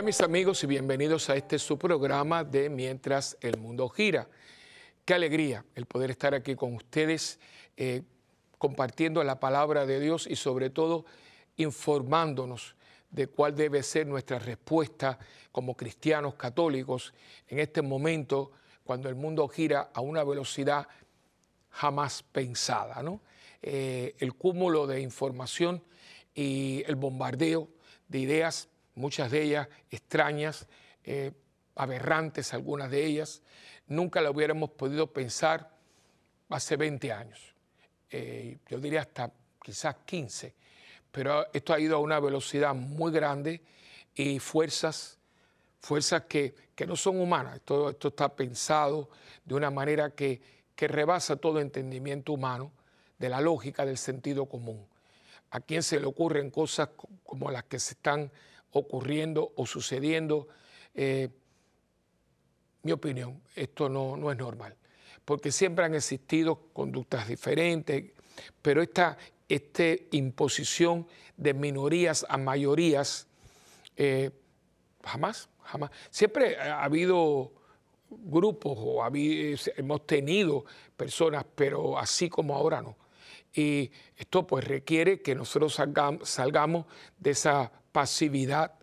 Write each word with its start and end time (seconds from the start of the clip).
Hola 0.00 0.06
mis 0.06 0.22
amigos 0.22 0.64
y 0.64 0.66
bienvenidos 0.66 1.28
a 1.28 1.36
este 1.36 1.58
su 1.58 1.78
programa 1.78 2.42
de 2.42 2.70
Mientras 2.70 3.36
el 3.42 3.58
Mundo 3.58 3.86
Gira. 3.90 4.26
Qué 5.04 5.12
alegría 5.12 5.62
el 5.74 5.84
poder 5.84 6.10
estar 6.10 6.34
aquí 6.34 6.54
con 6.54 6.74
ustedes 6.74 7.38
eh, 7.76 8.00
compartiendo 8.56 9.22
la 9.22 9.38
palabra 9.38 9.84
de 9.84 10.00
Dios 10.00 10.26
y 10.26 10.36
sobre 10.36 10.70
todo 10.70 11.04
informándonos 11.58 12.76
de 13.10 13.26
cuál 13.26 13.54
debe 13.54 13.82
ser 13.82 14.06
nuestra 14.06 14.38
respuesta 14.38 15.18
como 15.52 15.76
cristianos 15.76 16.34
católicos 16.34 17.12
en 17.48 17.58
este 17.58 17.82
momento 17.82 18.52
cuando 18.82 19.10
el 19.10 19.16
mundo 19.16 19.46
gira 19.48 19.90
a 19.92 20.00
una 20.00 20.24
velocidad 20.24 20.88
jamás 21.68 22.22
pensada. 22.22 23.02
¿no? 23.02 23.20
Eh, 23.60 24.14
el 24.18 24.32
cúmulo 24.32 24.86
de 24.86 25.02
información 25.02 25.84
y 26.34 26.84
el 26.86 26.96
bombardeo 26.96 27.68
de 28.08 28.18
ideas, 28.18 28.69
muchas 28.94 29.30
de 29.30 29.42
ellas 29.42 29.68
extrañas, 29.90 30.66
eh, 31.04 31.32
aberrantes 31.74 32.52
algunas 32.52 32.90
de 32.90 33.04
ellas, 33.04 33.42
nunca 33.86 34.20
la 34.20 34.30
hubiéramos 34.30 34.70
podido 34.70 35.12
pensar 35.12 35.70
hace 36.48 36.76
20 36.76 37.12
años, 37.12 37.54
eh, 38.10 38.58
yo 38.68 38.78
diría 38.78 39.02
hasta 39.02 39.30
quizás 39.62 39.96
15, 40.04 40.54
pero 41.10 41.46
esto 41.52 41.72
ha 41.72 41.80
ido 41.80 41.96
a 41.96 42.00
una 42.00 42.18
velocidad 42.18 42.74
muy 42.74 43.12
grande 43.12 43.62
y 44.14 44.38
fuerzas, 44.38 45.18
fuerzas 45.80 46.24
que, 46.28 46.54
no 46.86 46.96
son 46.96 47.20
humanas, 47.20 47.56
esto, 47.56 47.90
esto 47.90 48.08
está 48.08 48.34
pensado 48.34 49.10
de 49.44 49.54
una 49.54 49.70
manera 49.70 50.10
que, 50.10 50.40
que 50.74 50.88
rebasa 50.88 51.36
todo 51.36 51.60
entendimiento 51.60 52.32
humano 52.32 52.72
de 53.18 53.28
la 53.28 53.42
lógica 53.42 53.84
del 53.84 53.98
sentido 53.98 54.46
común. 54.46 54.86
¿A 55.50 55.60
quién 55.60 55.82
se 55.82 56.00
le 56.00 56.06
ocurren 56.06 56.50
cosas 56.50 56.88
como 57.22 57.50
las 57.50 57.64
que 57.64 57.78
se 57.78 57.92
están 57.92 58.30
ocurriendo 58.72 59.52
o 59.56 59.66
sucediendo? 59.66 60.48
Eh, 60.94 61.28
mi 62.82 62.92
opinión, 62.92 63.42
esto 63.54 63.88
no, 63.88 64.16
no, 64.16 64.30
es 64.30 64.38
normal, 64.38 64.74
porque 65.24 65.52
siempre 65.52 65.84
han 65.84 65.94
existido 65.94 66.70
conductas 66.72 67.28
diferentes, 67.28 68.12
pero 68.62 68.82
esta, 68.82 69.18
imposición 70.12 71.06
de 71.36 71.54
minorías 71.54 72.24
a 72.28 72.38
mayorías, 72.38 73.26
eh, 73.96 74.30
jamás, 75.04 75.48
jamás. 75.64 75.90
Siempre 76.10 76.56
ha 76.56 76.84
habido 76.84 77.52
grupos 78.08 78.76
o 78.78 79.04
hemos 79.04 80.06
tenido 80.06 80.64
personas, 80.96 81.44
pero 81.54 81.98
así 81.98 82.28
como 82.28 82.54
ahora 82.54 82.80
no. 82.80 82.96
Y 83.54 83.90
esto 84.16 84.46
pues 84.46 84.64
requiere 84.64 85.20
que 85.20 85.34
nosotros 85.34 85.74
salgamos, 85.74 86.86
de 87.18 87.30
esa 87.30 87.72
pasividad. 87.92 88.74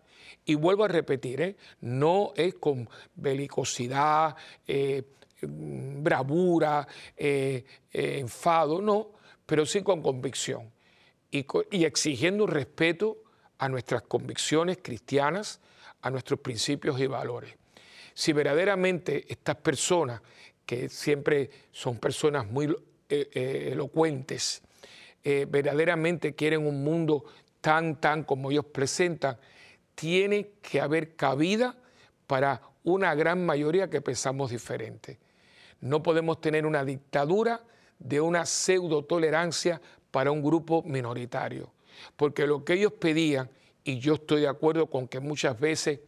Y 0.44 0.54
vuelvo 0.54 0.84
a 0.84 0.88
repetir, 0.88 1.40
¿eh? 1.40 1.56
no 1.80 2.32
es 2.36 2.54
con 2.54 2.88
belicosidad, 3.14 4.36
eh, 4.66 5.02
bravura, 5.42 6.86
eh, 7.16 7.64
enfado, 7.92 8.80
no, 8.80 9.12
pero 9.46 9.64
sí 9.66 9.82
con 9.82 10.02
convicción 10.02 10.70
y, 11.30 11.46
y 11.70 11.84
exigiendo 11.84 12.46
respeto 12.46 13.18
a 13.58 13.68
nuestras 13.68 14.02
convicciones 14.02 14.78
cristianas, 14.82 15.60
a 16.00 16.10
nuestros 16.10 16.40
principios 16.40 17.00
y 17.00 17.06
valores. 17.06 17.54
Si 18.14 18.32
verdaderamente 18.32 19.24
estas 19.28 19.56
personas, 19.56 20.20
que 20.64 20.88
siempre 20.88 21.50
son 21.72 21.98
personas 21.98 22.46
muy 22.46 22.74
eh, 23.08 23.30
eh, 23.32 23.70
elocuentes, 23.72 24.62
eh, 25.24 25.46
verdaderamente 25.48 26.34
quieren 26.34 26.66
un 26.66 26.84
mundo 26.84 27.24
tan, 27.60 28.00
tan 28.00 28.22
como 28.22 28.50
ellos 28.50 28.66
presentan, 28.66 29.38
tiene 29.94 30.50
que 30.62 30.80
haber 30.80 31.16
cabida 31.16 31.74
para 32.26 32.60
una 32.84 33.14
gran 33.14 33.44
mayoría 33.44 33.90
que 33.90 34.00
pensamos 34.00 34.50
diferente. 34.50 35.18
No 35.80 36.02
podemos 36.02 36.40
tener 36.40 36.66
una 36.66 36.84
dictadura 36.84 37.62
de 37.98 38.20
una 38.20 38.46
pseudo 38.46 39.04
tolerancia 39.04 39.80
para 40.10 40.30
un 40.30 40.42
grupo 40.42 40.82
minoritario, 40.82 41.72
porque 42.16 42.46
lo 42.46 42.64
que 42.64 42.74
ellos 42.74 42.92
pedían, 42.92 43.50
y 43.84 43.98
yo 43.98 44.14
estoy 44.14 44.42
de 44.42 44.48
acuerdo 44.48 44.88
con 44.88 45.08
que 45.08 45.20
muchas 45.20 45.58
veces 45.58 46.00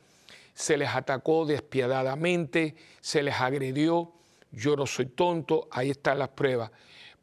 se 0.55 0.77
les 0.77 0.91
atacó 0.91 1.47
despiadadamente, 1.47 2.77
se 3.01 3.23
les 3.23 3.35
agredió, 3.35 4.13
yo 4.53 4.77
no 4.77 4.87
soy 4.87 5.07
tonto, 5.07 5.69
ahí 5.71 5.91
están 5.91 6.19
las 6.19 6.29
pruebas, 6.31 6.71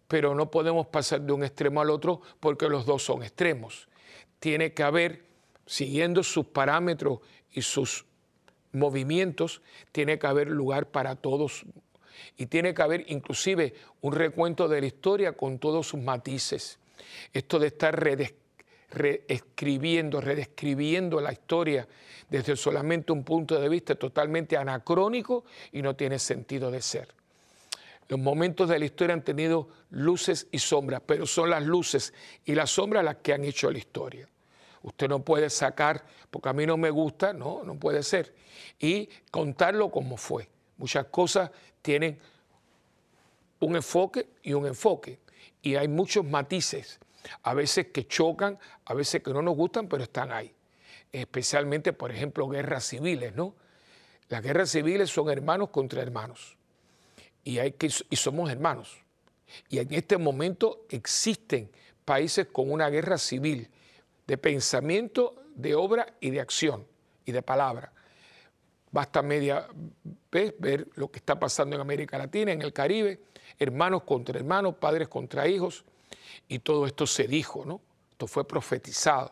pero 0.07 0.33
no 0.35 0.49
podemos 0.49 0.87
pasar 0.87 1.21
de 1.21 1.33
un 1.33 1.43
extremo 1.43 1.81
al 1.81 1.89
otro 1.89 2.21
porque 2.39 2.69
los 2.69 2.85
dos 2.85 3.03
son 3.03 3.23
extremos. 3.23 3.87
Tiene 4.39 4.73
que 4.73 4.83
haber, 4.83 5.25
siguiendo 5.65 6.23
sus 6.23 6.45
parámetros 6.45 7.19
y 7.51 7.61
sus 7.61 8.05
movimientos, 8.71 9.61
tiene 9.91 10.17
que 10.19 10.27
haber 10.27 10.47
lugar 10.49 10.87
para 10.87 11.15
todos 11.15 11.65
y 12.37 12.47
tiene 12.47 12.73
que 12.73 12.81
haber 12.81 13.05
inclusive 13.09 13.73
un 14.01 14.13
recuento 14.13 14.67
de 14.67 14.81
la 14.81 14.87
historia 14.87 15.33
con 15.33 15.59
todos 15.59 15.87
sus 15.87 16.01
matices. 16.01 16.79
Esto 17.33 17.59
de 17.59 17.67
estar 17.67 17.95
reescribiendo, 18.91 20.21
redescribiendo 20.21 21.21
la 21.21 21.31
historia 21.31 21.87
desde 22.29 22.55
solamente 22.55 23.11
un 23.11 23.23
punto 23.23 23.59
de 23.59 23.69
vista 23.69 23.95
totalmente 23.95 24.57
anacrónico 24.57 25.45
y 25.71 25.81
no 25.81 25.95
tiene 25.95 26.19
sentido 26.19 26.71
de 26.71 26.81
ser. 26.81 27.13
Los 28.07 28.19
momentos 28.19 28.69
de 28.69 28.79
la 28.79 28.85
historia 28.85 29.13
han 29.13 29.23
tenido 29.23 29.67
luces 29.89 30.47
y 30.51 30.59
sombras, 30.59 31.01
pero 31.05 31.25
son 31.25 31.49
las 31.49 31.63
luces 31.63 32.13
y 32.45 32.55
las 32.55 32.69
sombras 32.71 33.03
las 33.03 33.17
que 33.17 33.33
han 33.33 33.43
hecho 33.43 33.69
la 33.69 33.77
historia. 33.77 34.29
Usted 34.81 35.09
no 35.09 35.23
puede 35.23 35.49
sacar, 35.49 36.05
porque 36.31 36.47
a 36.47 36.53
mí 36.53 36.65
no 36.65 36.77
me 36.77 36.89
gusta, 36.89 37.33
no, 37.33 37.63
no 37.63 37.75
puede 37.75 38.03
ser. 38.03 38.33
Y 38.79 39.09
contarlo 39.29 39.91
como 39.91 40.15
fue. 40.15 40.47
Muchas 40.77 41.07
cosas 41.07 41.51
tienen 41.81 42.17
un 43.59 43.75
enfoque 43.75 44.29
y 44.41 44.53
un 44.53 44.67
enfoque. 44.67 45.19
Y 45.61 45.75
hay 45.75 45.89
muchos 45.89 46.23
matices, 46.23 46.99
a 47.43 47.53
veces 47.53 47.87
que 47.87 48.07
chocan, 48.07 48.57
a 48.85 48.93
veces 48.93 49.21
que 49.21 49.33
no 49.33 49.41
nos 49.41 49.55
gustan, 49.57 49.89
pero 49.89 50.03
están 50.03 50.31
ahí. 50.31 50.53
Especialmente, 51.11 51.91
por 51.91 52.11
ejemplo, 52.11 52.47
guerras 52.47 52.85
civiles, 52.85 53.35
¿no? 53.35 53.55
Las 54.29 54.41
guerras 54.41 54.69
civiles 54.69 55.09
son 55.09 55.29
hermanos 55.29 55.69
contra 55.69 56.01
hermanos 56.01 56.56
y, 57.47 57.59
hay 57.59 57.71
que, 57.71 57.89
y 58.09 58.15
somos 58.17 58.51
hermanos. 58.51 58.97
Y 59.69 59.79
en 59.79 59.93
este 59.93 60.17
momento 60.17 60.85
existen 60.89 61.71
países 62.03 62.47
con 62.47 62.69
una 62.69 62.89
guerra 62.89 63.17
civil 63.17 63.69
de 64.27 64.37
pensamiento, 64.37 65.43
de 65.55 65.73
obra 65.73 66.13
y 66.19 66.29
de 66.29 66.41
acción 66.41 66.85
y 67.25 67.31
de 67.31 67.41
palabra. 67.41 67.93
Basta 68.91 69.21
media 69.21 69.65
vez 70.29 70.55
ver 70.59 70.89
lo 70.95 71.09
que 71.09 71.19
está 71.19 71.39
pasando 71.39 71.77
en 71.77 71.81
América 71.81 72.17
Latina, 72.17 72.51
en 72.51 72.61
el 72.61 72.73
Caribe, 72.73 73.21
hermanos 73.57 74.03
contra 74.03 74.37
hermanos, 74.37 74.75
padres 74.75 75.07
contra 75.07 75.47
hijos, 75.47 75.85
y 76.49 76.59
todo 76.59 76.85
esto 76.85 77.07
se 77.07 77.27
dijo, 77.27 77.63
¿no? 77.65 77.79
Esto 78.11 78.27
fue 78.27 78.45
profetizado. 78.45 79.31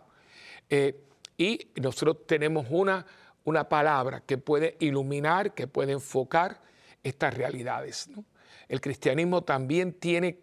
Eh, 0.69 1.01
y 1.37 1.67
nosotros 1.75 2.25
tenemos 2.25 2.65
una, 2.69 3.05
una 3.43 3.67
palabra 3.67 4.21
que 4.21 4.37
puede 4.37 4.77
iluminar, 4.79 5.53
que 5.53 5.67
puede 5.67 5.91
enfocar 5.91 6.63
estas 7.05 7.35
realidades. 7.35 8.09
El 8.67 8.81
cristianismo 8.81 9.43
también 9.43 9.93
tiene 9.93 10.39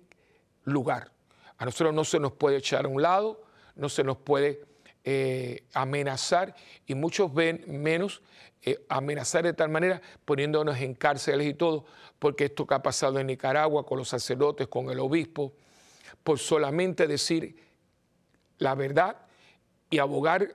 lugar. 0.64 1.10
A 1.58 1.64
nosotros 1.64 1.92
no 1.92 2.04
se 2.04 2.20
nos 2.20 2.32
puede 2.32 2.58
echar 2.58 2.84
a 2.84 2.88
un 2.88 3.02
lado, 3.02 3.42
no 3.74 3.88
se 3.88 4.04
nos 4.04 4.16
puede 4.16 4.64
eh, 5.04 5.64
amenazar 5.74 6.54
y 6.86 6.94
muchos 6.94 7.34
ven 7.34 7.64
menos 7.66 8.22
eh, 8.62 8.84
amenazar 8.88 9.42
de 9.42 9.52
tal 9.52 9.70
manera 9.70 10.00
poniéndonos 10.24 10.78
en 10.78 10.94
cárceles 10.94 11.48
y 11.48 11.54
todo, 11.54 11.84
porque 12.20 12.44
esto 12.44 12.64
que 12.64 12.74
ha 12.74 12.82
pasado 12.82 13.18
en 13.18 13.26
Nicaragua 13.26 13.84
con 13.84 13.98
los 13.98 14.08
sacerdotes, 14.08 14.68
con 14.68 14.88
el 14.90 15.00
obispo, 15.00 15.52
por 16.22 16.38
solamente 16.38 17.08
decir 17.08 17.56
la 18.58 18.76
verdad 18.76 19.16
y 19.90 19.98
abogar 19.98 20.54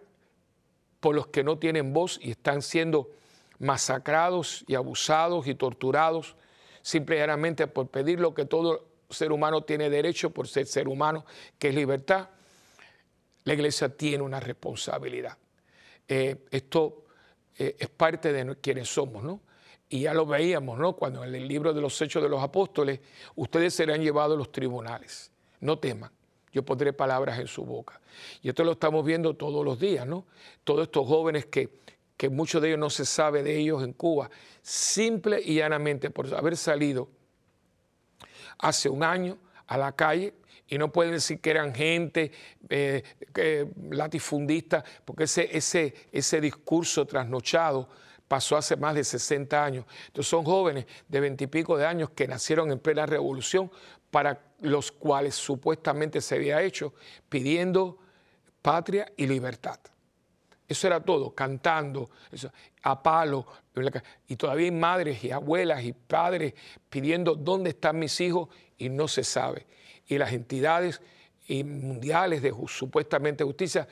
por 1.02 1.16
los 1.16 1.28
que 1.28 1.44
no 1.44 1.58
tienen 1.60 1.92
voz 1.92 2.18
y 2.22 2.32
están 2.32 2.62
siendo 2.62 3.12
masacrados 3.60 4.64
y 4.68 4.76
abusados 4.76 5.48
y 5.48 5.56
torturados 5.56 6.36
simplemente 6.82 7.68
por 7.68 7.90
pedir 7.90 8.20
lo 8.20 8.34
que 8.34 8.46
todo 8.46 8.88
ser 9.10 9.32
humano 9.32 9.64
tiene 9.64 9.90
derecho 9.90 10.30
por 10.30 10.48
ser 10.48 10.66
ser 10.68 10.88
humano, 10.88 11.26
que 11.60 11.70
es 11.70 11.76
libertad, 11.76 12.30
la 13.44 13.54
iglesia 13.54 13.90
tiene 13.90 14.24
una 14.24 14.40
responsabilidad. 14.40 15.38
Eh, 16.08 16.46
esto 16.52 17.06
eh, 17.58 17.76
es 17.80 17.90
parte 17.90 18.32
de 18.32 18.56
quienes 18.58 18.90
somos, 18.90 19.24
¿no? 19.24 19.42
Y 19.90 20.02
ya 20.02 20.14
lo 20.14 20.26
veíamos, 20.26 20.78
¿no? 20.78 20.94
Cuando 20.94 21.24
en 21.24 21.34
el 21.34 21.48
libro 21.48 21.74
de 21.74 21.82
los 21.82 22.02
Hechos 22.02 22.22
de 22.22 22.30
los 22.30 22.44
Apóstoles, 22.44 23.00
ustedes 23.36 23.74
serán 23.74 24.02
llevados 24.02 24.36
a 24.36 24.38
los 24.38 24.52
tribunales. 24.52 25.32
No 25.62 25.80
teman, 25.80 26.12
yo 26.52 26.64
pondré 26.64 26.92
palabras 26.92 27.40
en 27.40 27.48
su 27.48 27.66
boca. 27.66 28.00
Y 28.42 28.50
esto 28.50 28.64
lo 28.64 28.74
estamos 28.74 29.06
viendo 29.06 29.34
todos 29.36 29.64
los 29.64 29.80
días, 29.80 30.06
¿no? 30.06 30.26
Todos 30.64 30.84
estos 30.84 31.08
jóvenes 31.08 31.46
que, 31.46 31.80
que 32.18 32.30
muchos 32.30 32.62
de 32.62 32.70
ellos 32.70 32.80
no 32.80 32.90
se 32.90 33.06
sabe 33.06 33.44
de 33.44 33.58
ellos 33.58 33.84
en 33.84 33.94
Cuba, 33.94 34.30
simple 34.62 35.40
y 35.42 35.56
llanamente 35.56 36.10
por 36.10 36.34
haber 36.34 36.58
salido 36.58 37.10
hace 38.58 38.90
un 38.90 39.04
año 39.04 39.38
a 39.68 39.78
la 39.78 39.92
calle 39.96 40.34
y 40.68 40.78
no 40.78 40.92
pueden 40.92 41.14
decir 41.14 41.40
que 41.40 41.52
eran 41.52 41.74
gente 41.74 42.32
eh, 42.70 43.04
latifundista, 43.92 44.84
porque 45.06 45.24
ese, 45.24 45.56
ese, 45.56 45.94
ese 46.12 46.42
discurso 46.42 47.06
trasnochado 47.06 47.88
pasó 48.28 48.58
hace 48.58 48.76
más 48.76 48.94
de 48.96 49.04
60 49.04 49.64
años. 49.64 49.86
Entonces 50.08 50.30
son 50.30 50.44
jóvenes 50.44 50.86
de 51.08 51.20
veintipico 51.20 51.78
de 51.78 51.86
años 51.86 52.10
que 52.10 52.28
nacieron 52.28 52.72
en 52.72 52.80
plena 52.80 53.06
revolución, 53.06 53.72
para 54.12 54.42
los 54.62 54.92
cuales 54.92 55.36
supuestamente 55.36 56.22
se 56.22 56.36
había 56.36 56.62
hecho, 56.62 56.94
pidiendo 57.30 58.00
patria 58.62 59.12
y 59.16 59.28
libertad. 59.28 59.80
Eso 60.68 60.88
era 60.88 61.00
todo, 61.00 61.34
cantando, 61.34 62.10
a 62.84 63.02
palo. 63.02 63.46
Y 64.28 64.36
todavía 64.36 64.66
hay 64.66 64.72
madres 64.72 65.24
y 65.24 65.32
abuelas 65.32 65.84
y 65.84 65.94
padres 65.94 66.54
pidiendo 66.90 67.36
dónde 67.36 67.70
están 67.70 67.98
mis 68.00 68.20
hijos 68.20 68.50
y 68.78 68.90
no 68.90 69.08
se 69.08 69.24
sabe. 69.24 69.66
Y 70.08 70.18
las 70.18 70.34
entidades 70.34 71.02
mundiales 71.50 72.42
de 72.42 72.54
supuestamente 72.68 73.44
justicia, 73.44 73.88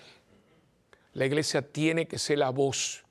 la 1.14 1.26
iglesia 1.26 1.62
tiene 1.62 2.08
que 2.08 2.20
ser 2.20 2.40
la 2.40 2.50
voz, 2.50 3.06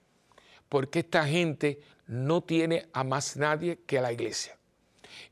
porque 0.69 0.99
esta 0.99 1.26
gente 1.26 1.81
no 2.06 2.43
tiene 2.43 2.87
a 2.93 3.02
más 3.02 3.37
nadie 3.38 3.78
que 3.87 3.99
a 3.99 4.02
la 4.02 4.12
iglesia. 4.12 4.58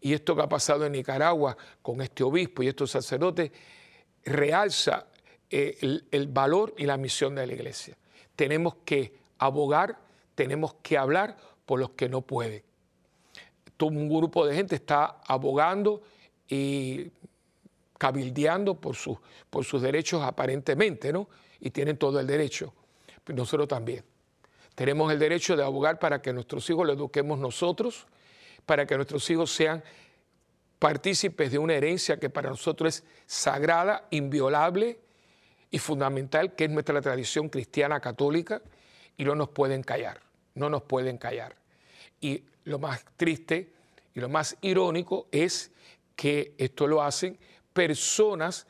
Y 0.01 0.15
esto 0.15 0.35
que 0.35 0.43
ha 0.43 0.49
pasado 0.49 0.87
en 0.87 0.93
Nicaragua 0.93 1.57
con 1.83 2.01
este 2.01 2.23
obispo 2.23 2.63
y 2.63 2.69
estos 2.69 2.91
sacerdotes 2.91 3.53
realza 4.25 5.07
eh, 5.51 5.77
el, 5.83 6.07
el 6.11 6.29
valor 6.29 6.75
y 6.79 6.87
la 6.87 6.97
misión 6.97 7.35
de 7.35 7.47
la 7.47 7.53
iglesia. 7.53 7.97
Tenemos 8.37 8.77
que 8.85 9.15
abogar, 9.39 9.99
tenemos 10.35 10.75
que 10.83 10.97
hablar 10.97 11.37
por 11.67 11.81
los 11.81 11.91
que 11.91 12.09
no 12.09 12.23
pueden. 12.23 12.63
Todo 13.77 13.91
un 13.91 14.09
grupo 14.09 14.47
de 14.47 14.55
gente 14.55 14.77
está 14.77 15.21
abogando 15.27 16.03
y 16.49 17.11
cabildeando 17.99 18.75
por, 18.75 18.97
sus, 18.97 19.19
por 19.49 19.65
sus 19.65 19.83
derechos 19.83 20.23
aparentemente, 20.23 21.13
¿no? 21.13 21.29
Y 21.61 21.71
tienen 21.71 21.97
todo 21.97 22.19
el 22.21 22.27
derecho. 22.27 22.73
Nosotros 23.27 23.69
también. 23.69 24.05
Tenemos 24.75 25.13
el 25.13 25.19
derecho 25.19 25.57
de 25.57 25.63
abogar 25.63 25.99
para 25.99 26.21
que 26.21 26.33
nuestros 26.33 26.69
hijos 26.71 26.87
lo 26.87 26.93
eduquemos 26.93 27.39
nosotros, 27.39 28.07
para 28.67 28.87
que 28.87 28.97
nuestros 28.97 29.29
hijos 29.31 29.53
sean 29.53 29.83
partícipes 30.79 31.53
de 31.53 31.59
una 31.59 31.75
herencia 31.75 32.19
que 32.19 32.29
para 32.29 32.51
nosotros 32.51 32.97
es 32.97 33.05
sagrada, 33.27 34.09
inviolable 34.11 34.99
y 35.73 35.79
fundamental, 35.79 36.55
que 36.55 36.65
es 36.65 36.71
nuestra 36.71 37.01
tradición 37.01 37.49
cristiana 37.49 37.99
católica, 37.99 38.63
y 39.17 39.25
no 39.25 39.35
nos 39.35 39.49
pueden 39.49 39.83
callar, 39.83 40.21
no 40.55 40.69
nos 40.69 40.83
pueden 40.83 41.17
callar. 41.19 41.57
Y 42.21 42.45
lo 42.65 42.79
más 42.79 43.05
triste 43.17 43.73
y 44.15 44.21
lo 44.21 44.29
más 44.29 44.57
irónico 44.61 45.27
es 45.33 45.73
que 46.15 46.55
esto 46.59 46.87
lo 46.87 47.03
hacen 47.03 47.39
personas 47.73 48.67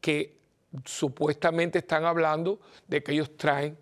que 0.00 0.38
supuestamente 0.84 1.80
están 1.80 2.04
hablando 2.04 2.60
de 2.86 3.02
que 3.02 3.12
ellos 3.12 3.36
traen 3.36 3.76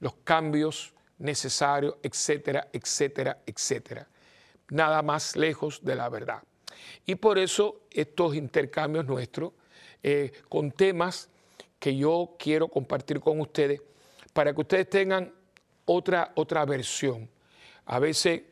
los 0.00 0.14
cambios 0.24 0.92
necesarios, 1.18 1.96
etcétera, 2.02 2.68
etcétera, 2.72 3.38
etcétera. 3.46 4.08
Nada 4.70 5.02
más 5.02 5.36
lejos 5.36 5.84
de 5.84 5.94
la 5.94 6.08
verdad. 6.08 6.42
Y 7.06 7.14
por 7.14 7.38
eso 7.38 7.82
estos 7.90 8.34
intercambios 8.34 9.06
nuestros 9.06 9.52
eh, 10.02 10.32
con 10.48 10.72
temas 10.72 11.28
que 11.78 11.96
yo 11.96 12.36
quiero 12.38 12.68
compartir 12.68 13.20
con 13.20 13.40
ustedes 13.40 13.80
para 14.32 14.52
que 14.52 14.60
ustedes 14.60 14.88
tengan 14.90 15.32
otra, 15.84 16.32
otra 16.34 16.64
versión. 16.64 17.28
A 17.86 17.98
veces 17.98 18.42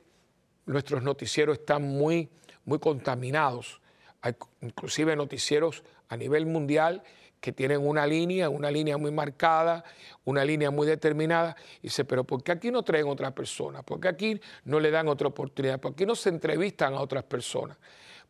nuestros 0.64 1.02
noticieros 1.02 1.58
están 1.58 1.82
muy, 1.82 2.28
muy 2.64 2.78
contaminados 2.78 3.80
hay 4.26 4.34
inclusive 4.60 5.14
noticieros 5.14 5.84
a 6.08 6.16
nivel 6.16 6.46
mundial 6.46 7.02
que 7.40 7.52
tienen 7.52 7.86
una 7.86 8.06
línea, 8.06 8.48
una 8.48 8.72
línea 8.72 8.96
muy 8.96 9.12
marcada, 9.12 9.84
una 10.24 10.44
línea 10.44 10.72
muy 10.72 10.86
determinada. 10.86 11.54
Y 11.78 11.84
dice, 11.84 12.04
pero 12.04 12.24
¿por 12.24 12.42
qué 12.42 12.50
aquí 12.50 12.72
no 12.72 12.82
traen 12.82 13.06
otras 13.06 13.32
personas? 13.32 13.84
¿Por 13.84 14.00
qué 14.00 14.08
aquí 14.08 14.40
no 14.64 14.80
le 14.80 14.90
dan 14.90 15.06
otra 15.06 15.28
oportunidad? 15.28 15.78
¿Por 15.78 15.94
qué 15.94 16.06
no 16.06 16.16
se 16.16 16.30
entrevistan 16.30 16.94
a 16.94 17.00
otras 17.00 17.22
personas? 17.22 17.76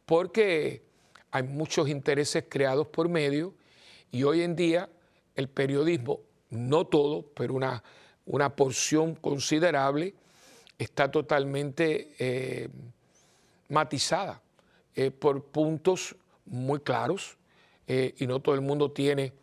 Porque 0.05 0.83
hay 1.31 1.45
muchos 1.45 1.89
intereses 1.89 2.45
creados 2.47 2.89
por 2.89 3.09
medio 3.09 3.55
y 4.17 4.25
hoy 4.25 4.41
en 4.41 4.57
día 4.57 4.89
el 5.35 5.49
periodismo, 5.51 6.21
no 6.49 6.87
todo, 6.87 7.23
pero 7.35 7.53
una, 7.53 7.85
una 8.25 8.57
porción 8.57 9.15
considerable, 9.15 10.15
está 10.79 11.11
totalmente 11.11 12.15
eh, 12.19 12.71
matizada. 13.69 14.41
Eh, 14.95 15.11
por 15.11 15.45
puntos 15.45 16.17
muy 16.47 16.81
claros 16.81 17.37
eh, 17.87 18.15
y 18.17 18.27
no 18.27 18.41
todo 18.41 18.55
el 18.55 18.63
mundo 18.63 18.91
tiene 18.91 19.35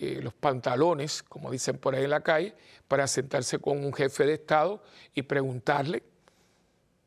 los 0.00 0.32
pantalones, 0.32 1.24
como 1.24 1.50
dicen 1.50 1.76
por 1.76 1.94
ahí 1.94 2.04
en 2.04 2.10
la 2.10 2.20
calle, 2.20 2.54
para 2.86 3.06
sentarse 3.08 3.58
con 3.58 3.84
un 3.84 3.92
jefe 3.92 4.26
de 4.26 4.34
Estado 4.34 4.80
y 5.12 5.22
preguntarle 5.22 6.04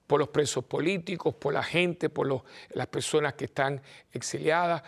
por 0.08 0.20
los 0.20 0.28
presos 0.28 0.66
políticos, 0.66 1.36
por 1.36 1.54
la 1.54 1.64
gente, 1.64 2.10
por 2.10 2.44
las 2.74 2.88
personas 2.88 3.34
que 3.36 3.46
están 3.46 3.82
exiliadas. 4.12 4.84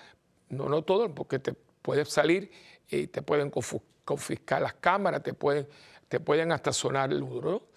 No, 0.49 0.67
no 0.67 0.81
todo, 0.81 1.15
porque 1.15 1.39
te 1.39 1.55
puedes 1.83 2.09
salir 2.09 2.49
y 2.89 3.05
te 3.07 3.21
pueden 3.21 3.51
confiscar 3.51 4.63
las 4.63 4.73
cámaras, 4.73 5.21
te 5.21 5.35
pueden, 5.35 5.67
te 6.07 6.19
pueden 6.19 6.51
hasta 6.51 6.73
sonar 6.73 7.11
el 7.11 7.19
duro. 7.19 7.67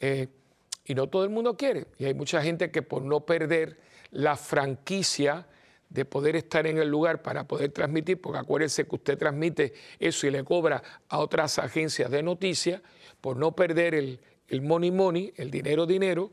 y 0.00 0.94
no 0.94 1.08
todo 1.08 1.22
el 1.22 1.30
mundo 1.30 1.56
quiere. 1.56 1.86
Y 1.98 2.06
hay 2.06 2.14
mucha 2.14 2.42
gente 2.42 2.72
que 2.72 2.82
por 2.82 3.02
no 3.02 3.20
perder 3.20 3.78
la 4.10 4.36
franquicia 4.36 5.46
de 5.88 6.04
poder 6.04 6.36
estar 6.36 6.66
en 6.66 6.78
el 6.78 6.88
lugar 6.88 7.20
para 7.20 7.46
poder 7.46 7.72
transmitir, 7.72 8.20
porque 8.20 8.38
acuérdese 8.38 8.86
que 8.86 8.94
usted 8.94 9.18
transmite 9.18 9.74
eso 9.98 10.26
y 10.26 10.30
le 10.30 10.44
cobra 10.44 10.82
a 11.08 11.18
otras 11.18 11.58
agencias 11.58 12.10
de 12.10 12.22
noticias, 12.22 12.80
por 13.20 13.36
no 13.36 13.54
perder 13.54 13.94
el, 13.94 14.20
money 14.62 14.90
money, 14.90 15.32
el 15.36 15.50
dinero 15.50 15.86
dinero, 15.86 16.30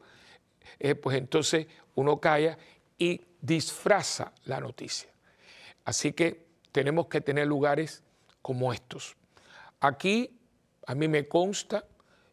eh, 0.79 0.95
pues 0.95 1.17
entonces 1.17 1.67
uno 1.95 2.19
calla 2.19 2.57
y 2.97 3.19
disfraza 3.41 4.31
la 4.45 4.59
noticia. 4.59 5.09
Así 5.85 6.13
que 6.13 6.46
tenemos 6.77 7.07
que 7.07 7.21
tener 7.21 7.47
lugares 7.47 8.03
como 8.43 8.71
estos. 8.71 9.17
Aquí, 9.79 10.39
a 10.85 10.93
mí 10.93 11.07
me 11.07 11.27
consta, 11.27 11.85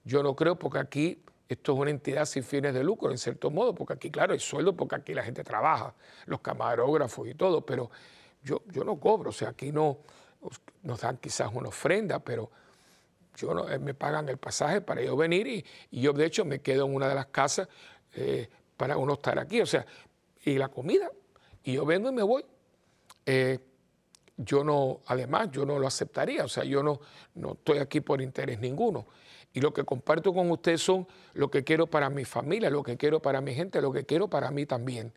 yo 0.05 0.23
no 0.23 0.37
creo, 0.37 0.59
porque 0.59 0.81
aquí 0.81 1.23
esto 1.49 1.73
es 1.73 1.79
una 1.79 1.89
entidad 1.89 2.27
sin 2.27 2.45
fines 2.45 2.75
de 2.75 2.85
lucro, 2.85 3.11
en 3.11 3.17
cierto 3.17 3.51
modo, 3.51 3.75
porque 3.75 3.95
aquí, 3.95 4.11
claro, 4.11 4.35
hay 4.35 4.41
sueldo 4.41 4.77
porque 4.77 4.97
aquí 4.97 5.15
la 5.15 5.23
gente 5.23 5.43
trabaja, 5.43 5.95
los 6.27 6.41
camarógrafos 6.41 7.27
y 7.27 7.35
todo, 7.35 7.65
pero 7.65 7.91
yo, 8.43 8.61
yo 8.67 8.85
no 8.85 9.01
cobro, 9.01 9.31
o 9.31 9.33
sea, 9.33 9.49
aquí 9.49 9.73
no 9.73 10.01
nos 10.83 11.01
dan 11.01 11.17
quizás 11.17 11.51
una 11.51 11.71
ofrenda, 11.71 12.19
pero 12.19 12.51
yo 13.39 13.55
no, 13.55 13.67
eh, 13.67 13.79
me 13.79 13.95
pagan 13.95 14.29
el 14.29 14.37
pasaje 14.37 14.83
para 14.83 15.01
yo 15.01 15.17
venir 15.17 15.47
y, 15.47 16.01
yo, 16.03 16.13
de 16.13 16.27
hecho, 16.27 16.45
me 16.45 16.61
quedo 16.61 16.85
en 16.85 16.95
una 16.95 17.09
de 17.09 17.15
las 17.15 17.29
casas 17.29 17.67
eh, 18.13 18.51
para 18.77 18.99
uno 18.99 19.15
estar 19.15 19.39
aquí, 19.39 19.63
o 19.63 19.67
sea, 19.67 19.87
y 20.45 20.59
la 20.59 20.69
comida, 20.69 21.11
y 21.63 21.73
yo 21.73 21.87
vengo 21.87 22.11
y 22.11 22.13
me 22.13 22.23
voy. 22.23 22.45
Eh, 23.25 23.59
yo 24.37 24.65
no, 24.65 25.01
además, 25.07 25.51
yo 25.53 25.65
no 25.65 25.79
lo 25.79 25.87
aceptaría, 25.87 26.45
o 26.45 26.49
sea, 26.49 26.65
yo 26.65 26.83
no, 26.83 27.01
no 27.35 27.53
estoy 27.53 27.79
aquí 27.79 28.01
por 28.01 28.21
interés 28.21 28.59
ninguno. 28.59 29.07
Y 29.53 29.61
lo 29.61 29.73
que 29.73 29.85
comparto 29.85 30.35
con 30.35 30.51
ustedes 30.51 30.83
son 30.83 31.07
lo 31.35 31.51
que 31.51 31.63
quiero 31.63 31.87
para 31.87 32.11
mi 32.11 32.25
familia, 32.25 32.71
lo 32.71 32.83
que 32.83 32.97
quiero 32.97 33.21
para 33.21 33.41
mi 33.41 33.55
gente, 33.55 33.81
lo 33.81 33.93
que 33.93 34.05
quiero 34.05 34.29
para 34.29 34.51
mí 34.51 34.67
también. 34.67 35.13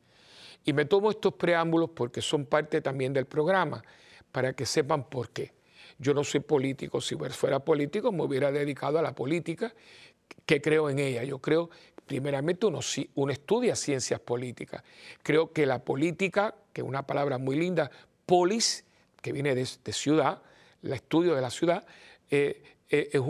Y 0.63 0.73
me 0.73 0.85
tomo 0.85 1.09
estos 1.09 1.33
preámbulos 1.33 1.89
porque 1.95 2.21
son 2.21 2.45
parte 2.45 2.81
también 2.81 3.13
del 3.13 3.25
programa, 3.25 3.83
para 4.31 4.53
que 4.53 4.65
sepan 4.65 5.09
por 5.09 5.29
qué. 5.29 5.53
Yo 5.97 6.13
no 6.13 6.23
soy 6.23 6.41
político, 6.41 7.01
si 7.01 7.15
fuera 7.15 7.59
político 7.59 8.11
me 8.11 8.23
hubiera 8.23 8.51
dedicado 8.51 8.99
a 8.99 9.01
la 9.01 9.15
política, 9.15 9.73
que 10.45 10.61
creo 10.61 10.89
en 10.89 10.99
ella. 10.99 11.23
Yo 11.23 11.39
creo, 11.39 11.71
primeramente, 12.05 12.67
uno, 12.67 12.79
uno 13.15 13.31
estudia 13.31 13.75
ciencias 13.75 14.19
políticas. 14.19 14.83
Creo 15.23 15.51
que 15.51 15.65
la 15.65 15.79
política, 15.83 16.53
que 16.73 16.81
es 16.81 16.87
una 16.87 17.07
palabra 17.07 17.39
muy 17.39 17.55
linda, 17.55 17.89
polis, 18.27 18.85
que 19.27 19.33
viene 19.33 19.55
de, 19.55 19.65
ciudad, 19.65 20.41
el 20.81 20.93
estudio 20.93 21.35
de 21.35 21.41
la 21.41 21.49
ciudad, 21.49 21.85
eh, 22.31 22.63
es, 22.87 23.21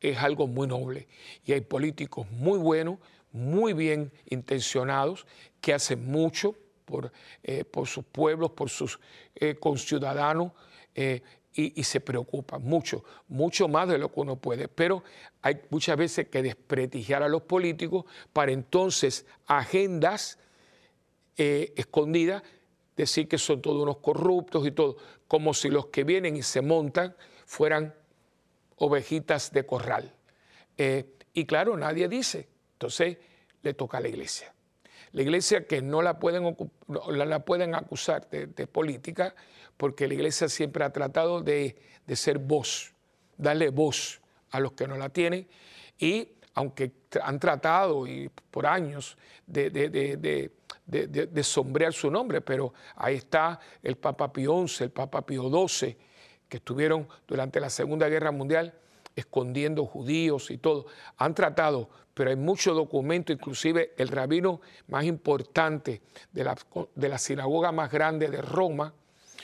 es, 0.00 0.18
algo 0.18 0.46
muy 0.46 0.68
noble. 0.68 1.08
Y 1.44 1.52
hay 1.52 1.60
políticos 1.60 2.30
muy 2.30 2.56
buenos, 2.56 2.98
muy 3.32 3.72
bien 3.72 4.12
intencionados, 4.26 5.26
que 5.60 5.74
hacen 5.74 6.06
mucho 6.06 6.54
por, 6.84 7.10
eh, 7.42 7.64
por 7.64 7.88
sus 7.88 8.04
pueblos, 8.04 8.52
por 8.52 8.70
sus 8.70 9.00
eh, 9.34 9.56
conciudadanos, 9.56 10.52
eh, 10.94 11.20
y, 11.56 11.84
se 11.84 12.00
preocupan 12.00 12.62
mucho, 12.62 13.04
mucho 13.28 13.68
más 13.68 13.88
de 13.88 13.98
lo 13.98 14.12
que 14.12 14.20
uno 14.20 14.36
puede. 14.36 14.66
Pero 14.68 15.04
hay 15.40 15.60
muchas 15.70 15.96
veces 15.96 16.28
que 16.28 16.42
desprestigiar 16.42 17.22
a 17.22 17.28
los 17.28 17.42
políticos 17.42 18.04
para 18.32 18.50
entonces 18.50 19.24
agendas 19.46 20.38
escondidas 21.36 22.42
decir 22.96 23.28
que 23.28 23.38
son 23.38 23.60
todos 23.60 23.82
unos 23.82 23.98
corruptos 23.98 24.66
y 24.66 24.70
todo, 24.70 24.96
como 25.28 25.54
si 25.54 25.68
los 25.68 25.86
que 25.86 26.04
vienen 26.04 26.36
y 26.36 26.42
se 26.42 26.60
montan 26.60 27.16
fueran 27.46 27.94
ovejitas 28.76 29.52
de 29.52 29.66
corral. 29.66 30.14
Eh, 30.76 31.14
y 31.32 31.46
claro, 31.46 31.76
nadie 31.76 32.08
dice. 32.08 32.48
Entonces 32.72 33.18
le 33.62 33.74
toca 33.74 33.98
a 33.98 34.00
la 34.00 34.08
iglesia. 34.08 34.54
La 35.12 35.22
iglesia 35.22 35.66
que 35.66 35.80
no 35.80 36.02
la 36.02 36.18
pueden, 36.18 36.56
la 36.88 37.44
pueden 37.44 37.74
acusar 37.74 38.28
de, 38.30 38.66
política, 38.66 39.34
porque 39.76 40.08
la 40.08 40.14
iglesia 40.14 40.48
siempre 40.48 40.84
ha 40.84 40.90
tratado 40.90 41.40
de, 41.40 41.76
ser 42.14 42.38
voz, 42.38 42.94
darle 43.36 43.70
voz 43.70 44.20
a 44.50 44.58
los 44.58 44.72
que 44.72 44.88
no 44.88 44.96
la 44.96 45.10
tienen. 45.10 45.46
Y 45.98 46.30
aunque 46.54 46.92
han 47.22 47.38
tratado 47.38 48.06
y 48.06 48.30
por 48.50 48.66
años 48.66 49.16
de, 49.46 49.70
de, 49.70 51.42
sombrear 51.42 51.92
su 51.92 52.10
nombre, 52.10 52.40
pero 52.40 52.72
ahí 52.96 53.16
está 53.16 53.58
el 53.82 53.96
Papa 53.96 54.32
Pío 54.32 54.66
XI, 54.66 54.84
el 54.84 54.90
Papa 54.90 55.22
Pío 55.22 55.48
XII, 55.68 55.96
que 56.48 56.56
estuvieron 56.58 57.08
durante 57.26 57.60
la 57.60 57.70
Segunda 57.70 58.08
Guerra 58.08 58.30
Mundial 58.30 58.74
escondiendo 59.16 59.86
judíos 59.86 60.50
y 60.50 60.58
todo. 60.58 60.86
Han 61.18 61.34
tratado, 61.34 61.88
pero 62.14 62.30
hay 62.30 62.36
muchos 62.36 62.74
documentos, 62.76 63.34
inclusive 63.34 63.92
el 63.96 64.08
rabino 64.08 64.60
más 64.88 65.04
importante 65.04 66.02
de 66.32 66.44
la, 66.44 66.56
de 66.94 67.08
la 67.08 67.18
sinagoga 67.18 67.72
más 67.72 67.90
grande 67.90 68.28
de 68.28 68.42
Roma, 68.42 68.94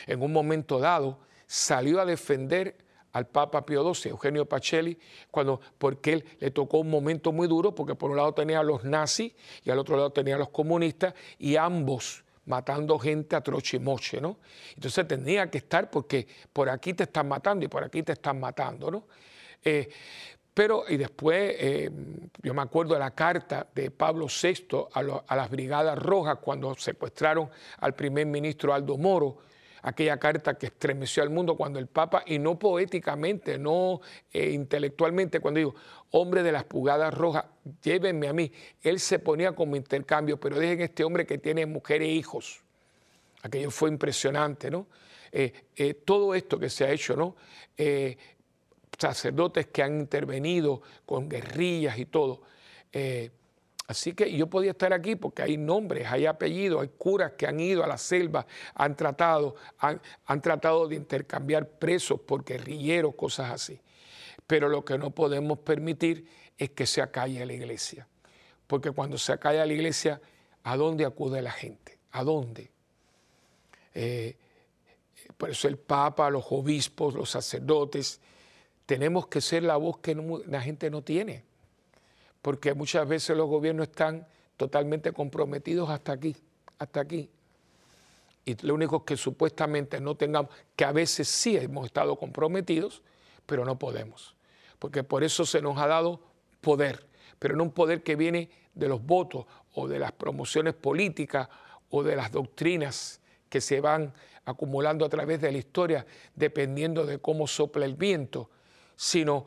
en 0.06 0.22
un 0.22 0.32
momento 0.32 0.78
dado, 0.78 1.18
salió 1.46 2.00
a 2.00 2.04
defender 2.04 2.76
al 3.12 3.26
Papa 3.26 3.64
Pío 3.64 3.94
XII, 3.94 4.10
Eugenio 4.10 4.46
Pacelli, 4.46 4.98
cuando, 5.30 5.60
porque 5.78 6.12
él 6.14 6.24
le 6.38 6.50
tocó 6.50 6.78
un 6.78 6.90
momento 6.90 7.32
muy 7.32 7.48
duro, 7.48 7.74
porque 7.74 7.94
por 7.94 8.10
un 8.10 8.16
lado 8.16 8.32
tenía 8.32 8.60
a 8.60 8.62
los 8.62 8.84
nazis 8.84 9.32
y 9.64 9.70
al 9.70 9.78
otro 9.78 9.96
lado 9.96 10.10
tenía 10.10 10.36
a 10.36 10.38
los 10.38 10.50
comunistas, 10.50 11.14
y 11.38 11.56
ambos 11.56 12.24
matando 12.46 12.98
gente 12.98 13.36
a 13.36 13.40
troche 13.40 13.76
y 13.76 13.80
moche, 13.80 14.20
¿no? 14.20 14.38
Entonces 14.74 15.06
tenía 15.06 15.50
que 15.50 15.58
estar 15.58 15.90
porque 15.90 16.26
por 16.52 16.68
aquí 16.68 16.94
te 16.94 17.04
están 17.04 17.28
matando 17.28 17.64
y 17.64 17.68
por 17.68 17.84
aquí 17.84 18.02
te 18.02 18.12
están 18.12 18.40
matando, 18.40 18.90
¿no? 18.90 19.04
Eh, 19.62 19.88
pero, 20.52 20.84
y 20.88 20.96
después, 20.96 21.54
eh, 21.58 21.90
yo 22.42 22.52
me 22.52 22.62
acuerdo 22.62 22.94
de 22.94 23.00
la 23.00 23.12
carta 23.12 23.66
de 23.72 23.90
Pablo 23.90 24.26
VI 24.26 24.66
a, 24.92 25.22
a, 25.26 25.36
las 25.36 25.48
Brigadas 25.48 25.98
Rojas 25.98 26.38
cuando 26.40 26.74
secuestraron 26.74 27.48
al 27.78 27.94
primer 27.94 28.26
ministro 28.26 28.74
Aldo 28.74 28.98
Moro, 28.98 29.38
aquella 29.82 30.18
carta 30.18 30.54
que 30.54 30.66
estremeció 30.66 31.22
al 31.22 31.30
mundo 31.30 31.56
cuando 31.56 31.78
el 31.78 31.86
Papa, 31.86 32.22
y 32.26 32.38
no 32.38 32.58
poéticamente, 32.58 33.58
no 33.58 34.00
eh, 34.32 34.50
intelectualmente, 34.50 35.40
cuando 35.40 35.58
digo, 35.58 35.74
hombre 36.10 36.42
de 36.42 36.52
las 36.52 36.64
pugadas 36.64 37.12
rojas, 37.12 37.44
llévenme 37.82 38.28
a 38.28 38.32
mí, 38.32 38.52
él 38.82 39.00
se 39.00 39.18
ponía 39.18 39.52
como 39.52 39.76
intercambio, 39.76 40.38
pero 40.38 40.58
dejen 40.58 40.80
este 40.82 41.04
hombre 41.04 41.26
que 41.26 41.38
tiene 41.38 41.66
mujeres 41.66 42.08
e 42.08 42.12
hijos. 42.12 42.60
Aquello 43.42 43.70
fue 43.70 43.88
impresionante, 43.88 44.70
¿no? 44.70 44.86
Eh, 45.32 45.52
eh, 45.76 45.94
todo 45.94 46.34
esto 46.34 46.58
que 46.58 46.68
se 46.68 46.84
ha 46.84 46.90
hecho, 46.90 47.16
¿no? 47.16 47.36
sacerdotes 48.98 49.68
que 49.68 49.82
han 49.82 50.00
intervenido 50.00 50.82
con 51.06 51.26
guerrillas 51.26 51.98
y 51.98 52.04
todo. 52.04 52.42
Así 53.90 54.12
que 54.12 54.30
yo 54.30 54.46
podía 54.46 54.70
estar 54.70 54.92
aquí 54.92 55.16
porque 55.16 55.42
hay 55.42 55.56
nombres, 55.56 56.06
hay 56.06 56.24
apellidos, 56.24 56.80
hay 56.80 56.90
curas 56.96 57.32
que 57.32 57.44
han 57.44 57.58
ido 57.58 57.82
a 57.82 57.88
la 57.88 57.98
selva, 57.98 58.46
han 58.72 58.94
tratado, 58.94 59.56
han, 59.78 60.40
tratado 60.40 60.86
de 60.86 60.94
intercambiar 60.94 61.68
presos 61.68 62.20
por 62.20 62.44
guerrilleros, 62.44 63.16
cosas 63.16 63.50
así. 63.50 63.80
Pero 64.46 64.68
lo 64.68 64.84
que 64.84 64.96
no 64.96 65.10
podemos 65.10 65.58
permitir 65.58 66.24
es 66.56 66.70
que 66.70 66.86
se 66.86 67.02
acalle 67.02 67.44
la 67.44 67.52
iglesia. 67.52 68.06
Porque 68.68 68.92
cuando 68.92 69.18
se 69.18 69.32
acalla 69.32 69.66
la 69.66 69.72
iglesia, 69.72 70.20
¿a 70.62 70.76
dónde 70.76 71.04
acude 71.04 71.42
la 71.42 71.50
gente? 71.50 71.98
¿A 72.12 72.22
dónde? 72.22 72.70
Eh, 73.92 74.36
por 75.36 75.50
eso 75.50 75.66
el 75.66 75.78
Papa, 75.78 76.30
los 76.30 76.44
obispos, 76.50 77.14
los 77.14 77.28
sacerdotes, 77.28 78.20
tenemos 78.86 79.26
que 79.26 79.40
ser 79.40 79.64
la 79.64 79.76
voz 79.78 79.98
que 79.98 80.14
la 80.46 80.60
gente 80.60 80.90
no 80.90 81.02
tiene 81.02 81.49
porque 82.42 82.74
muchas 82.74 83.06
veces 83.06 83.36
los 83.36 83.48
gobiernos 83.48 83.88
están 83.88 84.26
totalmente 84.56 85.12
comprometidos 85.12 85.88
hasta 85.90 86.12
aquí, 86.12 86.36
hasta 86.78 87.00
aquí. 87.00 87.30
Y 88.44 88.56
lo 88.66 88.74
único 88.74 89.04
que 89.04 89.16
supuestamente 89.16 90.00
no 90.00 90.16
tengamos, 90.16 90.50
que 90.74 90.84
a 90.84 90.92
veces 90.92 91.28
sí 91.28 91.56
hemos 91.56 91.86
estado 91.86 92.16
comprometidos, 92.16 93.02
pero 93.46 93.64
no 93.64 93.78
podemos. 93.78 94.34
Porque 94.78 95.04
por 95.04 95.22
eso 95.22 95.44
se 95.44 95.60
nos 95.60 95.78
ha 95.78 95.86
dado 95.86 96.20
poder, 96.60 97.06
pero 97.38 97.56
no 97.56 97.64
un 97.64 97.72
poder 97.72 98.02
que 98.02 98.16
viene 98.16 98.50
de 98.74 98.88
los 98.88 99.04
votos 99.04 99.46
o 99.74 99.86
de 99.86 99.98
las 99.98 100.12
promociones 100.12 100.74
políticas 100.74 101.48
o 101.90 102.02
de 102.02 102.16
las 102.16 102.32
doctrinas 102.32 103.20
que 103.48 103.60
se 103.60 103.80
van 103.80 104.12
acumulando 104.44 105.04
a 105.04 105.08
través 105.08 105.40
de 105.40 105.52
la 105.52 105.58
historia, 105.58 106.06
dependiendo 106.34 107.04
de 107.04 107.18
cómo 107.18 107.46
sopla 107.46 107.84
el 107.84 107.94
viento, 107.94 108.50
sino 108.96 109.46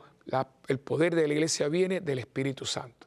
el 0.68 0.78
poder 0.80 1.14
de 1.14 1.28
la 1.28 1.34
iglesia 1.34 1.68
viene 1.68 2.00
del 2.00 2.18
Espíritu 2.18 2.64
Santo, 2.64 3.06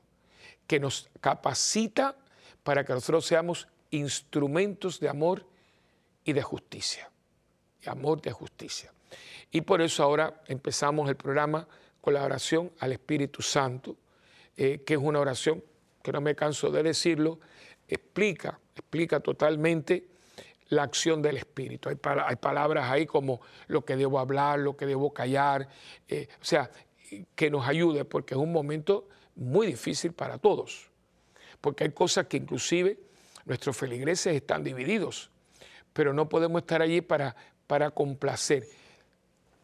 que 0.66 0.80
nos 0.80 1.10
capacita 1.20 2.16
para 2.64 2.84
que 2.84 2.94
nosotros 2.94 3.26
seamos 3.26 3.68
instrumentos 3.92 5.00
de 5.00 5.10
amor 5.10 5.46
y 6.24 6.34
de 6.34 6.42
justicia. 6.42 7.10
De 7.82 7.90
amor 7.90 8.22
de 8.22 8.32
justicia. 8.32 8.92
Y 9.52 9.62
por 9.62 9.82
eso 9.82 10.04
ahora 10.04 10.42
empezamos 10.48 11.10
el 11.10 11.16
programa 11.16 11.68
con 12.02 12.14
la 12.14 12.24
oración 12.24 12.72
al 12.80 12.92
Espíritu 12.92 13.42
Santo, 13.42 13.96
eh, 14.56 14.84
que 14.86 14.96
es 14.96 15.00
una 15.00 15.20
oración 15.20 15.64
que 16.04 16.12
no 16.12 16.22
me 16.22 16.36
canso 16.36 16.70
de 16.70 16.84
decirlo, 16.84 17.40
explica, 17.88 18.60
explica 18.76 19.20
totalmente 19.20 20.08
la 20.70 20.84
acción 20.84 21.22
del 21.22 21.38
Espíritu. 21.38 21.90
Hay, 21.90 21.96
palabras 22.36 22.90
ahí 22.90 23.06
como 23.06 23.40
lo 23.68 23.86
que 23.86 23.96
debo 23.96 24.20
hablar, 24.20 24.60
lo 24.60 24.76
que 24.76 24.86
debo 24.86 25.14
callar. 25.14 25.68
Eh, 26.08 26.28
o 26.42 26.46
sea, 26.46 26.70
que 27.36 27.50
nos 27.50 27.68
ayude, 27.68 28.06
porque 28.06 28.34
es 28.34 28.40
un 28.40 28.52
momento 28.52 29.08
muy 29.36 29.68
difícil 29.68 30.14
para 30.14 30.38
todos, 30.38 30.90
porque 31.62 31.86
hay 31.86 31.92
cosas 31.92 32.28
que 32.28 32.38
inclusive 32.38 33.00
nuestros 33.46 33.78
feligreses 33.78 34.36
están 34.36 34.64
divididos, 34.64 35.30
pero 35.94 36.14
no 36.14 36.28
podemos 36.28 36.62
estar 36.62 36.82
allí 36.82 37.02
para, 37.02 37.36
para 37.68 37.92
complacer, 37.92 38.68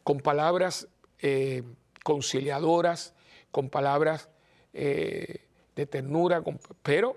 con 0.03 0.19
palabras 0.19 0.87
eh, 1.19 1.63
conciliadoras, 2.03 3.13
con 3.51 3.69
palabras 3.69 4.29
eh, 4.73 5.41
de 5.75 5.85
ternura, 5.85 6.43
pero 6.81 7.15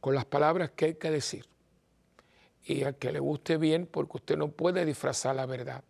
con 0.00 0.14
las 0.14 0.24
palabras 0.24 0.70
que 0.70 0.84
hay 0.84 0.94
que 0.94 1.10
decir. 1.10 1.46
Y 2.64 2.82
al 2.82 2.96
que 2.96 3.12
le 3.12 3.20
guste 3.20 3.56
bien, 3.58 3.86
porque 3.86 4.18
usted 4.18 4.36
no 4.36 4.48
puede 4.48 4.84
disfrazar 4.84 5.36
la 5.36 5.46
verdad. 5.46 5.82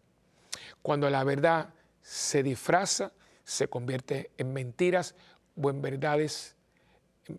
Cuando 0.82 1.08
la 1.10 1.24
verdad 1.24 1.70
se 2.06 2.44
disfraza, 2.44 3.10
se 3.42 3.66
convierte 3.66 4.30
en 4.38 4.52
mentiras 4.52 5.16
o 5.60 5.70
en 5.70 5.82
verdades, 5.82 6.54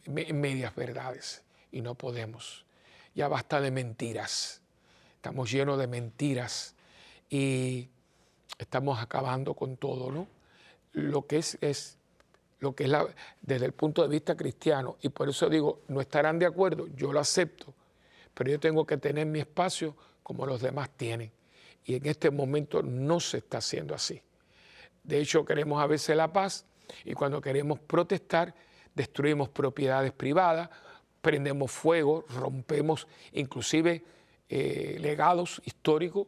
en 0.06 0.42
medias 0.42 0.76
verdades. 0.76 1.42
Y 1.72 1.80
no 1.80 1.96
podemos. 1.96 2.66
Ya 3.16 3.30
basta 3.30 3.62
de 3.62 3.72
mentiras. 3.72 4.62
Estamos 5.16 5.50
llenos 5.50 5.80
de 5.80 5.88
mentiras 5.88 6.76
y 7.30 7.88
estamos 8.58 9.02
acabando 9.02 9.54
con 9.54 9.78
todo, 9.78 10.12
¿no? 10.12 10.28
Lo 10.92 11.26
que 11.28 11.38
es, 11.38 11.58
es 11.62 11.98
lo 12.60 12.76
que 12.76 12.84
es 12.84 12.90
la, 12.90 13.08
desde 13.42 13.68
el 13.68 13.74
punto 13.74 14.02
de 14.02 14.10
vista 14.10 14.36
cristiano. 14.36 14.98
Y 15.02 15.10
por 15.10 15.30
eso 15.30 15.48
digo, 15.48 15.80
no 15.88 16.02
estarán 16.02 16.40
de 16.40 16.46
acuerdo, 16.46 16.88
yo 16.88 17.14
lo 17.14 17.22
acepto, 17.22 17.74
pero 18.34 18.52
yo 18.52 18.60
tengo 18.60 18.86
que 18.86 18.98
tener 18.98 19.28
mi 19.28 19.40
espacio 19.40 19.96
como 20.24 20.46
los 20.46 20.62
demás 20.62 20.90
tienen. 20.98 21.32
Y 21.86 21.96
en 21.96 22.06
este 22.06 22.32
momento 22.32 22.84
no 22.84 23.22
se 23.22 23.38
está 23.38 23.60
haciendo 23.60 23.96
así. 23.96 24.22
De 25.08 25.22
hecho, 25.22 25.46
queremos 25.46 25.82
a 25.82 25.88
veces 25.88 26.16
la 26.18 26.32
paz 26.32 26.66
y 27.06 27.14
cuando 27.14 27.40
queremos 27.42 27.80
protestar, 27.80 28.54
destruimos 28.94 29.48
propiedades 29.48 30.12
privadas, 30.12 30.70
prendemos 31.22 31.72
fuego, 31.72 32.26
rompemos 32.28 33.08
inclusive 33.32 34.04
eh, 34.50 34.98
legados 35.00 35.62
históricos. 35.64 36.28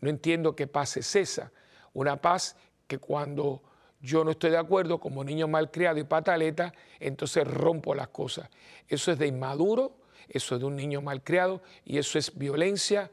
No 0.00 0.08
entiendo 0.08 0.56
qué 0.56 0.66
paz 0.66 0.96
es 0.96 1.14
esa. 1.16 1.52
Una 1.92 2.16
paz 2.16 2.56
que 2.86 2.98
cuando 2.98 3.62
yo 4.00 4.24
no 4.24 4.30
estoy 4.30 4.52
de 4.52 4.58
acuerdo, 4.58 4.98
como 4.98 5.22
niño 5.22 5.46
malcriado 5.46 5.98
y 5.98 6.04
pataleta, 6.04 6.72
entonces 7.00 7.46
rompo 7.46 7.94
las 7.94 8.08
cosas. 8.08 8.48
Eso 8.88 9.12
es 9.12 9.18
de 9.18 9.26
inmaduro, 9.26 9.98
eso 10.30 10.54
es 10.54 10.62
de 10.62 10.66
un 10.66 10.76
niño 10.76 11.02
malcriado 11.02 11.60
y 11.84 11.98
eso 11.98 12.18
es 12.18 12.38
violencia 12.38 13.10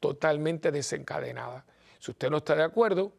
totalmente 0.00 0.70
desencadenada. 0.70 1.66
Si 1.98 2.10
usted 2.10 2.30
no 2.30 2.38
está 2.38 2.54
de 2.54 2.62
acuerdo, 2.62 3.12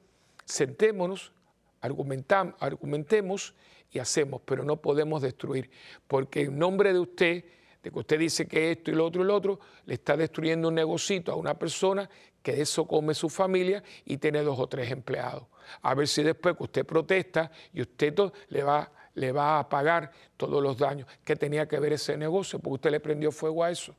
sentémonos, 0.45 1.33
argumentemos 1.81 3.53
y 3.91 3.99
hacemos, 3.99 4.41
pero 4.45 4.63
no 4.63 4.77
podemos 4.77 5.21
destruir, 5.21 5.69
porque 6.07 6.41
en 6.41 6.57
nombre 6.57 6.93
de 6.93 6.99
usted, 6.99 7.45
de 7.83 7.91
que 7.91 7.99
usted 7.99 8.19
dice 8.19 8.47
que 8.47 8.71
esto 8.71 8.91
y 8.91 8.95
lo 8.95 9.05
otro 9.05 9.23
y 9.23 9.25
lo 9.25 9.35
otro, 9.35 9.59
le 9.85 9.95
está 9.95 10.17
destruyendo 10.17 10.69
un 10.69 10.75
negocito 10.75 11.31
a 11.31 11.35
una 11.35 11.53
persona 11.53 12.09
que 12.41 12.53
de 12.53 12.61
eso 12.61 12.87
come 12.87 13.13
su 13.13 13.29
familia 13.29 13.83
y 14.05 14.17
tiene 14.17 14.41
dos 14.41 14.59
o 14.59 14.67
tres 14.67 14.91
empleados. 14.91 15.45
A 15.81 15.95
ver 15.95 16.07
si 16.07 16.21
después 16.23 16.55
que 16.55 16.63
usted 16.63 16.85
protesta 16.85 17.51
y 17.73 17.81
usted 17.81 18.15
le 18.49 18.63
va, 18.63 18.91
le 19.15 19.31
va 19.31 19.59
a 19.59 19.67
pagar 19.67 20.11
todos 20.37 20.61
los 20.61 20.77
daños 20.77 21.07
que 21.23 21.35
tenía 21.35 21.67
que 21.67 21.79
ver 21.79 21.93
ese 21.93 22.17
negocio, 22.17 22.59
porque 22.59 22.75
usted 22.75 22.91
le 22.91 22.99
prendió 22.99 23.31
fuego 23.31 23.63
a 23.63 23.71
eso. 23.71 23.95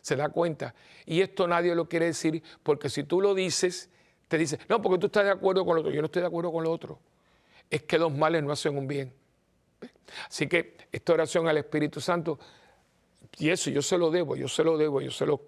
¿Se 0.00 0.16
da 0.16 0.28
cuenta? 0.28 0.74
Y 1.04 1.20
esto 1.20 1.46
nadie 1.48 1.74
lo 1.74 1.88
quiere 1.88 2.06
decir, 2.06 2.42
porque 2.62 2.88
si 2.88 3.04
tú 3.04 3.20
lo 3.20 3.34
dices, 3.34 3.90
te 4.28 4.38
dice, 4.38 4.58
no, 4.68 4.82
porque 4.82 4.98
tú 4.98 5.06
estás 5.06 5.24
de 5.24 5.30
acuerdo 5.30 5.64
con 5.64 5.76
lo 5.76 5.80
otro. 5.80 5.92
Yo 5.92 6.00
no 6.00 6.06
estoy 6.06 6.22
de 6.22 6.28
acuerdo 6.28 6.52
con 6.52 6.64
lo 6.64 6.70
otro. 6.70 6.98
Es 7.70 7.82
que 7.82 7.98
dos 7.98 8.12
males 8.12 8.42
no 8.42 8.52
hacen 8.52 8.76
un 8.76 8.86
bien. 8.86 9.12
Así 10.28 10.46
que 10.48 10.76
esta 10.90 11.12
oración 11.12 11.48
al 11.48 11.58
Espíritu 11.58 12.00
Santo 12.00 12.38
Y 13.38 13.50
eso 13.50 13.70
yo 13.70 13.82
se 13.82 13.98
lo 13.98 14.10
debo, 14.10 14.36
yo 14.36 14.48
se 14.48 14.64
lo 14.64 14.78
debo, 14.78 15.00
yo 15.00 15.10
se 15.10 15.26
lo... 15.26 15.40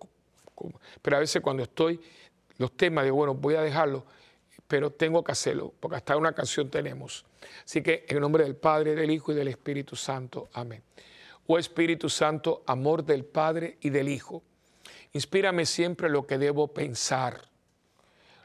Pero 1.01 1.17
a 1.17 1.21
veces 1.21 1.41
cuando 1.41 1.63
estoy, 1.63 2.01
los 2.59 2.77
temas, 2.77 3.05
digo, 3.05 3.17
bueno, 3.17 3.35
voy 3.35 3.55
a 3.55 3.63
dejarlo, 3.63 4.05
pero 4.67 4.91
tengo 4.91 5.23
que 5.23 5.33
hacerlo, 5.33 5.73
porque 5.79 5.97
hasta 5.97 6.17
una 6.17 6.33
canción 6.33 6.69
tenemos. 6.69 7.25
Así 7.65 7.83
que 7.83 8.05
en 8.09 8.21
nombre 8.21 8.45
del 8.45 8.57
Padre, 8.57 8.95
del 8.95 9.11
Hijo 9.11 9.33
y 9.33 9.37
del 9.37 9.49
Espíritu 9.49 9.95
Santo. 9.97 10.49
Amén. 10.53 10.83
Oh 11.47 11.59
Espíritu 11.59 12.11
Santo, 12.11 12.63
amor 12.67 13.05
del 13.05 13.25
Padre 13.25 13.79
y 13.81 13.91
del 13.91 14.09
Hijo, 14.09 14.43
inspírame 15.13 15.65
siempre 15.65 16.11
lo 16.11 16.27
que 16.27 16.37
debo 16.37 16.69
pensar, 16.69 17.49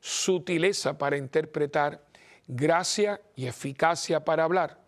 sutileza 0.00 0.98
para 0.98 1.16
interpretar, 1.16 2.04
gracia 2.46 3.20
y 3.36 3.46
eficacia 3.46 4.24
para 4.24 4.44
hablar. 4.44 4.80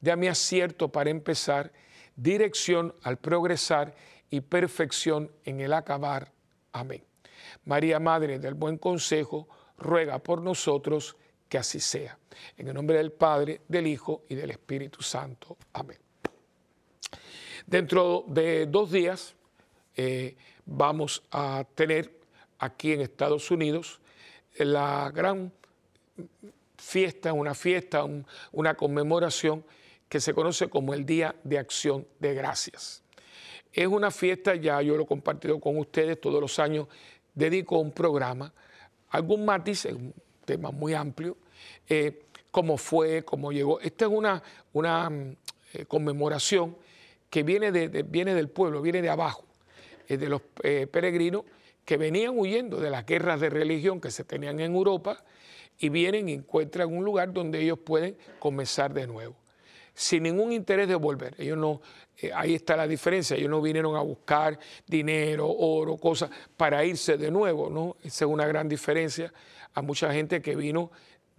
Dame 0.00 0.28
acierto 0.28 0.88
para 0.88 1.10
empezar, 1.10 1.72
dirección 2.16 2.94
al 3.02 3.18
progresar 3.18 3.94
y 4.30 4.40
perfección 4.40 5.30
en 5.44 5.60
el 5.60 5.72
acabar. 5.72 6.32
Amén. 6.72 7.04
María, 7.64 7.98
Madre 7.98 8.38
del 8.38 8.54
Buen 8.54 8.78
Consejo, 8.78 9.48
ruega 9.76 10.18
por 10.18 10.40
nosotros 10.40 11.16
que 11.48 11.58
así 11.58 11.80
sea. 11.80 12.18
En 12.56 12.68
el 12.68 12.74
nombre 12.74 12.96
del 12.96 13.12
Padre, 13.12 13.62
del 13.68 13.86
Hijo 13.86 14.22
y 14.28 14.34
del 14.36 14.52
Espíritu 14.52 15.02
Santo. 15.02 15.58
Amén. 15.72 15.98
Dentro 17.66 18.24
de 18.28 18.66
dos 18.66 18.90
días 18.90 19.34
eh, 19.96 20.36
vamos 20.64 21.22
a 21.30 21.64
tener 21.74 22.20
aquí 22.58 22.92
en 22.92 23.00
Estados 23.00 23.50
Unidos 23.50 24.00
la 24.58 25.10
gran 25.14 25.52
fiesta, 26.76 27.32
una 27.32 27.54
fiesta, 27.54 28.04
una 28.52 28.74
conmemoración 28.74 29.64
que 30.08 30.20
se 30.20 30.34
conoce 30.34 30.68
como 30.68 30.94
el 30.94 31.06
Día 31.06 31.34
de 31.44 31.58
Acción 31.58 32.06
de 32.18 32.34
Gracias. 32.34 33.02
Es 33.72 33.86
una 33.86 34.10
fiesta, 34.10 34.56
ya 34.56 34.82
yo 34.82 34.96
lo 34.96 35.04
he 35.04 35.06
compartido 35.06 35.60
con 35.60 35.78
ustedes 35.78 36.20
todos 36.20 36.40
los 36.40 36.58
años, 36.58 36.88
dedico 37.34 37.78
un 37.78 37.92
programa, 37.92 38.52
algún 39.10 39.44
matiz, 39.44 39.84
es 39.84 39.92
un 39.92 40.12
tema 40.44 40.72
muy 40.72 40.94
amplio, 40.94 41.36
eh, 41.88 42.24
cómo 42.50 42.76
fue, 42.76 43.24
cómo 43.24 43.52
llegó. 43.52 43.78
Esta 43.80 44.06
es 44.06 44.10
una, 44.10 44.42
una 44.72 45.08
eh, 45.72 45.84
conmemoración 45.86 46.76
que 47.28 47.44
viene, 47.44 47.70
de, 47.70 48.02
viene 48.02 48.34
del 48.34 48.48
pueblo, 48.48 48.82
viene 48.82 49.00
de 49.02 49.10
abajo, 49.10 49.44
de 50.08 50.28
los 50.28 50.42
eh, 50.64 50.88
peregrinos 50.90 51.44
que 51.84 51.96
venían 51.96 52.38
huyendo 52.38 52.78
de 52.78 52.90
las 52.90 53.06
guerras 53.06 53.40
de 53.40 53.50
religión 53.50 54.00
que 54.00 54.10
se 54.10 54.24
tenían 54.24 54.60
en 54.60 54.74
Europa 54.74 55.22
y 55.78 55.88
vienen 55.88 56.28
y 56.28 56.34
encuentran 56.34 56.94
un 56.94 57.04
lugar 57.04 57.32
donde 57.32 57.60
ellos 57.60 57.78
pueden 57.78 58.16
comenzar 58.38 58.92
de 58.92 59.06
nuevo, 59.06 59.34
sin 59.94 60.22
ningún 60.22 60.52
interés 60.52 60.88
de 60.88 60.94
volver. 60.94 61.34
Ellos 61.38 61.56
no, 61.56 61.80
eh, 62.18 62.30
ahí 62.34 62.54
está 62.54 62.76
la 62.76 62.86
diferencia, 62.86 63.36
ellos 63.36 63.50
no 63.50 63.62
vinieron 63.62 63.96
a 63.96 64.00
buscar 64.00 64.58
dinero, 64.86 65.48
oro, 65.48 65.96
cosas 65.96 66.30
para 66.56 66.84
irse 66.84 67.16
de 67.16 67.30
nuevo, 67.30 67.70
¿no? 67.70 67.96
Esa 68.02 68.24
es 68.26 68.30
una 68.30 68.46
gran 68.46 68.68
diferencia 68.68 69.32
a 69.74 69.82
mucha 69.82 70.12
gente 70.12 70.42
que 70.42 70.54
vino 70.54 70.90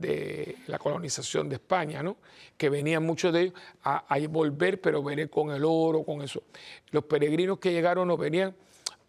de 0.01 0.57
la 0.67 0.79
colonización 0.79 1.47
de 1.47 1.55
España, 1.55 2.01
¿no? 2.01 2.17
que 2.57 2.69
venían 2.69 3.05
muchos 3.05 3.31
de 3.31 3.41
ellos 3.41 3.53
a, 3.83 4.03
volver, 4.29 4.81
pero 4.81 5.03
venir 5.03 5.29
con 5.29 5.51
el 5.51 5.63
oro, 5.63 6.03
con 6.03 6.21
eso. 6.21 6.43
Los 6.89 7.05
peregrinos 7.05 7.59
que 7.59 7.71
llegaron 7.71 8.07
no 8.07 8.17
venían 8.17 8.55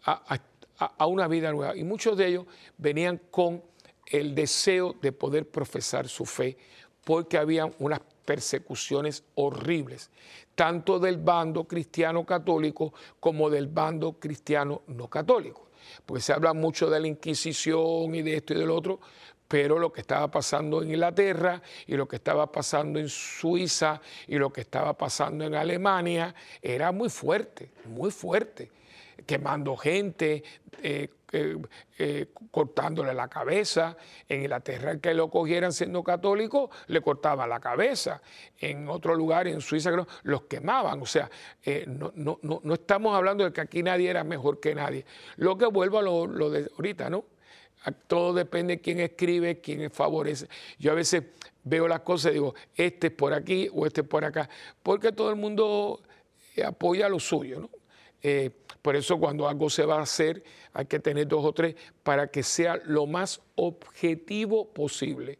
a, 0.05 0.23
a, 0.33 0.39
una 0.99 1.27
vida 1.27 1.51
nueva 1.51 1.75
y 1.75 1.83
muchos 1.83 2.17
de 2.17 2.27
ellos 2.27 2.45
venían 2.77 3.19
con 3.29 3.63
el 4.05 4.35
deseo 4.35 4.95
de 5.01 5.11
poder 5.11 5.49
profesar 5.49 6.07
su 6.07 6.25
fe, 6.25 6.57
porque 7.03 7.37
había 7.37 7.69
unas 7.79 7.99
persecuciones 8.25 9.23
horribles, 9.35 10.09
tanto 10.55 10.99
del 10.99 11.17
bando 11.17 11.65
cristiano 11.65 12.25
católico 12.25 12.93
como 13.19 13.49
del 13.49 13.67
bando 13.67 14.13
cristiano 14.13 14.83
no 14.87 15.09
católico. 15.09 15.69
Porque 16.05 16.21
se 16.21 16.33
habla 16.33 16.53
mucho 16.53 16.89
de 16.89 16.99
la 16.99 17.07
Inquisición 17.07 18.15
y 18.15 18.21
de 18.21 18.35
esto 18.37 18.53
y 18.53 18.57
del 18.57 18.71
otro, 18.71 18.99
pero 19.47 19.77
lo 19.77 19.91
que 19.91 20.01
estaba 20.01 20.31
pasando 20.31 20.81
en 20.81 20.89
Inglaterra 20.89 21.61
y 21.85 21.95
lo 21.95 22.07
que 22.07 22.15
estaba 22.15 22.51
pasando 22.51 22.99
en 22.99 23.09
Suiza 23.09 24.01
y 24.27 24.37
lo 24.37 24.51
que 24.51 24.61
estaba 24.61 24.97
pasando 24.97 25.45
en 25.45 25.55
Alemania 25.55 26.33
era 26.61 26.91
muy 26.91 27.09
fuerte, 27.09 27.71
muy 27.85 28.09
fuerte, 28.09 28.71
quemando 29.25 29.75
gente, 29.77 30.43
eh, 30.81 31.09
eh, 31.31 31.57
eh, 31.97 32.27
cortándole 32.51 33.13
la 33.13 33.27
cabeza. 33.27 33.97
En 34.27 34.41
Inglaterra, 34.41 34.97
que 34.97 35.13
lo 35.13 35.29
cogieran 35.29 35.73
siendo 35.73 36.03
católico, 36.03 36.69
le 36.87 37.01
cortaba 37.01 37.47
la 37.47 37.59
cabeza. 37.59 38.21
En 38.57 38.87
otro 38.89 39.15
lugar, 39.15 39.47
en 39.47 39.61
Suiza, 39.61 39.91
los 40.23 40.41
quemaban. 40.43 41.01
O 41.01 41.05
sea, 41.05 41.29
no, 41.87 42.11
no, 42.15 42.39
no, 42.41 42.73
estamos 42.73 43.15
hablando 43.15 43.43
de 43.43 43.53
que 43.53 43.61
aquí 43.61 43.83
nadie 43.83 44.09
era 44.09 44.23
mejor 44.23 44.59
que 44.59 44.75
nadie. 44.75 45.05
Lo 45.37 45.57
que 45.57 45.65
vuelvo 45.65 45.99
a 45.99 46.01
lo, 46.01 46.27
lo 46.27 46.49
de 46.49 46.69
ahorita, 46.77 47.09
¿no? 47.09 47.25
todo 48.07 48.33
depende 48.33 48.77
de 48.77 48.81
quién 48.81 48.99
escribe, 48.99 49.59
quién 49.59 49.91
favorece. 49.91 50.47
Yo 50.79 50.91
a 50.91 50.95
veces 50.95 51.23
veo 51.63 51.87
las 51.87 52.01
cosas 52.01 52.31
y 52.31 52.35
digo, 52.35 52.55
este 52.75 53.07
es 53.07 53.13
por 53.13 53.33
aquí 53.33 53.69
o 53.73 53.85
este 53.85 54.01
es 54.01 54.07
por 54.07 54.23
acá, 54.23 54.49
porque 54.81 55.11
todo 55.11 55.29
el 55.29 55.35
mundo 55.35 56.01
eh, 56.55 56.63
apoya 56.63 57.09
lo 57.09 57.19
suyo, 57.19 57.59
¿no? 57.59 57.69
Eh, 58.21 58.51
por 58.83 58.95
eso 58.95 59.17
cuando 59.17 59.47
algo 59.47 59.69
se 59.71 59.85
va 59.85 59.97
a 59.97 60.01
hacer 60.01 60.43
hay 60.73 60.85
que 60.85 60.99
tener 60.99 61.27
dos 61.27 61.43
o 61.43 61.53
tres 61.53 61.75
para 62.03 62.27
que 62.27 62.43
sea 62.43 62.79
lo 62.85 63.07
más 63.07 63.41
objetivo 63.55 64.71
posible. 64.71 65.39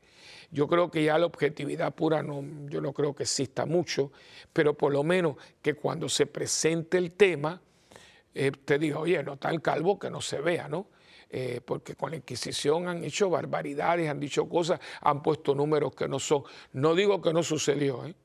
Yo 0.50 0.68
creo 0.68 0.90
que 0.90 1.04
ya 1.04 1.18
la 1.18 1.26
objetividad 1.26 1.94
pura 1.94 2.24
no, 2.24 2.44
yo 2.70 2.80
no 2.80 2.94
creo 2.94 3.14
que 3.14 3.24
exista 3.24 3.66
mucho, 3.66 4.12
pero 4.52 4.76
por 4.76 4.94
lo 4.94 5.04
menos 5.04 5.36
que 5.62 5.74
cuando 5.74 6.08
se 6.08 6.26
presente 6.26 6.98
el 6.98 7.12
tema, 7.14 7.62
eh, 8.34 8.52
te 8.64 8.80
diga, 8.80 9.00
oye, 9.00 9.22
no 9.24 9.38
el 9.50 9.62
calvo 9.62 10.00
que 10.00 10.10
no 10.10 10.22
se 10.22 10.40
vea, 10.40 10.68
¿no? 10.68 10.88
Eh, 11.30 11.60
porque 11.66 11.96
con 11.96 12.12
la 12.12 12.18
Inquisición 12.18 12.88
han 12.88 13.04
hecho 13.04 13.30
barbaridades, 13.30 14.10
han 14.10 14.20
dicho 14.20 14.48
cosas, 14.48 14.80
han 15.02 15.22
puesto 15.22 15.54
números 15.54 15.94
que 15.96 16.08
no 16.08 16.20
son. 16.20 16.44
No 16.72 16.96
digo 16.96 17.22
que 17.22 17.34
no 17.34 17.44
sucedió, 17.44 18.06
¿eh? 18.06 18.16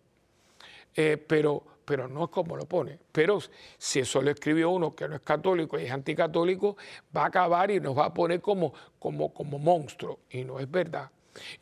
Eh, 0.95 1.17
pero, 1.17 1.65
pero 1.89 2.07
no 2.07 2.25
es 2.25 2.31
como 2.31 2.55
lo 2.55 2.67
pone. 2.67 2.99
Pero 3.11 3.39
si 3.79 4.01
eso 4.01 4.21
lo 4.21 4.31
escribió 4.31 4.69
uno 4.69 4.95
que 4.95 5.09
no 5.09 5.17
es 5.17 5.23
católico 5.23 5.79
y 5.79 5.85
es 5.85 5.91
anticatólico, 5.91 6.77
va 7.17 7.23
a 7.23 7.27
acabar 7.29 7.71
y 7.71 7.81
nos 7.81 7.97
va 7.97 8.05
a 8.05 8.13
poner 8.13 8.43
como, 8.43 8.75
como, 8.99 9.33
como 9.33 9.59
monstruo. 9.59 10.19
Y 10.29 10.45
no 10.45 10.61
es 10.61 10.71
verdad. 10.71 11.11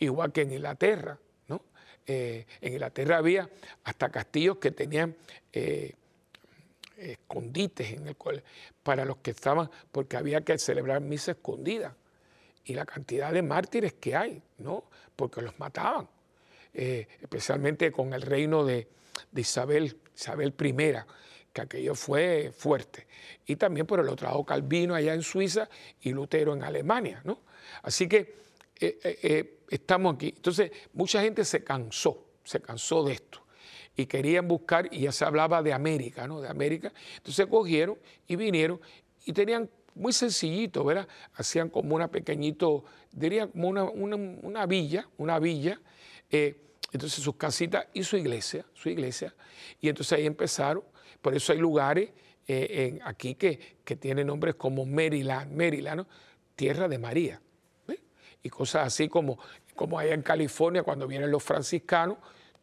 Igual 0.00 0.32
que 0.32 0.40
en 0.42 0.52
Inglaterra, 0.52 1.16
¿no? 1.46 1.62
en 2.04 2.44
Inglaterra 2.60 3.18
había 3.18 3.48
hasta 3.84 4.08
castillos 4.08 4.56
que 4.56 4.72
tenían 4.72 5.14
escondites 6.96 7.92
en 7.92 8.08
el 8.08 8.16
para 8.82 9.04
los 9.04 9.18
que 9.18 9.30
estaban, 9.30 9.70
porque 9.92 10.16
había 10.16 10.40
que 10.40 10.58
celebrar 10.58 11.00
misa 11.02 11.30
escondida. 11.32 11.94
Y 12.64 12.74
la 12.74 12.84
cantidad 12.84 13.32
de 13.32 13.42
mártires 13.42 13.92
que 13.92 14.16
hay, 14.16 14.42
¿no? 14.58 14.82
Porque 15.14 15.40
los 15.40 15.56
mataban. 15.60 16.08
Eh, 16.74 17.06
especialmente 17.22 17.92
con 17.92 18.12
el 18.12 18.22
reino 18.22 18.64
de, 18.64 18.88
Isabel, 19.34 19.96
Isabel 20.16 20.54
I, 20.58 20.74
que 21.52 21.60
aquello 21.60 21.94
fue 21.94 22.52
fuerte. 22.56 23.06
Y 23.46 23.56
también 23.56 23.86
por 23.86 24.00
el 24.00 24.08
otro 24.08 24.28
lado 24.28 24.44
Calvino 24.44 24.94
allá 24.94 25.14
en 25.14 25.22
Suiza 25.22 25.68
y 26.00 26.10
Lutero 26.10 26.54
en 26.54 26.62
Alemania, 26.62 27.20
¿no? 27.24 27.42
Así 27.82 28.08
que 28.08 28.34
eh, 28.80 28.98
eh, 29.02 29.58
estamos 29.70 30.14
aquí. 30.14 30.32
Entonces, 30.34 30.70
mucha 30.92 31.22
gente 31.22 31.44
se 31.44 31.62
cansó, 31.62 32.32
se 32.44 32.60
cansó 32.60 33.04
de 33.04 33.14
esto 33.14 33.42
y 33.96 34.06
querían 34.06 34.46
buscar, 34.46 34.88
y 34.92 35.00
ya 35.00 35.12
se 35.12 35.24
hablaba 35.24 35.62
de 35.62 35.72
América, 35.72 36.26
¿no? 36.26 36.40
De 36.40 36.48
América. 36.48 36.92
Entonces 37.16 37.46
cogieron 37.46 37.98
y 38.26 38.36
vinieron 38.36 38.80
y 39.24 39.32
tenían 39.32 39.70
muy 39.94 40.12
sencillito, 40.12 40.84
¿verdad? 40.84 41.08
Hacían 41.34 41.70
como 41.70 41.94
una 41.94 42.08
pequeñito, 42.08 42.84
diría 43.10 43.46
como 43.46 43.68
una, 43.68 44.66
villa, 44.66 45.08
una 45.16 45.38
villa. 45.38 45.80
Eh, 46.30 46.65
entonces 46.92 47.22
sus 47.22 47.36
casitas 47.36 47.86
y 47.92 48.02
su 48.02 48.16
iglesia, 48.16 48.64
su 48.74 48.88
iglesia. 48.88 49.34
Y 49.80 49.88
entonces 49.88 50.18
ahí 50.18 50.26
empezaron. 50.26 50.84
Por 51.20 51.34
eso 51.34 51.52
hay 51.52 51.58
lugares 51.58 52.10
eh, 52.46 52.98
aquí 53.04 53.34
que, 53.34 53.78
que 53.84 53.96
tienen 53.96 54.28
nombres 54.28 54.54
como 54.54 54.86
Maryland, 54.86 55.52
Maryland, 55.52 56.02
¿no? 56.02 56.06
Tierra 56.54 56.88
de 56.88 56.98
María. 56.98 57.40
Y 58.42 58.48
cosas 58.48 58.86
así 58.86 59.08
como, 59.08 59.38
como 59.74 59.98
allá 59.98 60.14
en 60.14 60.22
California, 60.22 60.84
cuando 60.84 61.08
vienen 61.08 61.32
los 61.32 61.42
franciscanos, 61.42 62.18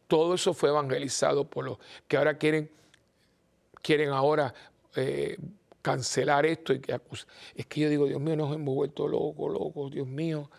todo 0.06 0.34
eso 0.34 0.54
fue 0.54 0.70
evangelizado 0.70 1.48
por 1.48 1.64
los 1.66 1.78
que 2.08 2.16
ahora 2.16 2.38
quieren, 2.38 2.70
quieren 3.82 4.08
ahora 4.08 4.54
eh, 4.96 5.36
cancelar 5.82 6.46
esto 6.46 6.72
y 6.72 6.80
que 6.80 6.98
Es 7.54 7.66
que 7.66 7.80
yo 7.80 7.90
digo, 7.90 8.06
Dios 8.06 8.20
mío, 8.20 8.34
nos 8.34 8.54
hemos 8.54 8.74
vuelto 8.74 9.06
locos, 9.06 9.52
locos, 9.52 9.92
Dios 9.92 10.06
mío. 10.06 10.50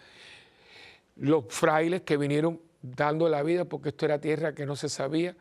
Los 1.15 1.45
frailes 1.49 2.01
que 2.01 2.17
vinieron 2.17 2.61
dando 2.95 3.29
la 3.29 3.43
vida 3.43 3.65
porque 3.65 3.89
esto 3.89 4.05
era 4.05 4.19
tierra 4.19 4.53
que 4.53 4.65
no 4.65 4.75
se 4.75 4.89
sabía 4.89 5.35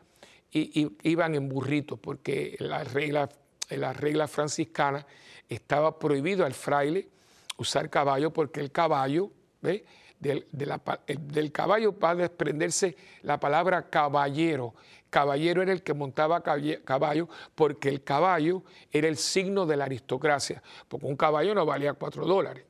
y, 0.51 0.95
iban 1.03 1.35
en 1.35 1.49
burritos 1.49 1.99
porque 1.99 2.55
la 2.59 2.83
regla, 2.83 3.29
la 3.69 3.93
regla 3.93 4.27
franciscana 4.27 5.05
estaba 5.49 5.99
prohibido 5.99 6.45
al 6.45 6.53
fraile 6.53 7.09
usar 7.57 7.89
caballo 7.89 8.31
porque 8.31 8.59
el 8.59 8.71
caballo. 8.71 9.31
Del, 9.61 10.47
del, 10.51 11.51
caballo 11.51 11.97
va 11.99 12.11
a 12.11 12.15
desprenderse 12.15 12.95
la 13.23 13.39
palabra 13.39 13.89
caballero. 13.89 14.73
Caballero 15.09 15.61
era 15.61 15.71
el 15.71 15.83
que 15.83 15.93
montaba 15.93 16.41
caballo 16.41 17.29
porque 17.53 17.89
el 17.89 18.03
caballo 18.03 18.63
era 18.91 19.07
el 19.07 19.17
signo 19.17 19.65
de 19.65 19.77
la 19.77 19.85
aristocracia, 19.85 20.63
porque 20.87 21.05
un 21.05 21.15
caballo 21.15 21.53
no 21.53 21.65
valía 21.65 21.93
cuatro 21.93 22.25
dólares. 22.25 22.63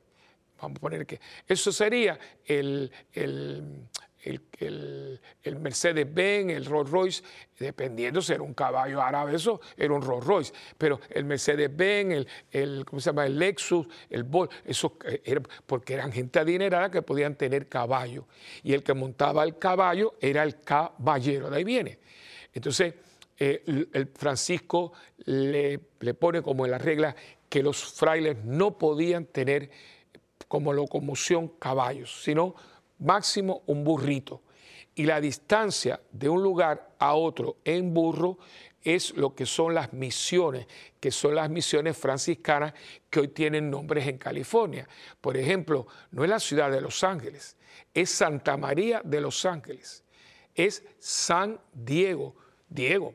Vamos 0.60 0.78
a 0.78 0.80
poner 0.80 1.06
que 1.06 1.20
eso 1.46 1.70
sería 1.70 2.18
el, 2.44 2.90
el, 3.12 3.88
Mercedes-Benz, 5.60 6.52
el 6.52 6.64
Rolls-Royce, 6.64 7.22
dependiendo 7.58 8.20
si 8.20 8.32
era 8.32 8.42
un 8.42 8.54
caballo 8.54 9.00
árabe, 9.00 9.36
eso 9.36 9.60
era 9.76 9.94
un 9.94 10.02
Rolls-Royce, 10.02 10.52
pero 10.76 11.00
el 11.10 11.24
Mercedes-Benz, 11.24 12.12
el, 12.14 12.28
el, 12.50 12.84
¿cómo 12.84 13.00
se 13.00 13.10
llama? 13.10 13.26
el 13.26 13.38
Lexus, 13.38 13.86
el 14.10 14.24
Vol, 14.24 14.48
eso 14.64 14.96
eh, 15.04 15.22
era 15.24 15.40
porque 15.66 15.94
eran 15.94 16.12
gente 16.12 16.38
adinerada 16.38 16.90
que 16.90 17.02
podían 17.02 17.36
tener 17.36 17.68
caballo. 17.68 18.26
Y 18.62 18.72
el 18.72 18.82
que 18.82 18.94
montaba 18.94 19.44
el 19.44 19.58
caballo 19.58 20.14
era 20.20 20.42
el 20.42 20.60
caballero, 20.60 21.50
de 21.50 21.56
ahí 21.56 21.64
viene. 21.64 21.98
Entonces, 22.52 22.94
eh, 23.38 23.62
el 23.92 24.06
Francisco 24.14 24.92
le, 25.24 25.80
le 26.00 26.14
pone 26.14 26.40
como 26.40 26.64
en 26.64 26.70
la 26.70 26.78
regla 26.78 27.14
que 27.48 27.62
los 27.62 27.84
frailes 27.84 28.44
no 28.44 28.78
podían 28.78 29.26
tener 29.26 29.70
como 30.48 30.72
locomoción 30.72 31.48
caballos, 31.58 32.22
sino 32.22 32.54
máximo 32.98 33.62
un 33.66 33.84
burrito. 33.84 34.42
Y 34.94 35.04
la 35.04 35.20
distancia 35.20 36.00
de 36.10 36.28
un 36.28 36.42
lugar 36.42 36.94
a 36.98 37.14
otro 37.14 37.58
en 37.64 37.92
burro 37.92 38.38
es 38.82 39.14
lo 39.16 39.34
que 39.34 39.46
son 39.46 39.74
las 39.74 39.92
misiones, 39.92 40.66
que 41.00 41.10
son 41.10 41.34
las 41.34 41.50
misiones 41.50 41.96
franciscanas 41.96 42.72
que 43.10 43.20
hoy 43.20 43.28
tienen 43.28 43.68
nombres 43.68 44.06
en 44.06 44.16
California. 44.16 44.88
Por 45.20 45.36
ejemplo, 45.36 45.86
no 46.12 46.22
es 46.22 46.30
la 46.30 46.38
ciudad 46.38 46.70
de 46.70 46.80
Los 46.80 47.02
Ángeles, 47.02 47.56
es 47.92 48.10
Santa 48.10 48.56
María 48.56 49.02
de 49.04 49.20
Los 49.20 49.44
Ángeles, 49.44 50.04
es 50.54 50.84
San 50.98 51.60
Diego, 51.72 52.36
Diego, 52.68 53.12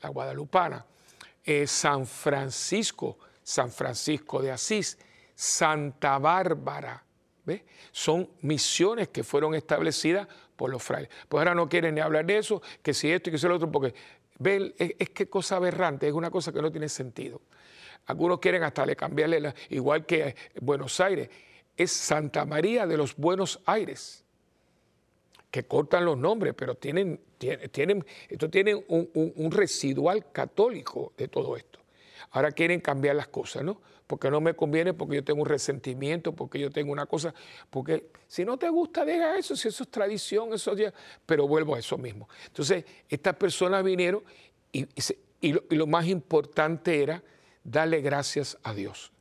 la 0.00 0.08
guadalupana, 0.08 0.86
es 1.44 1.70
San 1.70 2.06
Francisco, 2.06 3.18
San 3.42 3.70
Francisco 3.70 4.40
de 4.40 4.52
Asís, 4.52 4.98
Santa 5.34 6.18
Bárbara, 6.18 7.04
son 7.92 8.28
misiones 8.42 9.08
que 9.08 9.24
fueron 9.24 9.54
establecidas 9.54 10.28
por 10.56 10.70
los 10.70 10.82
frailes. 10.82 11.10
Pues 11.28 11.40
ahora 11.40 11.54
no 11.54 11.68
quieren 11.68 11.94
ni 11.94 12.00
hablar 12.00 12.26
de 12.26 12.38
eso, 12.38 12.62
que 12.82 12.94
si 12.94 13.10
esto 13.10 13.30
y 13.30 13.32
que 13.32 13.38
si 13.38 13.46
lo 13.46 13.56
otro, 13.56 13.70
porque 13.70 13.94
ve, 14.38 14.74
es, 14.76 15.10
que 15.10 15.28
cosa 15.28 15.56
aberrante, 15.56 16.08
es 16.08 16.12
una 16.12 16.30
cosa 16.30 16.52
que 16.52 16.62
no 16.62 16.70
tiene 16.70 16.88
sentido. 16.88 17.40
Algunos 18.06 18.38
quieren 18.38 18.62
hasta 18.62 18.86
le 18.86 18.96
cambiarle, 18.96 19.54
igual 19.70 20.06
que 20.06 20.34
Buenos 20.60 20.98
Aires, 21.00 21.28
es 21.76 21.92
Santa 21.92 22.44
María 22.44 22.86
de 22.86 22.96
los 22.96 23.16
Buenos 23.16 23.60
Aires, 23.66 24.24
que 25.50 25.64
cortan 25.64 26.04
los 26.04 26.18
nombres, 26.18 26.54
pero 26.54 26.74
tienen, 26.74 27.20
tienen, 27.38 28.04
esto 28.28 28.50
tiene 28.50 28.74
un 28.74 29.50
residual 29.52 30.32
católico 30.32 31.12
de 31.16 31.28
todo 31.28 31.56
esto. 31.56 31.78
Ahora 32.30 32.52
quieren 32.52 32.80
cambiar 32.80 33.16
las 33.16 33.28
cosas, 33.28 33.62
¿no? 33.62 33.80
Porque 34.08 34.30
no 34.30 34.40
me 34.40 34.54
conviene, 34.54 34.94
porque 34.94 35.16
yo 35.16 35.22
tengo 35.22 35.42
un 35.42 35.48
resentimiento, 35.48 36.34
porque 36.34 36.58
yo 36.58 36.70
tengo 36.70 36.90
una 36.90 37.04
cosa, 37.04 37.34
porque 37.68 38.10
si 38.26 38.42
no 38.42 38.58
te 38.58 38.70
gusta, 38.70 39.04
deja 39.04 39.36
eso, 39.36 39.54
si 39.54 39.68
eso 39.68 39.84
es 39.84 39.90
tradición, 39.90 40.52
eso 40.54 40.74
ya, 40.74 40.92
pero 41.26 41.46
vuelvo 41.46 41.74
a 41.74 41.78
eso 41.78 41.98
mismo. 41.98 42.26
Entonces, 42.46 42.86
estas 43.06 43.36
personas 43.36 43.84
vinieron 43.84 44.24
y, 44.72 44.86
lo, 45.52 45.86
más 45.86 46.06
importante 46.06 47.02
era 47.02 47.22
darle 47.62 48.00
gracias 48.00 48.56
a 48.62 48.72
Dios, 48.72 49.12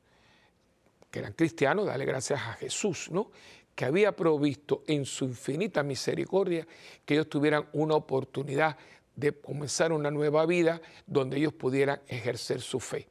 que 1.11 1.19
eran 1.19 1.33
cristianos, 1.33 1.85
darle 1.85 2.05
gracias 2.05 2.39
a 2.39 2.53
Jesús, 2.53 3.09
¿no? 3.11 3.29
que 3.75 3.83
había 3.83 4.15
provisto 4.15 4.83
en 4.87 5.05
su 5.05 5.25
infinita 5.25 5.83
misericordia 5.83 6.65
que 7.05 7.13
ellos 7.13 7.29
tuvieran 7.29 7.67
una 7.73 7.95
oportunidad 7.95 8.77
de 9.15 9.33
comenzar 9.33 9.91
una 9.91 10.09
nueva 10.11 10.45
vida 10.45 10.81
donde 11.05 11.37
ellos 11.37 11.53
pudieran 11.53 12.01
ejercer 12.07 12.61
su 12.61 12.79
fe. 12.79 13.07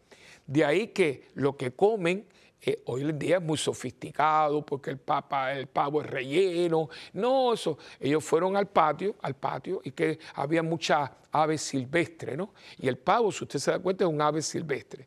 De 0.46 0.64
ahí 0.64 0.88
que 0.88 1.28
lo 1.35 1.56
que 1.56 1.72
comen 1.72 2.26
eh, 2.61 2.82
hoy 2.87 3.02
en 3.02 3.18
día 3.18 3.37
es 3.37 3.42
muy 3.42 3.59
sofisticado 3.59 4.64
porque 4.64 4.90
el, 4.90 4.98
papa, 4.98 5.52
el 5.52 5.66
pavo 5.68 6.02
es 6.02 6.09
relleno. 6.09 6.88
No, 7.12 7.52
eso. 7.52 7.78
Ellos 8.00 8.24
fueron 8.24 8.56
al 8.56 8.66
patio, 8.66 9.14
al 9.22 9.35
patio, 9.35 9.80
y 9.85 9.92
que 9.92 10.18
había 10.35 10.62
muchas 10.62 11.11
aves 11.30 11.62
silvestres, 11.62 12.37
¿no? 12.37 12.54
Y 12.78 12.88
el 12.88 12.98
pavo, 12.98 13.30
si 13.30 13.44
usted 13.44 13.59
se 13.59 13.70
da 13.70 13.78
cuenta, 13.78 14.04
es 14.04 14.11
un 14.11 14.20
ave 14.20 14.42
silvestre. 14.42 15.06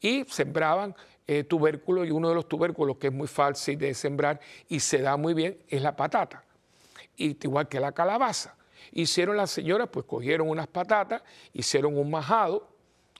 Y 0.00 0.24
sembraban 0.24 0.94
eh, 1.26 1.44
tubérculos, 1.44 2.06
y 2.06 2.10
uno 2.10 2.28
de 2.28 2.34
los 2.36 2.48
tubérculos 2.48 2.96
que 2.96 3.08
es 3.08 3.12
muy 3.12 3.28
fácil 3.28 3.78
de 3.78 3.92
sembrar 3.94 4.40
y 4.68 4.80
se 4.80 4.98
da 5.02 5.16
muy 5.16 5.34
bien 5.34 5.58
es 5.68 5.82
la 5.82 5.96
patata. 5.96 6.44
Igual 7.16 7.68
que 7.68 7.80
la 7.80 7.92
calabaza. 7.92 8.56
Hicieron 8.92 9.36
las 9.36 9.50
señoras, 9.50 9.88
pues 9.90 10.06
cogieron 10.06 10.48
unas 10.48 10.68
patatas, 10.68 11.22
hicieron 11.52 11.96
un 11.96 12.10
majado, 12.10 12.73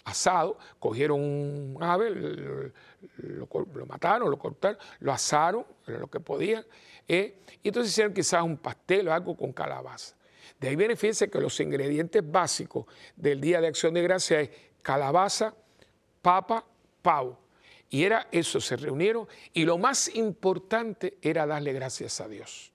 asado, 0.05 0.59
cogieron 0.79 1.21
un 1.21 1.79
ave, 1.81 2.11
lo, 2.11 3.87
mataron, 3.87 4.31
lo 4.31 4.39
cortaron, 4.39 4.79
lo 5.01 5.13
asaron, 5.13 5.65
lo 5.87 6.09
que 6.09 6.21
podían, 6.21 6.65
eh, 7.09 7.41
y 7.63 7.69
entonces 7.69 7.93
hicieron 7.93 8.13
quizás 8.13 8.43
un 8.43 8.59
pastel 8.59 9.09
o 9.09 9.13
algo 9.13 9.37
con 9.37 9.53
calabaza. 9.53 10.15
De 10.61 10.69
ahí 10.69 10.77
viene, 10.77 10.97
fíjense 10.97 11.31
que 11.31 11.41
los 11.41 11.59
ingredientes 11.61 12.23
básicos 12.31 12.87
del 13.17 13.41
Día 13.41 13.61
de 13.61 13.67
Acción 13.67 13.95
de 13.95 14.03
Gracia 14.03 14.41
es 14.41 14.51
calabaza, 14.83 15.55
papa, 16.23 16.65
pavo. 17.03 17.39
Y 17.91 18.05
era 18.05 18.29
eso, 18.31 18.61
se 18.61 18.77
reunieron 18.77 19.27
y 19.53 19.65
lo 19.65 19.79
más 19.79 20.15
importante 20.15 21.19
era 21.23 21.47
darle 21.47 21.73
gracias 21.73 22.21
a 22.21 22.29
Dios. 22.29 22.73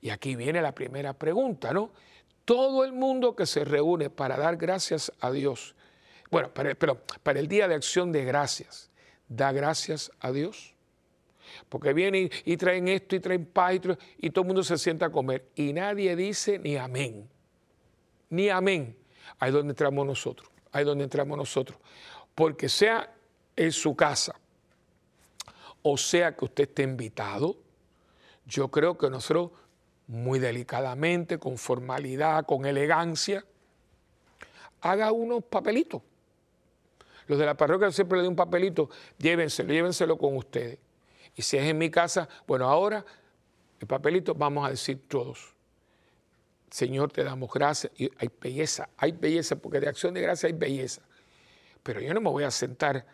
Y 0.00 0.10
aquí 0.10 0.36
viene 0.36 0.60
la 0.60 0.72
primera 0.72 1.14
pregunta, 1.14 1.72
¿no? 1.72 1.90
Todo 2.44 2.84
el 2.84 2.92
mundo 2.92 3.34
que 3.34 3.46
se 3.46 3.64
reúne 3.64 4.10
para 4.10 4.36
dar 4.36 4.56
gracias 4.56 5.12
a 5.20 5.30
Dios 5.30 5.74
bueno, 6.34 6.50
pero 6.52 7.00
para 7.22 7.38
el 7.38 7.46
Día 7.46 7.68
de 7.68 7.76
Acción 7.76 8.10
de 8.10 8.24
Gracias, 8.24 8.90
da 9.28 9.52
gracias 9.52 10.10
a 10.18 10.32
Dios. 10.32 10.74
Porque 11.68 11.92
vienen 11.92 12.28
y, 12.44 12.56
traen 12.56 12.88
esto 12.88 13.14
y 13.14 13.20
traen 13.20 13.46
paz 13.46 13.74
y, 14.18 14.30
todo 14.30 14.42
el 14.42 14.46
mundo 14.48 14.64
se 14.64 14.76
sienta 14.76 15.06
a 15.06 15.12
comer 15.12 15.46
y 15.54 15.72
nadie 15.72 16.16
dice 16.16 16.58
ni 16.58 16.76
amén. 16.76 17.30
Ni 18.30 18.48
amén. 18.48 18.96
Ahí 19.38 19.50
es 19.50 19.54
donde 19.54 19.70
entramos 19.70 20.04
nosotros. 20.04 20.50
Ahí 20.72 20.80
es 20.80 20.86
donde 20.86 21.04
entramos 21.04 21.38
nosotros. 21.38 21.78
Porque 22.34 22.68
sea 22.68 23.14
en 23.54 23.70
su 23.70 23.94
casa 23.94 24.34
o 25.82 25.96
sea 25.96 26.34
que 26.34 26.46
usted 26.46 26.64
esté 26.64 26.82
invitado, 26.82 27.58
yo 28.44 28.72
creo 28.72 28.98
que 28.98 29.08
nosotros 29.08 29.52
muy 30.08 30.40
delicadamente, 30.40 31.38
con 31.38 31.58
formalidad, 31.58 32.44
con 32.44 32.66
elegancia, 32.66 33.44
haga 34.80 35.12
unos 35.12 35.44
papelitos 35.44 36.02
los 37.26 37.38
de 37.38 37.46
la 37.46 37.56
parroquia 37.56 37.90
siempre 37.90 38.18
le 38.18 38.22
doy 38.22 38.30
un 38.30 38.36
papelito, 38.36 38.90
llévenselo, 39.18 39.72
llévenselo 39.72 40.18
con 40.18 40.36
ustedes. 40.36 40.78
Y 41.36 41.42
si 41.42 41.56
es 41.56 41.64
en 41.64 41.78
mi 41.78 41.90
casa, 41.90 42.28
bueno, 42.46 42.68
ahora 42.68 43.04
el 43.80 43.86
papelito 43.86 44.34
vamos 44.34 44.66
a 44.66 44.70
decir 44.70 45.08
todos. 45.08 45.54
Señor, 46.70 47.12
te 47.12 47.22
damos 47.22 47.50
gracias. 47.52 47.92
Y 47.96 48.10
hay 48.18 48.30
belleza, 48.40 48.88
hay 48.96 49.12
belleza, 49.12 49.56
porque 49.56 49.80
de 49.80 49.88
acción 49.88 50.14
de 50.14 50.20
gracia 50.20 50.48
hay 50.48 50.52
belleza. 50.52 51.02
Pero 51.82 52.00
yo 52.00 52.12
no 52.14 52.20
me 52.20 52.30
voy 52.30 52.44
a 52.44 52.50
sentar 52.50 53.06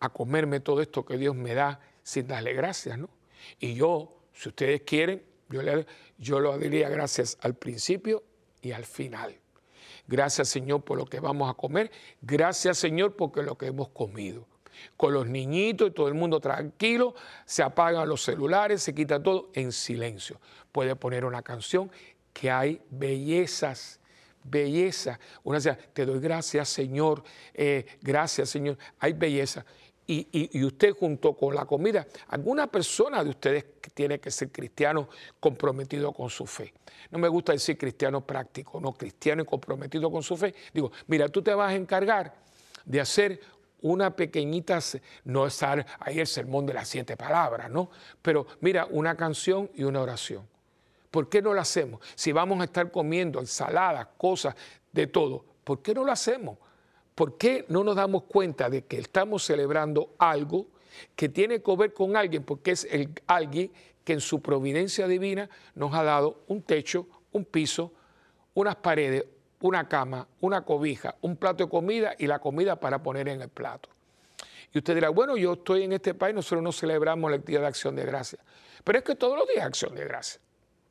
a 0.00 0.08
comerme 0.08 0.60
todo 0.60 0.80
esto 0.80 1.04
que 1.04 1.16
Dios 1.16 1.34
me 1.34 1.54
da 1.54 1.80
sin 2.02 2.26
darle 2.26 2.52
gracias, 2.52 2.98
¿no? 2.98 3.08
Y 3.58 3.74
yo, 3.74 4.22
si 4.32 4.48
ustedes 4.48 4.82
quieren, 4.82 5.22
yo, 5.48 5.62
le, 5.62 5.86
yo 6.18 6.40
lo 6.40 6.56
diría 6.58 6.88
gracias 6.88 7.38
al 7.40 7.54
principio 7.54 8.22
y 8.62 8.72
al 8.72 8.84
final. 8.84 9.34
Gracias 10.06 10.48
Señor 10.48 10.82
por 10.82 10.98
lo 10.98 11.06
que 11.06 11.20
vamos 11.20 11.50
a 11.50 11.54
comer. 11.54 11.90
Gracias 12.22 12.78
Señor 12.78 13.16
porque 13.16 13.42
lo 13.42 13.56
que 13.56 13.66
hemos 13.66 13.88
comido. 13.88 14.46
Con 14.96 15.14
los 15.14 15.26
niñitos 15.26 15.88
y 15.88 15.90
todo 15.92 16.08
el 16.08 16.14
mundo 16.14 16.38
tranquilo, 16.38 17.14
se 17.46 17.62
apagan 17.62 18.08
los 18.08 18.22
celulares, 18.22 18.82
se 18.82 18.94
quita 18.94 19.22
todo 19.22 19.50
en 19.54 19.72
silencio. 19.72 20.38
Puede 20.70 20.94
poner 20.96 21.24
una 21.24 21.42
canción 21.42 21.90
que 22.32 22.50
hay 22.50 22.82
bellezas 22.90 24.00
belleza. 24.48 25.18
Una 25.42 25.58
dice, 25.58 25.76
te 25.92 26.06
doy 26.06 26.20
gracias, 26.20 26.68
Señor, 26.68 27.22
eh, 27.54 27.84
gracias, 28.00 28.50
Señor. 28.50 28.78
Hay 28.98 29.12
belleza 29.12 29.64
y, 30.06 30.64
usted 30.64 30.92
junto 30.92 31.34
con 31.34 31.54
la 31.54 31.66
comida, 31.66 32.06
alguna 32.28 32.66
persona 32.68 33.24
de 33.24 33.30
ustedes 33.30 33.64
tiene 33.92 34.20
que 34.20 34.30
ser 34.30 34.50
cristiano 34.50 35.08
comprometido 35.40 36.12
con 36.12 36.30
su 36.30 36.46
fe. 36.46 36.72
No 37.10 37.18
me 37.18 37.28
gusta 37.28 37.52
decir 37.52 37.76
cristiano 37.76 38.24
práctico, 38.24 38.80
no, 38.80 38.92
cristiano 38.92 39.42
y 39.42 39.44
comprometido 39.44 40.10
con 40.10 40.22
su 40.22 40.36
fe. 40.36 40.54
Digo, 40.72 40.92
mira, 41.08 41.28
tú 41.28 41.42
te 41.42 41.54
vas 41.54 41.72
a 41.72 41.74
encargar 41.74 42.34
de 42.84 43.00
hacer 43.00 43.40
una 43.82 44.14
pequeñita, 44.14 44.78
no 45.24 45.46
es 45.46 45.62
ahí 45.62 46.20
el 46.20 46.26
sermón 46.26 46.66
de 46.66 46.74
las 46.74 46.88
siete 46.88 47.16
palabras, 47.16 47.70
¿no? 47.70 47.90
Pero 48.22 48.46
mira, 48.60 48.86
una 48.90 49.16
canción 49.16 49.70
y 49.74 49.84
una 49.84 50.02
oración. 50.02 50.46
¿Por 51.10 51.28
qué 51.28 51.42
no 51.42 51.54
lo 51.54 51.60
hacemos? 51.60 52.00
Si 52.14 52.32
vamos 52.32 52.60
a 52.60 52.64
estar 52.64 52.90
comiendo 52.90 53.40
ensaladas, 53.40 54.08
cosas, 54.16 54.54
de 54.92 55.06
todo, 55.06 55.44
¿por 55.64 55.82
qué 55.82 55.94
no 55.94 56.04
lo 56.04 56.12
hacemos? 56.12 56.58
¿Por 57.16 57.38
qué 57.38 57.64
no 57.68 57.82
nos 57.82 57.96
damos 57.96 58.24
cuenta 58.24 58.68
de 58.68 58.84
que 58.84 58.98
estamos 58.98 59.42
celebrando 59.42 60.14
algo 60.18 60.66
que 61.16 61.30
tiene 61.30 61.62
que 61.62 61.74
ver 61.74 61.94
con 61.94 62.14
alguien? 62.14 62.44
Porque 62.44 62.72
es 62.72 62.84
el, 62.84 63.10
alguien 63.26 63.72
que 64.04 64.12
en 64.12 64.20
su 64.20 64.42
providencia 64.42 65.08
divina 65.08 65.48
nos 65.74 65.94
ha 65.94 66.04
dado 66.04 66.42
un 66.46 66.60
techo, 66.60 67.08
un 67.32 67.46
piso, 67.46 67.90
unas 68.52 68.76
paredes, 68.76 69.24
una 69.62 69.88
cama, 69.88 70.28
una 70.40 70.60
cobija, 70.60 71.16
un 71.22 71.36
plato 71.36 71.64
de 71.64 71.70
comida 71.70 72.14
y 72.18 72.26
la 72.26 72.38
comida 72.38 72.78
para 72.78 73.02
poner 73.02 73.28
en 73.28 73.40
el 73.40 73.48
plato. 73.48 73.88
Y 74.74 74.78
usted 74.78 74.94
dirá, 74.94 75.08
bueno, 75.08 75.38
yo 75.38 75.54
estoy 75.54 75.84
en 75.84 75.94
este 75.94 76.12
país, 76.12 76.34
nosotros 76.34 76.62
no 76.62 76.70
celebramos 76.70 77.32
el 77.32 77.42
día 77.42 77.60
de 77.60 77.66
acción 77.66 77.96
de 77.96 78.04
gracia. 78.04 78.38
Pero 78.84 78.98
es 78.98 79.04
que 79.06 79.14
todos 79.14 79.38
los 79.38 79.48
días 79.48 79.64
acción 79.64 79.94
de 79.94 80.04
gracia. 80.04 80.38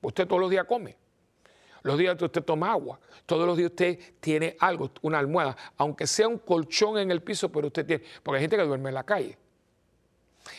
Usted 0.02 0.26
todos 0.26 0.42
los 0.42 0.50
días 0.50 0.66
come. 0.66 0.98
Los 1.86 2.00
días 2.00 2.20
usted 2.20 2.42
toma 2.42 2.72
agua. 2.72 3.00
Todos 3.28 3.46
los 3.46 3.56
días 3.56 3.70
usted 3.70 4.00
tiene 4.20 4.58
algo, 4.60 4.90
una 5.04 5.20
almohada, 5.20 5.56
aunque 5.78 6.08
sea 6.08 6.28
un 6.28 6.40
colchón 6.40 6.98
en 6.98 7.12
el 7.12 7.22
piso, 7.22 7.52
pero 7.52 7.68
usted 7.68 7.86
tiene. 7.86 8.04
Porque 8.24 8.38
hay 8.38 8.42
gente 8.42 8.58
que 8.58 8.64
duerme 8.64 8.90
en 8.90 8.96
la 8.96 9.04
calle. 9.04 9.38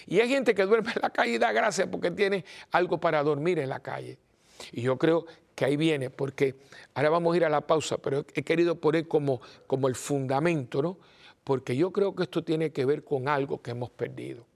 Y 0.07 0.21
hay 0.21 0.29
gente 0.29 0.55
que 0.55 0.65
duerme 0.65 0.93
en 0.95 1.03
la 1.03 1.11
calle 1.11 1.33
y 1.33 1.39
da 1.39 1.51
gracias 1.51 1.89
porque 1.89 2.13
tiene 2.13 2.45
algo 2.71 2.99
para 2.99 3.25
dormir 3.25 3.59
en 3.59 3.71
la 3.71 3.81
calle. 3.81 4.19
Y 4.71 4.83
yo 4.83 4.97
creo 4.99 5.27
que 5.57 5.65
ahí 5.65 5.77
viene, 5.77 6.11
porque 6.11 6.55
ahora 6.95 7.11
vamos 7.11 7.35
a 7.35 7.37
ir 7.39 7.45
a 7.45 7.49
la 7.49 7.61
pausa, 7.61 7.99
pero 7.99 8.25
he 8.33 8.45
querido 8.45 8.77
poner 8.77 9.09
como, 9.09 9.41
como 9.67 9.89
el 9.89 9.97
fundamento, 9.97 10.81
¿no? 10.81 10.97
Porque 11.43 11.75
yo 11.75 11.91
creo 11.91 12.15
que 12.15 12.23
esto 12.23 12.45
tiene 12.45 12.71
que 12.71 12.85
ver 12.85 13.03
con 13.03 13.27
algo 13.27 13.61
que 13.61 13.73
hemos 13.73 13.91
perdido. 13.91 14.47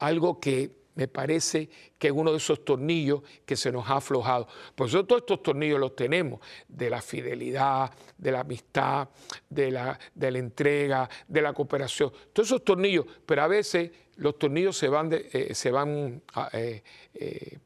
Algo 0.00 0.40
que 0.40 0.72
me 0.96 1.08
parece 1.08 1.68
que 1.98 2.08
es 2.08 2.12
uno 2.12 2.32
de 2.32 2.38
esos 2.38 2.64
tornillos 2.64 3.22
que 3.44 3.54
se 3.54 3.70
nos 3.70 3.88
ha 3.88 3.96
aflojado. 3.96 4.48
Por 4.74 4.88
eso 4.88 5.04
todos 5.04 5.22
estos 5.22 5.42
tornillos 5.42 5.78
los 5.78 5.94
tenemos, 5.94 6.40
de 6.66 6.90
la 6.90 7.00
fidelidad, 7.00 7.92
de 8.16 8.32
la 8.32 8.40
amistad, 8.40 9.08
de 9.48 9.70
la, 9.70 9.98
de 10.14 10.28
entrega, 10.28 11.08
de 11.28 11.42
la 11.42 11.52
cooperación. 11.52 12.10
Todos 12.32 12.48
esos 12.48 12.64
tornillos, 12.64 13.04
pero 13.24 13.42
a 13.42 13.46
veces 13.46 13.90
los 14.16 14.38
tornillos 14.38 14.76
se 14.76 14.88
van, 14.88 15.10
eh, 15.12 15.54
se 15.54 15.70
van 15.70 16.22
ah, 16.34 16.48
eh, 16.54 16.82
eh, 17.14 17.58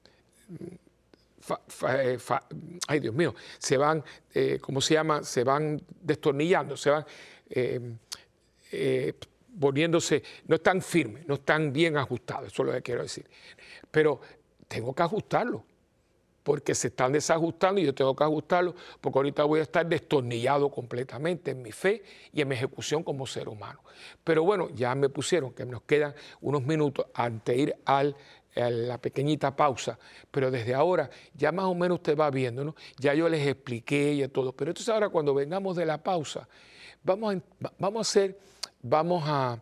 ay 2.86 3.00
Dios 3.00 3.14
mío, 3.14 3.34
se 3.58 3.76
van, 3.76 4.04
¿cómo 4.60 4.80
se 4.80 4.94
llama? 4.94 5.24
Se 5.24 5.42
van 5.42 5.80
destornillando, 6.00 6.76
se 6.76 6.90
van 6.90 7.04
volviéndose, 9.60 10.22
no 10.46 10.56
están 10.56 10.80
firmes, 10.80 11.26
no 11.28 11.34
están 11.34 11.72
bien 11.72 11.98
ajustados, 11.98 12.50
eso 12.50 12.62
es 12.62 12.66
lo 12.66 12.72
que 12.72 12.82
quiero 12.82 13.02
decir. 13.02 13.26
Pero 13.90 14.20
tengo 14.66 14.94
que 14.94 15.02
ajustarlo, 15.02 15.64
porque 16.42 16.74
se 16.74 16.88
están 16.88 17.12
desajustando 17.12 17.78
y 17.78 17.84
yo 17.84 17.94
tengo 17.94 18.16
que 18.16 18.24
ajustarlo, 18.24 18.74
porque 19.00 19.18
ahorita 19.18 19.44
voy 19.44 19.60
a 19.60 19.64
estar 19.64 19.86
destornillado 19.86 20.70
completamente 20.70 21.50
en 21.50 21.60
mi 21.60 21.72
fe 21.72 22.02
y 22.32 22.40
en 22.40 22.48
mi 22.48 22.54
ejecución 22.54 23.02
como 23.02 23.26
ser 23.26 23.50
humano. 23.50 23.80
Pero 24.24 24.44
bueno, 24.44 24.70
ya 24.70 24.94
me 24.94 25.10
pusieron 25.10 25.52
que 25.52 25.66
nos 25.66 25.82
quedan 25.82 26.14
unos 26.40 26.62
minutos 26.62 27.06
antes 27.14 27.54
de 27.54 27.62
ir 27.62 27.76
al 27.84 28.16
a 28.56 28.68
la 28.68 28.98
pequeñita 28.98 29.54
pausa, 29.54 29.96
pero 30.28 30.50
desde 30.50 30.74
ahora 30.74 31.08
ya 31.34 31.52
más 31.52 31.66
o 31.66 31.74
menos 31.74 31.98
usted 31.98 32.18
va 32.18 32.28
viendo, 32.32 32.64
¿no? 32.64 32.74
Ya 32.98 33.14
yo 33.14 33.28
les 33.28 33.46
expliqué 33.46 34.12
y 34.12 34.26
todo, 34.26 34.52
pero 34.52 34.72
entonces 34.72 34.92
ahora 34.92 35.08
cuando 35.08 35.32
vengamos 35.32 35.76
de 35.76 35.86
la 35.86 36.02
pausa, 36.02 36.48
vamos 37.04 37.36
a, 37.36 37.72
vamos 37.78 37.98
a 37.98 38.00
hacer 38.00 38.49
vamos 38.82 39.24
a, 39.26 39.58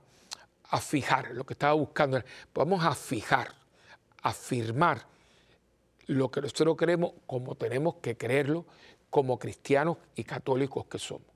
fijar 0.80 1.30
lo 1.32 1.44
que 1.44 1.54
estaba 1.54 1.72
buscando, 1.72 2.22
vamos 2.54 2.84
a 2.84 2.94
fijar, 2.94 3.54
afirmar 4.22 5.06
lo 6.06 6.30
que 6.30 6.42
nosotros 6.42 6.76
creemos 6.76 7.12
como 7.26 7.54
tenemos 7.54 7.96
que 7.96 8.16
creerlo 8.16 8.66
como 9.08 9.38
cristianos 9.38 9.96
y 10.14 10.24
católicos 10.24 10.86
que 10.86 10.98
somos. 10.98 11.26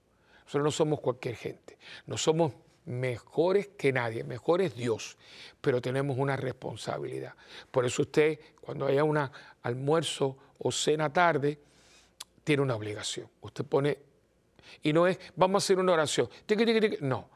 Nosotros 0.45 0.65
no 0.65 0.71
somos 0.71 1.01
cualquier 1.01 1.37
gente, 1.37 1.79
no 2.07 2.19
somos 2.19 2.53
mejores 2.85 3.69
que 3.69 3.93
nadie, 3.93 4.25
mejor 4.25 4.61
es 4.61 4.75
Dios, 4.75 5.17
pero 5.61 5.81
tenemos 5.81 6.19
una 6.19 6.37
responsabilidad. 6.37 7.35
Por 7.71 7.87
eso 7.87 8.03
usted, 8.03 8.39
cuando 8.61 8.87
haya 8.87 9.05
un 9.05 9.19
almuerzo 9.63 10.37
o 10.59 10.71
cena 10.73 11.11
tarde, 11.13 11.59
tiene 12.45 12.63
una 12.63 12.75
obligación. 12.75 13.29
Usted 13.41 13.65
pone, 13.65 13.99
y 14.83 14.93
no 14.93 15.07
es, 15.07 15.19
vamos 15.37 15.63
a 15.63 15.65
hacer 15.65 15.79
una 15.79 15.93
oración, 15.93 16.29
no, 17.01 17.29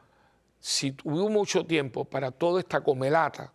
si 0.59 0.95
hubo 1.03 1.29
mucho 1.29 1.65
tiempo 1.65 2.05
para 2.05 2.31
toda 2.31 2.59
esta 2.59 2.81
comelata, 2.81 3.53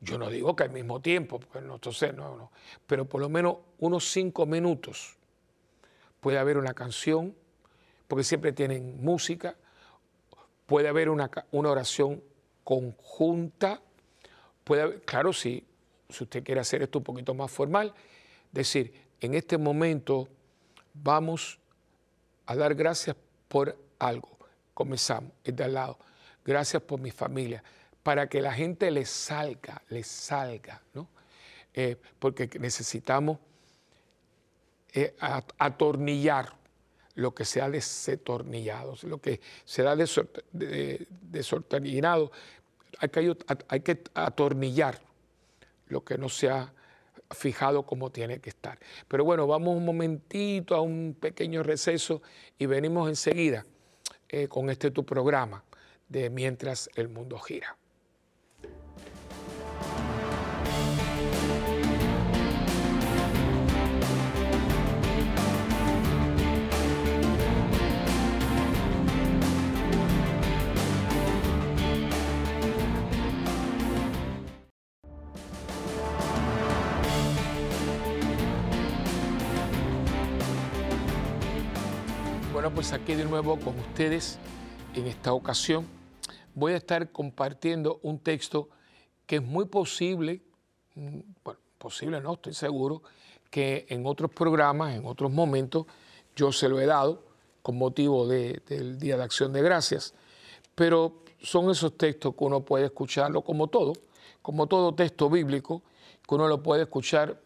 yo 0.00 0.18
no 0.18 0.28
digo 0.30 0.56
que 0.56 0.64
al 0.64 0.70
mismo 0.70 1.00
tiempo, 1.00 1.38
porque 1.38 1.60
no, 1.60 1.74
entonces 1.74 2.14
no, 2.14 2.36
no, 2.36 2.50
pero 2.86 3.08
por 3.08 3.20
lo 3.20 3.28
menos 3.28 3.56
unos 3.78 4.10
cinco 4.10 4.46
minutos 4.46 5.16
puede 6.20 6.38
haber 6.38 6.58
una 6.58 6.74
canción, 6.74 7.34
porque 8.08 8.24
siempre 8.24 8.52
tienen 8.52 9.02
música, 9.02 9.56
puede 10.66 10.88
haber 10.88 11.08
una, 11.08 11.30
oración 11.52 12.22
conjunta, 12.64 13.80
puede 14.64 14.82
haber, 14.82 15.02
claro, 15.02 15.32
si, 15.32 15.64
si 16.08 16.24
usted 16.24 16.42
quiere 16.44 16.60
hacer 16.60 16.82
esto 16.82 16.98
un 16.98 17.04
poquito 17.04 17.34
más 17.34 17.50
formal, 17.50 17.94
decir, 18.50 18.92
en 19.20 19.34
este 19.34 19.56
momento 19.56 20.28
vamos 20.94 21.58
a 22.46 22.56
dar 22.56 22.74
gracias 22.74 23.16
por 23.48 23.76
algo 23.98 24.31
comenzamos, 24.82 25.30
es 25.44 25.54
de 25.54 25.62
al 25.62 25.74
lado. 25.74 25.96
Gracias 26.44 26.82
por 26.82 26.98
mi 26.98 27.12
familia, 27.12 27.62
para 28.02 28.28
que 28.28 28.42
la 28.42 28.52
gente 28.52 28.90
le 28.90 29.06
salga, 29.06 29.80
le 29.90 30.02
salga, 30.02 30.82
¿no? 30.92 31.08
Eh, 31.72 31.96
porque 32.18 32.50
necesitamos 32.58 33.38
eh, 34.92 35.14
atornillar 35.56 36.52
lo 37.14 37.32
que 37.32 37.44
se 37.44 37.60
ha 37.60 37.70
desetornillado, 37.70 38.96
lo 39.02 39.18
que 39.18 39.40
se 39.64 39.86
ha 39.86 39.94
desordenado, 39.94 42.32
hay 42.98 43.08
que, 43.08 43.36
hay 43.68 43.80
que 43.80 44.02
atornillar 44.14 44.98
lo 45.86 46.02
que 46.02 46.18
no 46.18 46.28
se 46.28 46.50
ha 46.50 46.72
fijado 47.30 47.84
como 47.84 48.10
tiene 48.10 48.40
que 48.40 48.50
estar. 48.50 48.80
Pero 49.06 49.24
bueno, 49.24 49.46
vamos 49.46 49.76
un 49.76 49.84
momentito 49.84 50.74
a 50.74 50.80
un 50.80 51.16
pequeño 51.18 51.62
receso 51.62 52.20
y 52.58 52.66
venimos 52.66 53.08
enseguida 53.08 53.64
eh, 54.32 54.48
con 54.48 54.70
este 54.70 54.90
tu 54.90 55.04
programa 55.04 55.62
de 56.08 56.30
Mientras 56.30 56.90
el 56.96 57.08
Mundo 57.08 57.38
Gira. 57.38 57.76
Pues 82.74 82.92
aquí 82.92 83.14
de 83.14 83.24
nuevo 83.24 83.58
con 83.58 83.78
ustedes 83.78 84.38
en 84.94 85.06
esta 85.06 85.32
ocasión. 85.32 85.86
Voy 86.54 86.72
a 86.72 86.76
estar 86.76 87.10
compartiendo 87.12 88.00
un 88.02 88.18
texto 88.18 88.68
que 89.26 89.36
es 89.36 89.42
muy 89.42 89.66
posible, 89.66 90.42
mm, 90.94 91.18
bueno, 91.44 91.60
posible 91.78 92.20
no, 92.20 92.34
estoy 92.34 92.54
seguro, 92.54 93.02
que 93.50 93.86
en 93.88 94.06
otros 94.06 94.30
programas, 94.30 94.94
en 94.94 95.06
otros 95.06 95.30
momentos, 95.30 95.86
yo 96.34 96.52
se 96.52 96.68
lo 96.68 96.80
he 96.80 96.86
dado 96.86 97.22
con 97.62 97.76
motivo 97.76 98.26
del 98.26 98.98
Día 98.98 99.16
de 99.16 99.22
Acción 99.22 99.52
de 99.52 99.62
Gracias. 99.62 100.14
Pero 100.74 101.22
son 101.42 101.70
esos 101.70 101.96
textos 101.98 102.34
que 102.34 102.44
uno 102.44 102.64
puede 102.64 102.86
escucharlo 102.86 103.42
como 103.42 103.66
todo, 103.66 103.92
como 104.40 104.66
todo 104.66 104.94
texto 104.94 105.28
bíblico, 105.28 105.82
que 106.26 106.34
uno 106.34 106.48
lo 106.48 106.62
puede 106.62 106.82
escuchar 106.82 107.40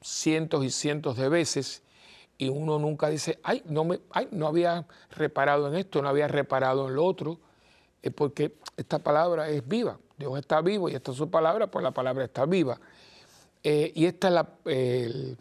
cientos 0.00 0.64
y 0.64 0.70
cientos 0.70 1.16
de 1.16 1.28
veces 1.28 1.82
y 2.40 2.48
uno 2.48 2.78
nunca 2.78 3.10
dice, 3.10 3.38
ay, 3.42 3.62
no, 3.66 3.84
me, 3.84 4.00
ay, 4.12 4.28
no 4.30 4.46
había 4.46 4.86
reparado 5.10 5.68
en 5.68 5.74
esto, 5.74 6.00
no 6.00 6.08
había 6.08 6.26
reparado 6.26 6.88
en 6.88 6.94
lo 6.94 7.04
otro, 7.04 7.38
es 8.00 8.10
porque 8.14 8.56
esta 8.78 8.98
palabra 8.98 9.50
es 9.50 9.68
viva. 9.68 9.98
Dios 10.16 10.38
está 10.38 10.62
vivo 10.62 10.88
y 10.88 10.94
esta 10.94 11.10
es 11.10 11.18
su 11.18 11.28
palabra, 11.28 11.66
pues 11.66 11.82
la 11.82 11.90
palabra 11.90 12.24
está 12.24 12.46
viva. 12.46 12.80
Eh, 13.62 13.92
y 13.94 14.06
esta 14.06 14.28
es 14.28 14.34
la. 14.34 14.48
Eh, 14.64 15.36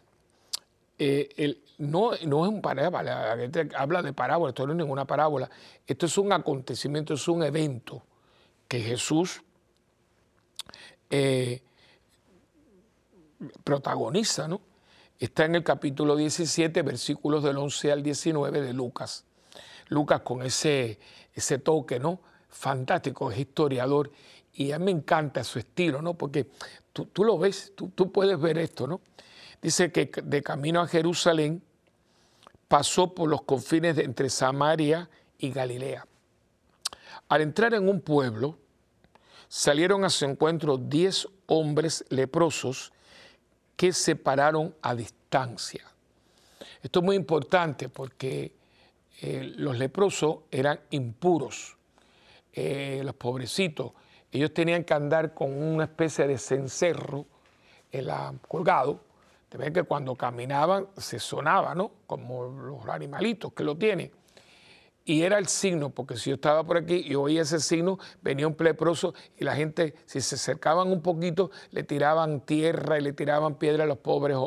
no, 1.77 2.12
no 2.25 2.45
es 2.45 2.51
un 2.51 2.62
parábola, 2.62 3.33
la 3.33 3.38
gente 3.38 3.69
habla 3.77 4.01
de 4.01 4.12
parábola, 4.12 4.49
esto 4.49 4.65
no 4.65 4.73
es 4.73 4.77
ninguna 4.77 5.05
parábola. 5.05 5.49
Esto 5.88 6.05
es 6.05 6.17
un 6.17 6.33
acontecimiento, 6.33 7.13
es 7.13 7.25
un 7.29 7.43
evento 7.43 8.03
que 8.67 8.81
Jesús 8.81 9.41
eh, 11.09 11.62
protagoniza, 13.63 14.49
¿no? 14.49 14.68
Está 15.19 15.43
en 15.43 15.55
el 15.55 15.65
capítulo 15.65 16.15
17, 16.15 16.82
versículos 16.82 17.43
del 17.43 17.58
11 17.58 17.91
al 17.91 18.03
19 18.03 18.62
de 18.62 18.71
Lucas. 18.71 19.25
Lucas 19.89 20.21
con 20.21 20.41
ese, 20.43 20.97
ese 21.34 21.60
toque, 21.60 21.99
¿no? 21.99 22.21
Fantástico, 22.47 23.29
es 23.29 23.38
historiador 23.38 24.13
y 24.53 24.71
a 24.71 24.79
mí 24.79 24.86
me 24.86 24.91
encanta 24.91 25.43
su 25.43 25.60
estilo, 25.60 26.01
¿no? 26.01 26.13
Porque 26.13 26.49
tú, 26.93 27.08
tú 27.08 27.25
lo 27.25 27.38
ves, 27.38 27.73
tú, 27.75 27.89
tú, 27.89 28.13
puedes 28.13 28.39
ver 28.39 28.60
esto, 28.60 28.88
¿no? 28.88 29.01
Dice 29.62 29.91
que 29.91 30.10
de 30.23 30.41
camino 30.41 30.79
a 30.79 30.88
Jerusalén 30.88 31.62
pasó 32.69 33.13
por 33.13 33.27
los 33.27 33.41
confines 33.41 33.97
entre 33.97 34.29
Samaria 34.29 35.10
y 35.38 35.51
Galilea. 35.51 36.08
Al 37.27 37.41
entrar 37.41 37.73
en 37.73 37.89
un 37.89 37.99
pueblo, 37.99 38.58
salieron 39.49 40.05
a 40.05 40.10
su 40.10 40.23
encuentro 40.23 40.77
diez 40.77 41.27
hombres 41.45 42.05
leprosos 42.08 42.93
que 43.79 43.93
se 43.93 44.17
pararon 44.17 44.75
a 44.81 44.93
distancia. 44.93 45.85
Esto 46.83 46.99
es 46.99 47.05
muy 47.05 47.15
importante 47.15 47.87
porque 47.87 48.51
eh, 49.21 49.53
los 49.55 49.77
leprosos 49.77 50.39
eran 50.51 50.81
impuros, 50.89 51.77
eh, 52.51 53.01
los 53.05 53.15
pobrecitos. 53.15 53.93
Ellos 54.33 54.53
tenían 54.53 54.83
que 54.83 54.93
andar 54.93 55.33
con 55.33 55.53
una 55.53 55.85
especie 55.85 56.27
de 56.27 56.37
cencerro 56.37 57.25
colgado. 58.49 58.99
De 59.49 59.57
ver 59.57 59.71
que 59.71 59.83
cuando 59.83 60.13
caminaban 60.13 60.89
se 60.97 61.17
sonaba, 61.17 61.73
¿no? 61.73 61.89
Como 62.05 62.47
los 62.49 62.85
animalitos 62.89 63.53
que 63.53 63.63
lo 63.63 63.77
tienen. 63.77 64.11
Y 65.09 65.23
era 65.23 65.39
el 65.39 65.47
signo, 65.47 65.89
porque 65.89 66.17
si 66.17 66.29
yo 66.29 66.35
estaba 66.35 66.63
por 66.63 66.77
aquí 66.77 67.03
y 67.03 67.15
oía 67.15 67.41
ese 67.41 67.59
signo, 67.59 67.97
venía 68.21 68.47
un 68.47 68.55
leproso 68.59 69.15
y 69.39 69.43
la 69.43 69.55
gente, 69.55 69.95
si 70.05 70.21
se 70.21 70.35
acercaban 70.35 70.91
un 70.91 71.01
poquito, 71.01 71.49
le 71.71 71.81
tiraban 71.81 72.41
tierra 72.41 72.99
y 72.99 73.01
le 73.01 73.13
tiraban 73.13 73.55
piedra 73.55 73.85
a 73.85 73.87
los 73.87 73.97
pobres 73.97 74.37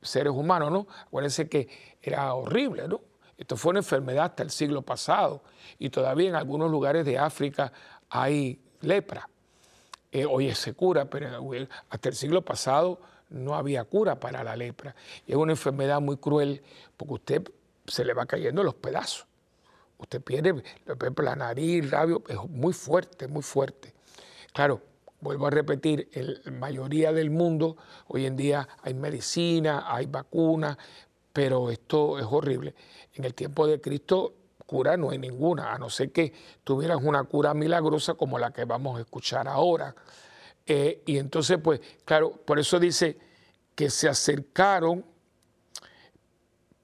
seres 0.00 0.32
humanos, 0.32 0.72
¿no? 0.72 0.86
Acuérdense 1.02 1.50
que 1.50 1.68
era 2.00 2.32
horrible, 2.32 2.88
¿no? 2.88 3.02
Esto 3.36 3.58
fue 3.58 3.72
una 3.72 3.80
enfermedad 3.80 4.24
hasta 4.24 4.42
el 4.42 4.48
siglo 4.48 4.80
pasado 4.80 5.42
y 5.78 5.90
todavía 5.90 6.30
en 6.30 6.34
algunos 6.34 6.70
lugares 6.70 7.04
de 7.04 7.18
África 7.18 7.70
hay 8.08 8.58
lepra. 8.80 9.28
Eh, 10.12 10.24
hoy 10.24 10.50
se 10.54 10.72
cura, 10.72 11.10
pero 11.10 11.28
hasta 11.90 12.08
el 12.08 12.14
siglo 12.14 12.40
pasado 12.40 13.02
no 13.28 13.54
había 13.54 13.84
cura 13.84 14.18
para 14.18 14.42
la 14.42 14.56
lepra. 14.56 14.96
Y 15.26 15.32
es 15.32 15.36
una 15.36 15.52
enfermedad 15.52 16.00
muy 16.00 16.16
cruel 16.16 16.62
porque 16.96 17.12
usted 17.12 17.52
se 17.86 18.02
le 18.02 18.14
va 18.14 18.24
cayendo 18.24 18.62
los 18.62 18.76
pedazos. 18.76 19.26
Usted 19.98 20.20
pierde 20.22 20.62
la 21.22 21.36
nariz, 21.36 21.90
labio, 21.90 22.22
es 22.28 22.36
muy 22.50 22.72
fuerte, 22.72 23.28
muy 23.28 23.42
fuerte. 23.42 23.94
Claro, 24.52 24.82
vuelvo 25.20 25.46
a 25.46 25.50
repetir, 25.50 26.08
en 26.12 26.34
la 26.44 26.50
mayoría 26.50 27.12
del 27.12 27.30
mundo 27.30 27.76
hoy 28.08 28.26
en 28.26 28.36
día 28.36 28.68
hay 28.82 28.94
medicina, 28.94 29.84
hay 29.86 30.06
vacunas, 30.06 30.76
pero 31.32 31.70
esto 31.70 32.18
es 32.18 32.26
horrible. 32.28 32.74
En 33.14 33.24
el 33.24 33.34
tiempo 33.34 33.66
de 33.66 33.80
Cristo 33.80 34.34
cura 34.66 34.96
no 34.96 35.10
hay 35.10 35.18
ninguna, 35.18 35.72
a 35.72 35.78
no 35.78 35.88
ser 35.88 36.12
que 36.12 36.32
tuvieras 36.62 36.98
una 37.02 37.24
cura 37.24 37.54
milagrosa 37.54 38.14
como 38.14 38.38
la 38.38 38.52
que 38.52 38.64
vamos 38.64 38.98
a 38.98 39.00
escuchar 39.00 39.48
ahora. 39.48 39.94
Eh, 40.66 41.02
y 41.06 41.16
entonces, 41.16 41.58
pues, 41.62 41.80
claro, 42.04 42.32
por 42.32 42.58
eso 42.58 42.78
dice 42.78 43.18
que 43.74 43.88
se 43.88 44.08
acercaron, 44.08 45.04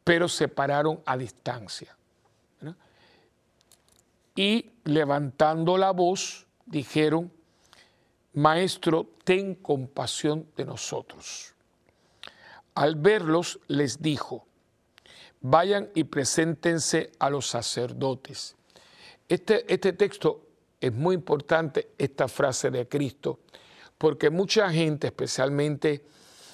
pero 0.05 0.29
se 0.29 0.49
pararon 0.49 1.03
a 1.05 1.17
distancia 1.17 1.97
y 4.35 4.71
levantando 4.85 5.77
la 5.77 5.91
voz 5.91 6.47
dijeron, 6.67 7.33
Maestro, 8.35 9.11
ten 9.25 9.55
compasión 9.57 10.47
de 10.57 10.65
nosotros. 10.65 11.55
Al 12.75 12.97
verlos 12.97 13.61
les 13.67 14.01
dijo, 14.01 14.47
vayan 15.43 15.91
y 15.95 16.05
preséntense 16.05 17.13
a 17.19 17.29
los 17.29 17.47
sacerdotes. 17.47 18.57
Este, 19.29 19.71
este 19.73 19.93
texto 19.93 20.47
es 20.81 20.93
muy 20.93 21.15
importante, 21.15 21.91
esta 21.99 22.27
frase 22.27 22.71
de 22.71 22.89
Cristo, 22.89 23.41
porque 23.99 24.31
mucha 24.31 24.71
gente, 24.71 25.09
especialmente 25.09 26.05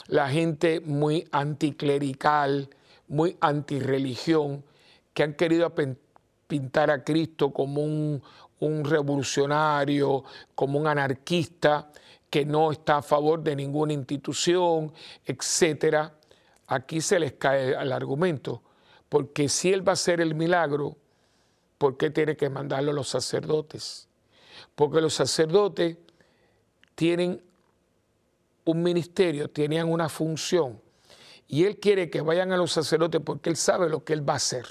la 0.08 0.28
gente 0.28 0.80
muy 0.80 1.28
anticlerical, 1.30 2.68
muy 3.06 3.36
antirreligión, 3.40 4.64
que 5.14 5.22
han 5.22 5.34
querido 5.34 5.66
pintar 6.48 6.90
a 6.90 7.04
Cristo 7.04 7.52
como 7.52 7.82
un, 7.82 8.22
revolucionario, 8.84 10.24
como 10.54 10.80
un 10.80 10.88
anarquista 10.88 11.92
que 12.28 12.44
no 12.44 12.72
está 12.72 12.96
a 12.96 13.02
favor 13.02 13.42
de 13.42 13.54
ninguna 13.54 13.92
institución, 13.92 14.92
etcétera. 15.24 16.12
Aquí 16.66 17.00
se 17.00 17.20
les 17.20 17.34
cae 17.34 17.70
el 17.80 17.92
argumento, 17.92 18.62
porque 19.08 19.48
si 19.48 19.72
él 19.72 19.86
va 19.86 19.92
a 19.92 19.94
hacer 19.94 20.20
el 20.20 20.34
milagro, 20.34 20.96
¿por 21.76 21.96
qué 21.96 22.10
tiene 22.10 22.36
que 22.36 22.50
mandarlo 22.50 22.90
a 22.90 22.94
los 22.94 23.08
sacerdotes? 23.08 24.08
Porque 24.74 25.00
los 25.00 25.14
sacerdotes 25.14 25.96
tienen 26.94 27.42
un 28.64 28.82
ministerio, 28.82 29.48
tenían 29.48 29.88
una 29.88 30.08
función, 30.08 30.80
y 31.46 31.64
él 31.64 31.78
quiere 31.78 32.10
que 32.10 32.20
vayan 32.20 32.52
a 32.52 32.56
los 32.58 32.72
sacerdotes 32.72 33.22
porque 33.24 33.48
él 33.48 33.56
sabe 33.56 33.88
lo 33.88 34.04
que 34.04 34.12
él 34.12 34.28
va 34.28 34.34
a 34.34 34.36
hacer 34.36 34.66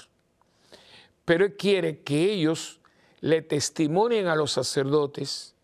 pero 1.28 1.44
Él 1.44 1.56
quiere 1.56 2.00
que 2.00 2.32
ellos 2.32 2.80
le 3.20 3.42
testimonien 3.42 4.28
a 4.28 4.34
los 4.34 4.50
sacerdotes 4.52 5.54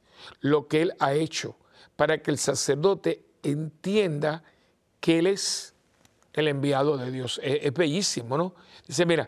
lo 0.40 0.68
que 0.68 0.82
Él 0.82 0.92
ha 0.98 1.14
hecho, 1.14 1.56
para 1.96 2.18
que 2.18 2.30
el 2.30 2.36
sacerdote 2.36 3.24
entienda 3.42 4.44
que 5.00 5.20
Él 5.20 5.26
es 5.26 5.72
el 6.34 6.48
enviado 6.48 6.98
de 6.98 7.10
Dios. 7.10 7.40
Es, 7.42 7.72
bellísimo, 7.72 8.36
¿no? 8.36 8.54
Dice, 8.86 9.06
mira, 9.06 9.26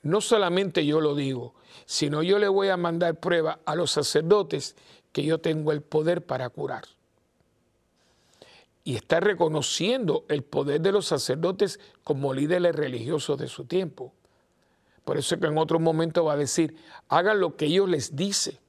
no 0.00 0.22
solamente 0.22 0.86
yo 0.86 1.02
lo 1.02 1.14
digo, 1.14 1.54
sino 1.84 2.22
yo 2.22 2.38
le 2.38 2.48
voy 2.48 2.68
a 2.68 2.78
mandar 2.78 3.20
prueba 3.20 3.60
a 3.66 3.74
los 3.74 3.90
sacerdotes 3.90 4.74
que 5.12 5.22
yo 5.22 5.36
tengo 5.36 5.72
el 5.72 5.82
poder 5.82 6.24
para 6.24 6.48
curar. 6.48 6.84
Y 8.84 8.96
está 8.96 9.20
reconociendo 9.20 10.24
el 10.30 10.44
poder 10.44 10.80
de 10.80 10.92
los 10.92 11.04
sacerdotes 11.04 11.78
como 12.04 12.32
líderes 12.32 12.74
religiosos 12.74 13.36
de 13.38 13.48
su 13.48 13.66
tiempo. 13.66 14.14
Por 15.08 15.16
eso 15.16 15.40
que 15.40 15.46
en 15.46 15.56
otro 15.56 15.80
momento 15.80 16.22
va 16.22 16.34
a 16.34 16.36
decir, 16.36 16.76
hagan 17.08 17.40
lo 17.40 17.56
que 17.56 17.64
ellos 17.64 17.88
les 17.88 18.14
dice, 18.14 18.60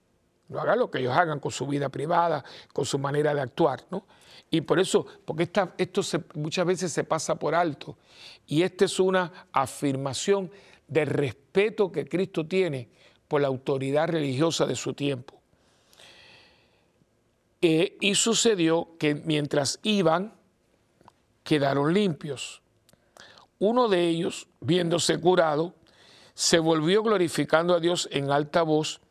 no 0.47 0.61
hagan 0.61 0.79
lo 0.79 0.89
que 0.89 0.99
ellos 0.99 1.13
hagan 1.13 1.41
con 1.41 1.51
su 1.51 1.67
vida 1.67 1.89
privada, 1.89 2.45
con 2.71 2.85
su 2.85 2.97
manera 2.97 3.35
de 3.35 3.41
actuar, 3.41 3.83
¿no? 3.91 4.05
Y 4.49 4.61
por 4.61 4.79
eso, 4.79 5.05
porque 5.25 5.51
esto 5.77 6.01
muchas 6.35 6.65
veces 6.65 6.93
se 6.93 7.03
pasa 7.03 7.35
por 7.35 7.53
alto, 7.53 7.97
y 8.47 8.61
esta 8.61 8.85
es 8.85 9.01
una 9.01 9.49
afirmación 9.51 10.49
de 10.87 11.03
respeto 11.03 11.91
que 11.91 12.07
Cristo 12.07 12.47
tiene 12.47 12.87
por 13.27 13.41
la 13.41 13.49
autoridad 13.49 14.07
religiosa 14.07 14.65
de 14.65 14.77
su 14.77 14.93
tiempo. 14.93 15.41
Eh, 17.61 17.97
y 17.99 18.15
sucedió 18.15 18.91
que 18.97 19.13
mientras 19.13 19.77
iban, 19.83 20.35
quedaron 21.43 21.93
limpios. 21.93 22.61
Uno 23.59 23.89
de 23.89 24.07
ellos, 24.07 24.47
viéndose 24.61 25.19
curado, 25.19 25.75
se 26.39 26.57
volvió 26.57 27.03
glorificando 27.03 27.75
a 27.75 27.81
Dios 27.81 28.07
en 28.13 28.31
alta 28.31 28.61
voz 28.61 29.01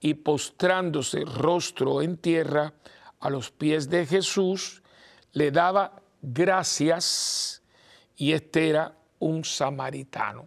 y 0.00 0.12
postrándose 0.12 1.24
rostro 1.24 2.02
en 2.02 2.18
tierra 2.18 2.74
a 3.20 3.30
los 3.30 3.50
pies 3.50 3.88
de 3.88 4.04
Jesús, 4.04 4.82
le 5.32 5.50
daba 5.50 6.02
gracias 6.20 7.62
y 8.18 8.32
este 8.32 8.68
era 8.68 8.94
un 9.18 9.46
samaritano. 9.46 10.46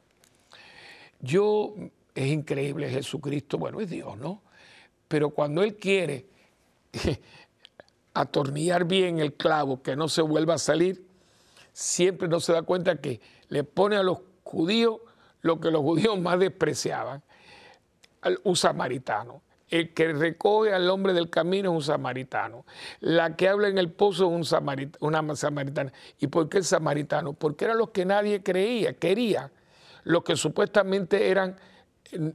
Yo, 1.21 1.73
es 2.13 2.27
increíble 2.27 2.91
Jesucristo, 2.91 3.57
bueno, 3.57 3.81
es 3.81 3.89
Dios, 3.89 4.15
¿no? 4.15 4.43
Pero 5.07 5.31
cuando 5.31 5.63
Él 5.63 5.75
quiere 5.75 6.27
atornillar 8.13 8.85
bien 8.85 9.17
el 9.17 9.33
clavo, 9.33 9.81
que 9.81 9.95
no 9.95 10.07
se 10.07 10.21
vuelva 10.21 10.53
a 10.53 10.59
salir, 10.59 11.03
siempre 11.73 12.27
no 12.27 12.39
se 12.39 12.53
da 12.53 12.61
cuenta 12.61 13.01
que 13.01 13.21
le 13.49 13.63
pone 13.63 13.95
a 13.95 14.03
los 14.03 14.19
judíos 14.43 14.99
lo 15.41 15.59
que 15.59 15.71
los 15.71 15.81
judíos 15.81 16.19
más 16.19 16.39
despreciaban, 16.39 17.23
un 18.43 18.55
samaritano. 18.55 19.41
El 19.69 19.93
que 19.93 20.13
recoge 20.13 20.73
al 20.73 20.89
hombre 20.89 21.13
del 21.13 21.29
camino 21.29 21.71
es 21.71 21.75
un 21.75 21.83
samaritano. 21.83 22.65
La 23.01 23.35
que 23.35 23.49
habla 23.49 23.67
en 23.67 23.77
el 23.77 23.91
pozo 23.91 24.25
es 24.25 24.53
un 24.53 24.91
una 25.01 25.35
samaritana. 25.35 25.91
¿Y 26.19 26.27
por 26.27 26.47
qué 26.47 26.59
el 26.59 26.63
samaritano? 26.63 27.33
Porque 27.33 27.65
eran 27.65 27.77
los 27.77 27.89
que 27.89 28.05
nadie 28.05 28.41
creía, 28.41 28.93
quería. 28.93 29.51
Los 30.03 30.23
que 30.23 30.37
supuestamente 30.37 31.29
eran, 31.29 31.57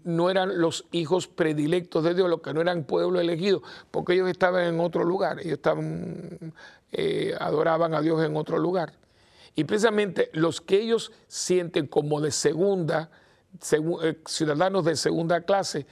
no 0.05 0.29
eran 0.29 0.61
los 0.61 0.85
hijos 0.93 1.27
predilectos 1.27 2.05
de 2.05 2.15
Dios, 2.15 2.29
los 2.29 2.43
que 2.43 2.53
no 2.53 2.61
eran 2.61 2.85
pueblo 2.85 3.19
elegido, 3.19 3.63
porque 3.91 4.13
ellos 4.13 4.29
estaban 4.29 4.65
en 4.65 4.79
otro 4.79 5.05
lugar, 5.05 5.41
ellos 5.41 5.55
estaban, 5.55 6.53
eh, 6.91 7.35
adoraban 7.41 7.95
a 7.95 8.03
Dios 8.03 8.23
en 8.23 8.37
otro 8.37 8.59
lugar. 8.59 8.93
Y 9.55 9.65
precisamente 9.65 10.31
los 10.33 10.61
que 10.61 10.81
ellos 10.81 11.13
sienten 11.29 11.87
como 11.87 12.21
de 12.21 12.31
segunda, 12.31 13.11
eh, 13.71 14.21
ciudadanos 14.27 14.85
de 14.85 14.97
segunda 14.97 15.43
clase, 15.43 15.87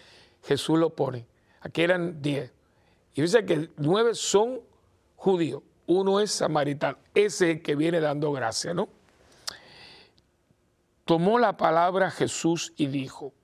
Jesús 0.44 0.78
lo 0.78 0.90
pone. 0.90 1.26
Aquí 1.60 1.82
eran 1.82 2.22
diez. 2.22 2.52
Y 3.14 3.22
dice 3.22 3.44
que 3.44 3.70
nueve 3.76 4.14
son 4.14 4.60
judíos, 5.16 5.62
uno 5.86 6.20
es 6.20 6.30
samaritano. 6.30 6.98
Ese 7.14 7.50
es 7.50 7.56
el 7.56 7.62
que 7.62 7.76
viene 7.76 8.00
dando 8.00 8.32
gracia, 8.32 8.72
¿no? 8.72 8.88
Tomó 11.04 11.38
la 11.38 11.56
palabra 11.56 12.10
Jesús 12.10 12.72
y 12.76 12.86
dijo, 12.86 13.34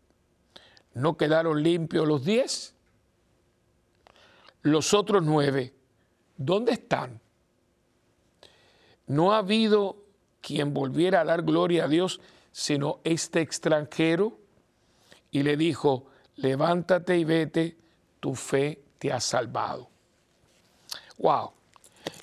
¿No 0.96 1.18
quedaron 1.18 1.62
limpios 1.62 2.08
los 2.08 2.24
diez? 2.24 2.74
Los 4.62 4.94
otros 4.94 5.22
nueve, 5.22 5.74
¿dónde 6.38 6.72
están? 6.72 7.20
No 9.06 9.34
ha 9.34 9.38
habido 9.38 10.05
quien 10.46 10.72
volviera 10.72 11.22
a 11.22 11.24
dar 11.24 11.42
gloria 11.42 11.86
a 11.86 11.88
Dios, 11.88 12.20
sino 12.52 13.00
este 13.02 13.40
extranjero. 13.40 14.38
Y 15.32 15.42
le 15.42 15.56
dijo, 15.56 16.06
levántate 16.36 17.18
y 17.18 17.24
vete, 17.24 17.76
tu 18.20 18.36
fe 18.36 18.80
te 19.00 19.12
ha 19.12 19.18
salvado. 19.18 19.88
Wow. 21.18 21.50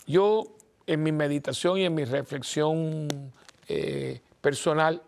Yo 0.08 0.56
en 0.88 1.04
mi 1.04 1.12
meditación 1.12 1.80
y 1.80 1.84
en 1.84 1.96
mi 1.96 2.06
reflexión 2.06 3.10
eh, 3.68 4.22
personal 4.40 5.02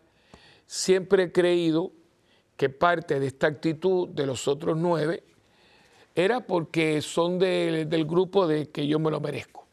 siempre 0.67 1.23
he 1.23 1.31
creído 1.31 1.93
que 2.57 2.67
parte 2.67 3.17
de 3.21 3.27
esta 3.27 3.47
actitud 3.47 4.09
de 4.09 4.25
los 4.25 4.45
otros 4.49 4.77
nueve 4.77 5.23
era 6.13 6.41
porque 6.41 7.01
son 7.01 7.39
del 7.39 8.05
grupo 8.05 8.45
de 8.45 8.69
que 8.71 8.85
yo 8.85 8.99
me 8.99 9.09
lo 9.09 9.21
merezco. 9.21 9.65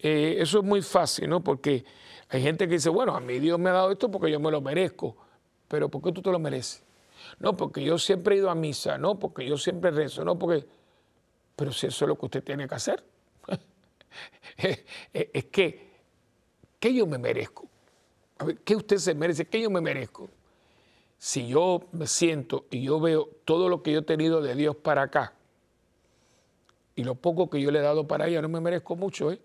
Eh, 0.00 0.38
eso 0.40 0.58
es 0.58 0.64
muy 0.64 0.82
fácil, 0.82 1.28
¿no? 1.28 1.40
Porque 1.40 1.84
hay 2.32 2.40
gente 2.40 2.66
que 2.66 2.74
dice, 2.74 2.88
bueno, 2.88 3.14
a 3.14 3.20
mí 3.20 3.38
Dios 3.38 3.58
me 3.58 3.68
ha 3.68 3.74
dado 3.74 3.92
esto 3.92 4.10
porque 4.10 4.30
yo 4.30 4.40
me 4.40 4.50
lo 4.50 4.62
merezco, 4.62 5.14
pero 5.68 5.90
¿por 5.90 6.00
qué 6.00 6.12
tú 6.12 6.22
te 6.22 6.30
lo 6.30 6.38
mereces? 6.38 6.82
No, 7.38 7.54
porque 7.54 7.84
yo 7.84 7.98
siempre 7.98 8.34
he 8.34 8.38
ido 8.38 8.48
a 8.48 8.54
misa, 8.54 8.96
no, 8.96 9.18
porque 9.18 9.46
yo 9.46 9.58
siempre 9.58 9.90
rezo, 9.90 10.24
no, 10.24 10.38
porque... 10.38 10.66
Pero 11.54 11.72
si 11.72 11.88
eso 11.88 12.06
es 12.06 12.08
lo 12.08 12.16
que 12.16 12.24
usted 12.24 12.42
tiene 12.42 12.66
que 12.66 12.74
hacer. 12.74 13.04
es 15.12 15.44
que, 15.44 15.90
¿qué 16.80 16.94
yo 16.94 17.06
me 17.06 17.18
merezco? 17.18 17.68
¿Qué 18.64 18.76
usted 18.76 18.96
se 18.96 19.14
merece? 19.14 19.44
¿Qué 19.44 19.60
yo 19.60 19.68
me 19.68 19.82
merezco? 19.82 20.30
Si 21.18 21.46
yo 21.46 21.82
me 21.92 22.06
siento 22.06 22.64
y 22.70 22.82
yo 22.82 22.98
veo 22.98 23.28
todo 23.44 23.68
lo 23.68 23.82
que 23.82 23.92
yo 23.92 23.98
he 23.98 24.04
tenido 24.04 24.40
de 24.40 24.54
Dios 24.54 24.74
para 24.74 25.02
acá 25.02 25.34
y 26.96 27.04
lo 27.04 27.14
poco 27.14 27.50
que 27.50 27.60
yo 27.60 27.70
le 27.70 27.80
he 27.80 27.82
dado 27.82 28.06
para 28.06 28.26
ella, 28.26 28.40
no 28.40 28.48
me 28.48 28.60
merezco 28.60 28.96
mucho, 28.96 29.30
¿eh? 29.30 29.38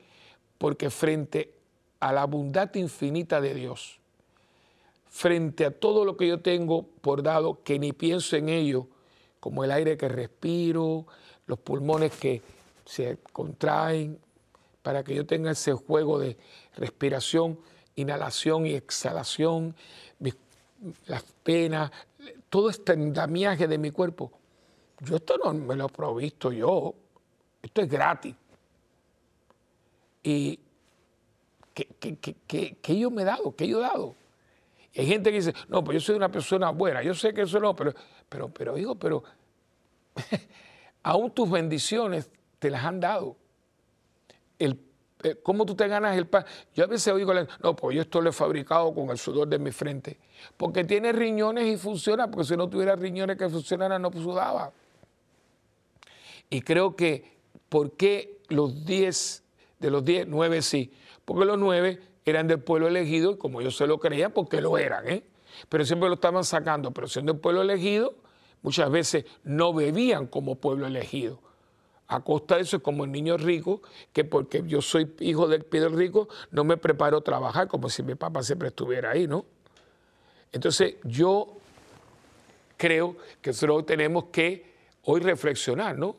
porque 0.57 0.89
frente 0.89 1.56
a 1.99 2.13
la 2.13 2.25
bondad 2.25 2.73
infinita 2.75 3.41
de 3.41 3.53
Dios, 3.53 3.99
frente 5.09 5.65
a 5.65 5.71
todo 5.71 6.05
lo 6.05 6.17
que 6.17 6.27
yo 6.27 6.41
tengo 6.41 6.83
por 7.01 7.23
dado, 7.23 7.63
que 7.63 7.79
ni 7.79 7.93
pienso 7.93 8.35
en 8.35 8.49
ello, 8.49 8.87
como 9.39 9.63
el 9.63 9.71
aire 9.71 9.97
que 9.97 10.07
respiro, 10.07 11.05
los 11.45 11.59
pulmones 11.59 12.11
que 12.13 12.41
se 12.85 13.17
contraen, 13.31 14.19
para 14.81 15.03
que 15.03 15.15
yo 15.15 15.25
tenga 15.25 15.51
ese 15.51 15.73
juego 15.73 16.19
de 16.19 16.37
respiración, 16.75 17.59
inhalación 17.95 18.65
y 18.65 18.73
exhalación, 18.73 19.75
las 21.07 21.23
penas, 21.43 21.91
todo 22.49 22.69
este 22.69 22.93
andamiaje 22.93 23.67
de 23.67 23.77
mi 23.77 23.91
cuerpo. 23.91 24.31
Yo 24.99 25.17
esto 25.17 25.37
no 25.37 25.53
me 25.53 25.75
lo 25.75 25.87
he 25.87 25.89
provisto 25.89 26.51
yo, 26.51 26.93
esto 27.61 27.81
es 27.81 27.89
gratis. 27.89 28.35
¿Y 30.23 30.59
qué, 31.85 32.99
yo 32.99 33.11
me 33.11 33.21
he 33.21 33.25
dado? 33.25 33.55
¿Qué 33.55 33.67
yo 33.67 33.79
he 33.79 33.81
dado? 33.81 34.15
Y 34.93 35.01
hay 35.01 35.07
gente 35.07 35.31
que 35.31 35.37
dice, 35.37 35.53
no, 35.67 35.83
pues 35.83 35.95
yo 35.95 36.01
soy 36.01 36.15
una 36.15 36.31
persona 36.31 36.71
buena, 36.71 37.03
yo 37.03 37.13
sé 37.13 37.33
que 37.33 37.43
eso 37.43 37.59
no, 37.59 37.75
pero, 37.75 37.93
pero, 38.29 38.49
pero 38.49 38.77
hijo, 38.77 38.95
pero 38.95 39.23
aún 41.03 41.31
tus 41.31 41.49
bendiciones 41.49 42.29
te 42.59 42.69
las 42.69 42.83
han 42.83 42.99
dado. 42.99 43.35
El 44.57 44.79
eh, 45.23 45.35
¿Cómo 45.41 45.65
tú 45.65 45.75
te 45.75 45.87
ganas 45.87 46.15
el 46.15 46.27
pan? 46.27 46.45
Yo 46.75 46.83
a 46.83 46.87
veces 46.87 47.11
oigo, 47.11 47.33
no, 47.33 47.75
pues 47.75 47.95
yo 47.95 48.01
esto 48.01 48.21
lo 48.21 48.29
he 48.29 48.33
fabricado 48.33 48.93
con 48.93 49.09
el 49.09 49.17
sudor 49.17 49.47
de 49.47 49.57
mi 49.57 49.71
frente. 49.71 50.19
Porque 50.55 50.83
tiene 50.83 51.11
riñones 51.11 51.65
y 51.65 51.77
funciona, 51.77 52.29
porque 52.29 52.47
si 52.47 52.57
no 52.57 52.69
tuviera 52.69 52.95
riñones 52.95 53.37
que 53.37 53.49
funcionaran, 53.49 54.01
no 54.01 54.11
sudaba. 54.11 54.71
Y 56.49 56.61
creo 56.61 56.95
que, 56.95 57.37
¿por 57.67 57.93
qué 57.93 58.41
los 58.49 58.85
10, 58.85 59.43
de 59.79 59.91
los 59.91 60.05
10, 60.05 60.27
9 60.27 60.61
sí? 60.61 60.91
Porque 61.27 61.43
los 61.43 61.59
9 61.59 61.99
eran 62.23 62.47
del 62.47 62.61
pueblo 62.61 62.87
elegido, 62.87 63.37
como 63.37 63.61
yo 63.61 63.69
se 63.69 63.85
lo 63.85 63.99
creía, 63.99 64.33
porque 64.33 64.61
lo 64.61 64.77
eran, 64.77 65.07
¿eh? 65.07 65.23
Pero 65.67 65.85
siempre 65.85 66.07
lo 66.07 66.15
estaban 66.15 66.45
sacando, 66.45 66.91
pero 66.91 67.07
siendo 67.07 67.33
el 67.33 67.39
pueblo 67.39 67.61
elegido, 67.61 68.15
muchas 68.61 68.89
veces 68.89 69.25
no 69.43 69.73
bebían 69.73 70.27
como 70.27 70.55
pueblo 70.55 70.87
elegido 70.87 71.39
a 72.07 72.21
costa 72.21 72.55
de 72.55 72.61
eso 72.61 72.77
es 72.77 72.83
como 72.83 73.03
el 73.03 73.11
niño 73.11 73.37
rico, 73.37 73.81
que 74.13 74.23
porque 74.23 74.63
yo 74.65 74.81
soy 74.81 75.13
hijo 75.19 75.47
del 75.47 75.63
Pedro 75.65 75.89
rico, 75.89 76.29
no 76.51 76.63
me 76.63 76.77
preparo 76.77 77.17
a 77.17 77.21
trabajar 77.21 77.67
como 77.67 77.89
si 77.89 78.01
mi 78.01 78.15
papá 78.15 78.43
siempre 78.43 78.69
estuviera 78.69 79.11
ahí, 79.11 79.27
¿no? 79.27 79.45
Entonces 80.51 80.95
yo 81.03 81.57
creo 82.77 83.17
que 83.41 83.49
nosotros 83.49 83.85
tenemos 83.85 84.25
que 84.25 84.73
hoy 85.03 85.19
reflexionar, 85.19 85.97
¿no? 85.97 86.15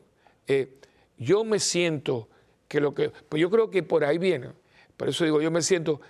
Eh, 0.47 0.77
yo 1.17 1.43
me 1.43 1.59
siento 1.59 2.29
que 2.67 2.79
lo 2.79 2.93
que, 2.93 3.09
pues 3.09 3.41
yo 3.41 3.49
creo 3.49 3.71
que 3.71 3.81
por 3.81 4.03
ahí 4.03 4.19
viene, 4.19 4.49
por 4.99 5.07
eso 5.07 5.23
digo, 5.23 5.41
yo 5.41 5.49
me 5.49 5.61
siento 5.61 6.01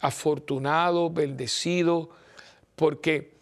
afortunado, 0.00 1.10
bendecido, 1.10 2.08
porque 2.74 3.34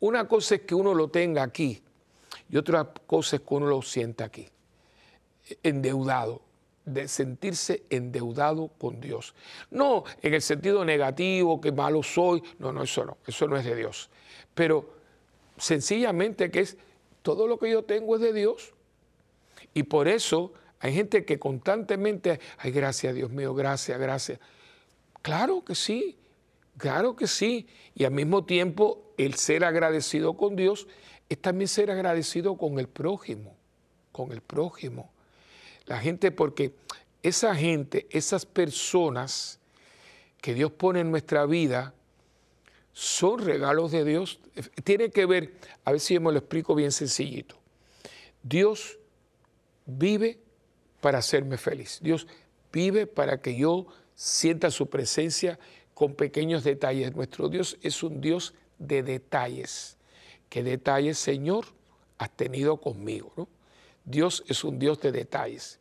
una 0.00 0.28
cosa 0.28 0.56
es 0.56 0.60
que 0.60 0.74
uno 0.74 0.92
lo 0.92 1.08
tenga 1.08 1.42
aquí, 1.42 1.82
y 2.50 2.58
otra 2.58 2.84
cosa 3.06 3.36
es 3.36 3.42
que 3.42 3.54
uno 3.54 3.66
lo 3.68 3.80
sienta 3.80 4.26
aquí, 4.26 4.46
endeudado, 5.62 6.42
de 6.84 7.08
sentirse 7.08 7.84
endeudado 7.88 8.68
con 8.76 9.00
Dios. 9.00 9.34
No 9.70 10.04
en 10.20 10.34
el 10.34 10.42
sentido 10.42 10.84
negativo, 10.84 11.58
que 11.58 11.72
malo 11.72 12.02
soy, 12.02 12.42
no, 12.58 12.74
no, 12.74 12.82
eso 12.82 13.06
no, 13.06 13.16
eso 13.26 13.48
no 13.48 13.56
es 13.56 13.64
de 13.64 13.74
Dios. 13.74 14.10
Pero 14.52 14.90
sencillamente 15.56 16.50
que 16.50 16.60
es, 16.60 16.76
todo 17.22 17.46
lo 17.46 17.58
que 17.58 17.70
yo 17.70 17.84
tengo 17.84 18.16
es 18.16 18.20
de 18.20 18.34
Dios. 18.34 18.74
Y 19.72 19.84
por 19.84 20.08
eso 20.08 20.52
hay 20.82 20.92
gente 20.92 21.24
que 21.24 21.38
constantemente, 21.38 22.40
ay, 22.58 22.72
gracias 22.72 23.14
Dios 23.14 23.30
mío, 23.30 23.54
gracias, 23.54 24.00
gracias. 24.00 24.40
Claro 25.22 25.64
que 25.64 25.76
sí, 25.76 26.18
claro 26.76 27.14
que 27.14 27.28
sí. 27.28 27.68
Y 27.94 28.02
al 28.02 28.10
mismo 28.10 28.44
tiempo 28.44 29.14
el 29.16 29.34
ser 29.34 29.64
agradecido 29.64 30.36
con 30.36 30.56
Dios 30.56 30.88
es 31.28 31.40
también 31.40 31.68
ser 31.68 31.92
agradecido 31.92 32.56
con 32.56 32.80
el 32.80 32.88
prójimo, 32.88 33.54
con 34.10 34.32
el 34.32 34.40
prójimo. 34.40 35.12
La 35.86 36.00
gente, 36.00 36.32
porque 36.32 36.74
esa 37.22 37.54
gente, 37.54 38.08
esas 38.10 38.44
personas 38.44 39.60
que 40.40 40.52
Dios 40.52 40.72
pone 40.72 40.98
en 40.98 41.12
nuestra 41.12 41.46
vida, 41.46 41.94
son 42.92 43.38
regalos 43.38 43.92
de 43.92 44.04
Dios. 44.04 44.40
Tiene 44.82 45.10
que 45.10 45.26
ver, 45.26 45.54
a 45.84 45.92
ver 45.92 46.00
si 46.00 46.18
me 46.18 46.32
lo 46.32 46.38
explico 46.38 46.74
bien 46.74 46.90
sencillito. 46.90 47.54
Dios 48.42 48.98
vive 49.86 50.40
para 51.02 51.18
hacerme 51.18 51.58
feliz. 51.58 51.98
Dios 52.00 52.26
vive 52.72 53.06
para 53.06 53.42
que 53.42 53.54
yo 53.54 53.88
sienta 54.14 54.70
su 54.70 54.88
presencia 54.88 55.58
con 55.92 56.14
pequeños 56.14 56.64
detalles. 56.64 57.14
Nuestro 57.14 57.50
Dios 57.50 57.76
es 57.82 58.02
un 58.02 58.22
Dios 58.22 58.54
de 58.78 59.02
detalles 59.02 59.98
qué 60.52 60.62
detalles, 60.62 61.16
Señor, 61.16 61.64
has 62.18 62.28
tenido 62.36 62.76
conmigo. 62.76 63.32
¿no? 63.38 63.48
Dios 64.04 64.44
es 64.48 64.64
un 64.64 64.78
Dios 64.78 65.00
de 65.00 65.10
detalles. 65.10 65.80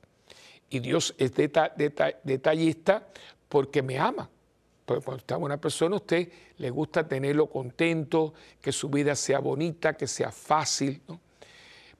Y 0.70 0.80
Dios 0.80 1.14
es 1.18 1.34
detallista 1.36 3.06
porque 3.50 3.82
me 3.82 4.00
ama. 4.00 4.30
Porque 4.86 5.04
cuando 5.04 5.20
está 5.20 5.36
una 5.36 5.60
persona, 5.60 5.96
a 5.96 5.98
usted 5.98 6.32
le 6.56 6.70
gusta 6.70 7.06
tenerlo 7.06 7.48
contento, 7.48 8.34
que 8.62 8.72
su 8.72 8.88
vida 8.88 9.14
sea 9.14 9.40
bonita, 9.40 9.98
que 9.98 10.08
sea 10.08 10.32
fácil. 10.32 11.02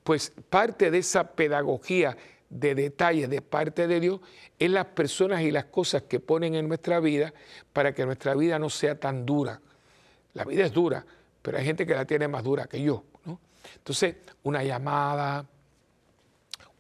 Pues 0.02 0.32
parte 0.50 0.90
de 0.90 1.00
esa 1.00 1.30
pedagogía 1.30 2.16
de 2.52 2.76
detalle 2.76 3.28
de 3.28 3.42
parte 3.42 3.88
de 3.88 4.00
Dios 4.00 4.20
es 4.60 4.70
las 4.70 4.86
personas 4.88 5.42
y 5.42 5.52
las 5.52 5.66
cosas 5.66 6.04
que 6.04 6.20
ponen 6.20 6.54
en 6.54 6.68
nuestra 6.68 7.00
vida 7.00 7.34
para 7.72 7.94
que 7.96 8.06
nuestra 8.06 8.36
vida 8.36 8.60
no 8.60 8.70
sea 8.70 9.00
tan 9.00 9.26
dura. 9.26 9.62
La 10.34 10.44
vida 10.44 10.66
es 10.66 10.74
dura, 10.74 11.06
pero 11.42 11.58
hay 11.58 11.66
gente 11.66 11.86
que 11.86 11.96
la 11.96 12.06
tiene 12.06 12.28
más 12.28 12.44
dura 12.44 12.66
que 12.66 12.82
yo. 12.82 13.06
¿no? 13.26 13.40
Entonces, 13.78 14.18
una 14.44 14.64
llamada, 14.64 15.46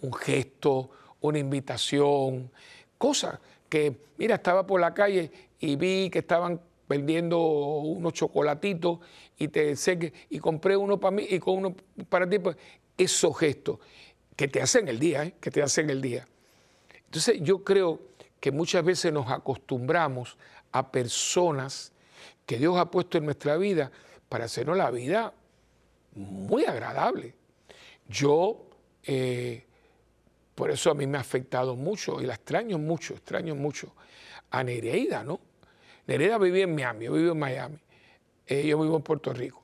un 0.02 0.14
gesto, 0.14 0.90
una 1.22 1.40
invitación, 1.40 2.52
cosas 2.98 3.40
que, 3.70 3.96
mira, 4.18 4.36
estaba 4.36 4.68
por 4.68 4.82
la 4.82 4.94
calle 4.94 5.32
y 5.58 5.78
vi 5.78 6.10
que 6.10 6.20
estaban 6.20 6.60
vendiendo 6.90 7.40
unos 7.40 8.12
chocolatitos 8.12 9.00
y 9.38 9.48
te 9.48 9.78
sé 9.78 10.12
y 10.30 10.40
compré 10.40 10.76
uno 10.76 11.00
para 11.00 11.16
mí 11.16 11.26
y 11.30 11.40
con 11.40 11.60
uno 11.60 11.76
para 12.10 12.30
ti, 12.30 12.40
pues, 12.40 12.58
esos 12.98 13.38
gestos 13.38 13.80
que 14.42 14.48
te 14.48 14.60
hacen 14.60 14.88
el 14.88 14.98
día, 14.98 15.24
¿eh? 15.24 15.36
que 15.40 15.52
te 15.52 15.62
hacen 15.62 15.92
el 15.92 16.02
día. 16.02 16.28
Entonces 17.06 17.40
yo 17.42 17.64
creo 17.64 18.02
que 18.40 18.52
muchas 18.52 18.84
veces 18.84 19.14
nos 19.14 19.30
acostumbramos 19.30 20.36
a 20.72 20.92
personas 20.92 21.92
que 22.48 22.58
Dios 22.58 22.76
ha 22.78 22.90
puesto 22.90 23.20
en 23.20 23.26
nuestra 23.26 23.56
vida 23.58 23.92
para 24.30 24.46
hacernos 24.46 24.78
la 24.78 24.90
vida 24.90 25.32
muy 26.16 26.66
agradable. 26.66 27.36
Yo, 28.10 28.66
eh, 29.04 29.64
por 30.56 30.72
eso 30.72 30.90
a 30.90 30.96
mí 30.96 31.06
me 31.06 31.20
ha 31.20 31.22
afectado 31.22 31.76
mucho 31.76 32.20
y 32.20 32.26
la 32.26 32.34
extraño 32.34 32.80
mucho, 32.80 33.14
extraño 33.14 33.54
mucho 33.54 33.94
a 34.50 34.64
Nereida, 34.64 35.24
¿no? 35.24 35.40
Nereida 36.08 36.40
vivía 36.40 36.64
en 36.64 36.74
Miami, 36.74 37.06
yo 37.06 37.14
vivo 37.14 37.34
en 37.34 37.40
Miami, 37.40 37.78
eh, 38.48 38.66
yo 38.66 38.82
vivo 38.82 38.96
en 38.96 39.04
Puerto 39.04 39.34
Rico. 39.34 39.62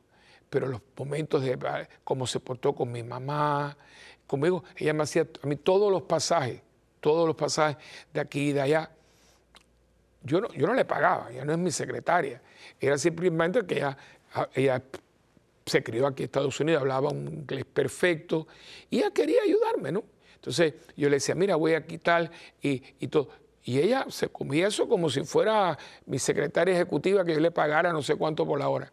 pero 0.51 0.67
los 0.67 0.81
momentos 0.95 1.41
de 1.41 1.57
cómo 2.03 2.27
se 2.27 2.39
portó 2.39 2.75
con 2.75 2.91
mi 2.91 3.01
mamá, 3.01 3.75
conmigo, 4.27 4.63
ella 4.75 4.93
me 4.93 5.03
hacía 5.03 5.27
a 5.41 5.47
mí 5.47 5.55
todos 5.55 5.91
los 5.91 6.03
pasajes, 6.03 6.61
todos 6.99 7.25
los 7.25 7.35
pasajes 7.35 7.77
de 8.13 8.19
aquí 8.19 8.49
y 8.49 8.53
de 8.53 8.61
allá. 8.61 8.91
Yo 10.23 10.41
no, 10.41 10.49
yo 10.53 10.67
no 10.67 10.73
le 10.73 10.85
pagaba, 10.85 11.31
ella 11.31 11.45
no 11.45 11.53
es 11.53 11.57
mi 11.57 11.71
secretaria, 11.71 12.41
era 12.79 12.97
simplemente 12.97 13.65
que 13.65 13.77
ella, 13.77 13.97
ella 14.53 14.83
se 15.65 15.83
crió 15.83 16.07
aquí 16.07 16.23
en 16.23 16.25
Estados 16.25 16.59
Unidos, 16.59 16.81
hablaba 16.81 17.09
un 17.09 17.27
inglés 17.27 17.65
perfecto 17.65 18.47
y 18.89 18.97
ella 18.97 19.11
quería 19.11 19.41
ayudarme, 19.43 19.91
¿no? 19.91 20.03
Entonces 20.35 20.73
yo 20.95 21.09
le 21.09 21.15
decía, 21.15 21.35
mira, 21.35 21.55
voy 21.55 21.73
a 21.73 21.85
quitar 21.85 22.29
y, 22.61 22.83
y 22.99 23.07
todo. 23.07 23.29
Y 23.63 23.79
ella 23.79 24.05
se 24.09 24.29
comía 24.29 24.67
eso 24.67 24.87
como 24.87 25.09
si 25.09 25.23
fuera 25.23 25.77
mi 26.05 26.19
secretaria 26.19 26.73
ejecutiva 26.73 27.25
que 27.25 27.33
yo 27.33 27.39
le 27.39 27.51
pagara 27.51 27.91
no 27.91 28.01
sé 28.01 28.15
cuánto 28.15 28.45
por 28.45 28.59
la 28.59 28.69
hora. 28.69 28.91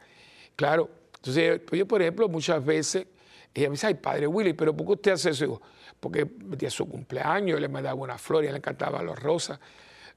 Claro, 0.57 0.91
entonces 1.17 1.63
yo, 1.73 1.87
por 1.87 2.03
ejemplo, 2.03 2.29
muchas 2.29 2.65
veces, 2.65 3.07
ella 3.55 3.69
me 3.69 3.75
dice, 3.75 3.87
ay, 3.87 3.95
padre 3.95 4.27
Willy, 4.27 4.53
pero 4.53 4.77
¿por 4.77 4.87
qué 4.87 4.93
usted 4.93 5.13
hace 5.13 5.31
eso? 5.31 5.61
porque 6.01 6.27
metía 6.27 6.69
su 6.69 6.87
cumpleaños, 6.87 7.59
le 7.59 7.69
mandaba 7.69 7.95
una 7.95 8.19
flor, 8.19 8.45
y 8.45 8.49
le 8.51 8.59
encantaba 8.59 9.03
las 9.03 9.19
rosas. 9.19 9.59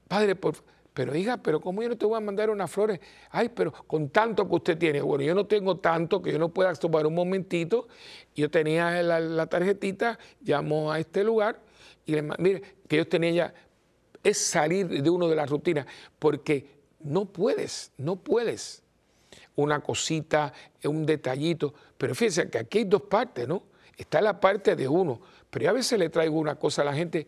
Padre, 0.06 0.34
por 0.34 0.56
pero 0.98 1.14
hija, 1.14 1.36
pero 1.36 1.60
¿cómo 1.60 1.80
yo 1.80 1.88
no 1.88 1.96
te 1.96 2.04
voy 2.04 2.16
a 2.16 2.20
mandar 2.20 2.50
unas 2.50 2.68
flores? 2.68 2.98
Ay, 3.30 3.50
pero 3.50 3.72
con 3.72 4.08
tanto 4.08 4.48
que 4.48 4.54
usted 4.56 4.76
tiene. 4.76 5.00
Bueno, 5.00 5.22
yo 5.22 5.32
no 5.32 5.46
tengo 5.46 5.78
tanto 5.78 6.20
que 6.20 6.32
yo 6.32 6.40
no 6.40 6.48
pueda 6.48 6.74
tomar 6.74 7.06
un 7.06 7.14
momentito. 7.14 7.86
Yo 8.34 8.50
tenía 8.50 9.00
la, 9.00 9.46
tarjetita, 9.46 10.18
llamó 10.40 10.90
a 10.90 10.98
este 10.98 11.22
lugar 11.22 11.60
y 12.04 12.16
le 12.16 12.22
mire, 12.22 12.62
que 12.88 12.96
yo 12.96 13.06
tenía 13.06 13.30
ya, 13.30 13.54
es 14.24 14.38
salir 14.38 14.88
de 14.88 15.08
uno 15.08 15.28
de 15.28 15.36
las 15.36 15.48
rutinas, 15.48 15.86
porque 16.18 16.66
no 16.98 17.26
puedes, 17.26 17.92
no 17.96 18.16
puedes. 18.16 18.82
Una 19.58 19.80
cosita, 19.80 20.52
un 20.84 21.04
detallito. 21.04 21.74
Pero 21.96 22.14
fíjense 22.14 22.48
que 22.48 22.58
aquí 22.58 22.78
hay 22.78 22.84
dos 22.84 23.02
partes, 23.02 23.46
¿no? 23.46 23.62
Está 23.96 24.20
la 24.20 24.38
parte 24.38 24.76
de 24.76 24.86
uno, 24.86 25.20
pero 25.50 25.64
yo 25.64 25.70
a 25.70 25.74
veces 25.74 25.98
le 25.98 26.08
traigo 26.08 26.38
una 26.38 26.54
cosa 26.54 26.82
a 26.82 26.84
la 26.84 26.94
gente 26.94 27.26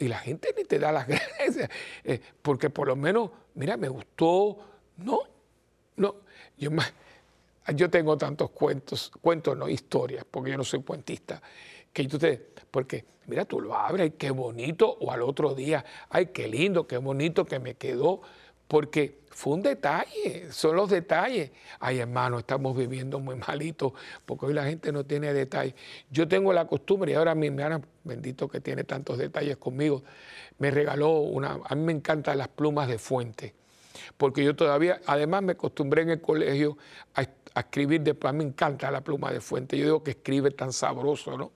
y 0.00 0.08
la 0.08 0.18
gente 0.18 0.52
ni 0.56 0.64
te 0.64 0.78
da 0.78 0.92
las 0.92 1.06
gracias, 1.38 1.70
eh, 2.04 2.20
porque 2.42 2.70
por 2.70 2.88
lo 2.88 2.96
menos, 2.96 3.30
mira, 3.54 3.76
me 3.76 3.88
gustó. 3.88 4.58
No, 4.96 5.20
no. 5.96 6.16
Yo, 6.56 6.70
yo 7.74 7.90
tengo 7.90 8.16
tantos 8.16 8.50
cuentos, 8.50 9.12
cuentos, 9.20 9.56
no 9.56 9.68
historias, 9.68 10.24
porque 10.28 10.50
yo 10.50 10.56
no 10.56 10.64
soy 10.64 10.82
cuentista, 10.82 11.40
que 11.92 12.08
tú 12.08 12.18
te, 12.18 12.36
porque 12.70 13.04
mira, 13.26 13.44
tú 13.44 13.60
lo 13.60 13.76
abres, 13.76 14.12
qué 14.18 14.30
bonito, 14.30 14.96
o 15.00 15.12
al 15.12 15.22
otro 15.22 15.54
día, 15.54 15.84
ay, 16.10 16.26
qué 16.26 16.48
lindo, 16.48 16.86
qué 16.86 16.96
bonito 16.96 17.44
que 17.44 17.58
me 17.58 17.74
quedó, 17.74 18.20
porque 18.66 19.20
fue 19.38 19.54
un 19.54 19.62
detalle, 19.62 20.50
son 20.50 20.74
los 20.74 20.90
detalles. 20.90 21.52
Ay, 21.78 22.00
hermano, 22.00 22.40
estamos 22.40 22.76
viviendo 22.76 23.20
muy 23.20 23.36
malito, 23.36 23.94
porque 24.26 24.46
hoy 24.46 24.52
la 24.52 24.64
gente 24.64 24.90
no 24.90 25.06
tiene 25.06 25.32
detalles. 25.32 25.74
Yo 26.10 26.26
tengo 26.26 26.52
la 26.52 26.66
costumbre, 26.66 27.12
y 27.12 27.14
ahora 27.14 27.36
mi 27.36 27.46
hermana, 27.46 27.80
bendito 28.02 28.48
que 28.48 28.60
tiene 28.60 28.82
tantos 28.82 29.16
detalles 29.16 29.56
conmigo, 29.56 30.02
me 30.58 30.72
regaló 30.72 31.20
una, 31.20 31.60
a 31.64 31.74
mí 31.76 31.82
me 31.84 31.92
encantan 31.92 32.36
las 32.36 32.48
plumas 32.48 32.88
de 32.88 32.98
fuente, 32.98 33.54
porque 34.16 34.42
yo 34.42 34.56
todavía, 34.56 35.00
además 35.06 35.44
me 35.44 35.52
acostumbré 35.52 36.02
en 36.02 36.10
el 36.10 36.20
colegio 36.20 36.76
a, 37.14 37.24
escribir, 37.60 38.00
después 38.00 38.30
a 38.30 38.32
mí 38.32 38.38
me 38.38 38.50
encanta 38.50 38.90
la 38.90 39.02
pluma 39.02 39.30
de 39.30 39.40
fuente, 39.40 39.78
yo 39.78 39.84
digo 39.84 40.02
que 40.02 40.10
escribe 40.10 40.50
tan 40.50 40.72
sabroso, 40.72 41.38
¿no? 41.38 41.52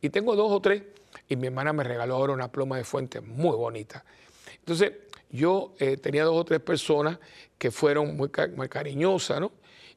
Y 0.00 0.08
tengo 0.08 0.34
dos 0.36 0.50
o 0.50 0.58
tres, 0.58 0.82
y 1.28 1.36
mi 1.36 1.48
hermana 1.48 1.74
me 1.74 1.84
regaló 1.84 2.14
ahora 2.14 2.32
una 2.32 2.50
pluma 2.50 2.78
de 2.78 2.84
fuente 2.84 3.20
muy 3.20 3.54
bonita. 3.56 4.06
Entonces, 4.60 4.92
yo 5.34 5.74
eh, 5.80 5.96
tenía 5.96 6.24
dos 6.24 6.36
o 6.36 6.44
tres 6.44 6.60
personas 6.60 7.18
que 7.58 7.72
fueron 7.72 8.16
muy, 8.16 8.28
cariñosas, 8.28 9.40
¿no? 9.40 9.50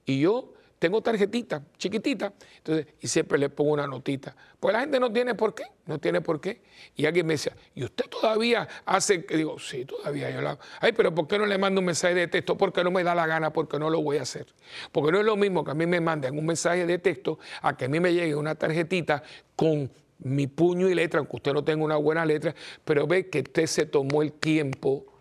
Y 0.03 0.21
yo 0.21 0.53
tengo 0.79 1.01
tarjetita 1.01 1.63
chiquitita, 1.77 2.33
entonces, 2.57 2.87
y 2.99 3.07
siempre 3.07 3.37
le 3.37 3.49
pongo 3.49 3.73
una 3.73 3.85
notita. 3.85 4.35
Pues 4.59 4.73
la 4.73 4.79
gente 4.79 4.99
no 4.99 5.11
tiene 5.11 5.35
por 5.35 5.53
qué, 5.53 5.65
no 5.85 5.99
tiene 5.99 6.21
por 6.21 6.41
qué. 6.41 6.61
Y 6.95 7.05
alguien 7.05 7.27
me 7.27 7.33
decía, 7.33 7.55
¿y 7.75 7.83
usted 7.83 8.05
todavía 8.05 8.67
hace? 8.85 9.19
Digo, 9.29 9.59
sí, 9.59 9.85
todavía 9.85 10.31
yo 10.31 10.41
la. 10.41 10.57
Ay, 10.79 10.93
pero 10.93 11.13
¿por 11.13 11.27
qué 11.27 11.37
no 11.37 11.45
le 11.45 11.57
mando 11.59 11.81
un 11.81 11.85
mensaje 11.85 12.15
de 12.15 12.27
texto? 12.27 12.57
Porque 12.57 12.83
no 12.83 12.89
me 12.89 13.03
da 13.03 13.13
la 13.13 13.27
gana, 13.27 13.53
porque 13.53 13.77
no 13.77 13.91
lo 13.91 14.01
voy 14.01 14.17
a 14.17 14.23
hacer. 14.23 14.47
Porque 14.91 15.11
no 15.11 15.19
es 15.19 15.25
lo 15.25 15.35
mismo 15.35 15.63
que 15.63 15.71
a 15.71 15.75
mí 15.75 15.85
me 15.85 16.01
manden 16.01 16.37
un 16.37 16.45
mensaje 16.47 16.87
de 16.87 16.97
texto 16.97 17.37
a 17.61 17.77
que 17.77 17.85
a 17.85 17.89
mí 17.89 17.99
me 17.99 18.11
llegue 18.11 18.35
una 18.35 18.55
tarjetita 18.55 19.21
con 19.55 19.91
mi 20.19 20.47
puño 20.47 20.89
y 20.89 20.95
letra, 20.95 21.19
aunque 21.19 21.35
usted 21.35 21.53
no 21.53 21.63
tenga 21.63 21.83
una 21.83 21.97
buena 21.97 22.25
letra, 22.25 22.55
pero 22.83 23.05
ve 23.05 23.29
que 23.29 23.39
usted 23.39 23.67
se 23.67 23.85
tomó 23.85 24.23
el 24.23 24.33
tiempo 24.33 25.16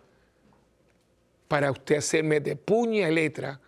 para 1.47 1.71
usted 1.71 1.97
hacerme 1.97 2.39
de 2.39 2.55
puña 2.55 3.09
y 3.09 3.13
letra 3.13 3.59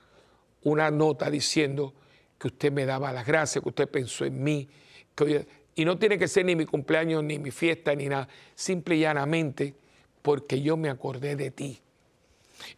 una 0.64 0.92
nota 0.92 1.30
diciendo 1.30 1.94
que 2.38 2.48
usted 2.48 2.72
me 2.72 2.86
daba 2.86 3.12
las 3.12 3.26
gracias, 3.26 3.62
que 3.62 3.70
usted 3.70 3.90
pensó 3.90 4.26
en 4.26 4.44
mí. 4.44 4.68
y 5.76 5.86
no 5.86 5.98
tiene 5.98 6.18
que 6.18 6.28
ser 6.28 6.46
ni 6.46 6.56
mi 6.56 6.66
cumpleaños, 6.66 7.24
ni 7.24 7.40
mi 7.40 7.52
fiesta, 7.52 7.96
ni 7.96 8.08
nada. 8.08 8.28
Simple 8.56 8.96
y 8.96 9.00
llanamente 9.02 9.74
porque 10.22 10.62
yo 10.62 10.78
me 10.78 10.90
acordé 10.90 11.36
de 11.36 11.52
ti. 11.52 11.82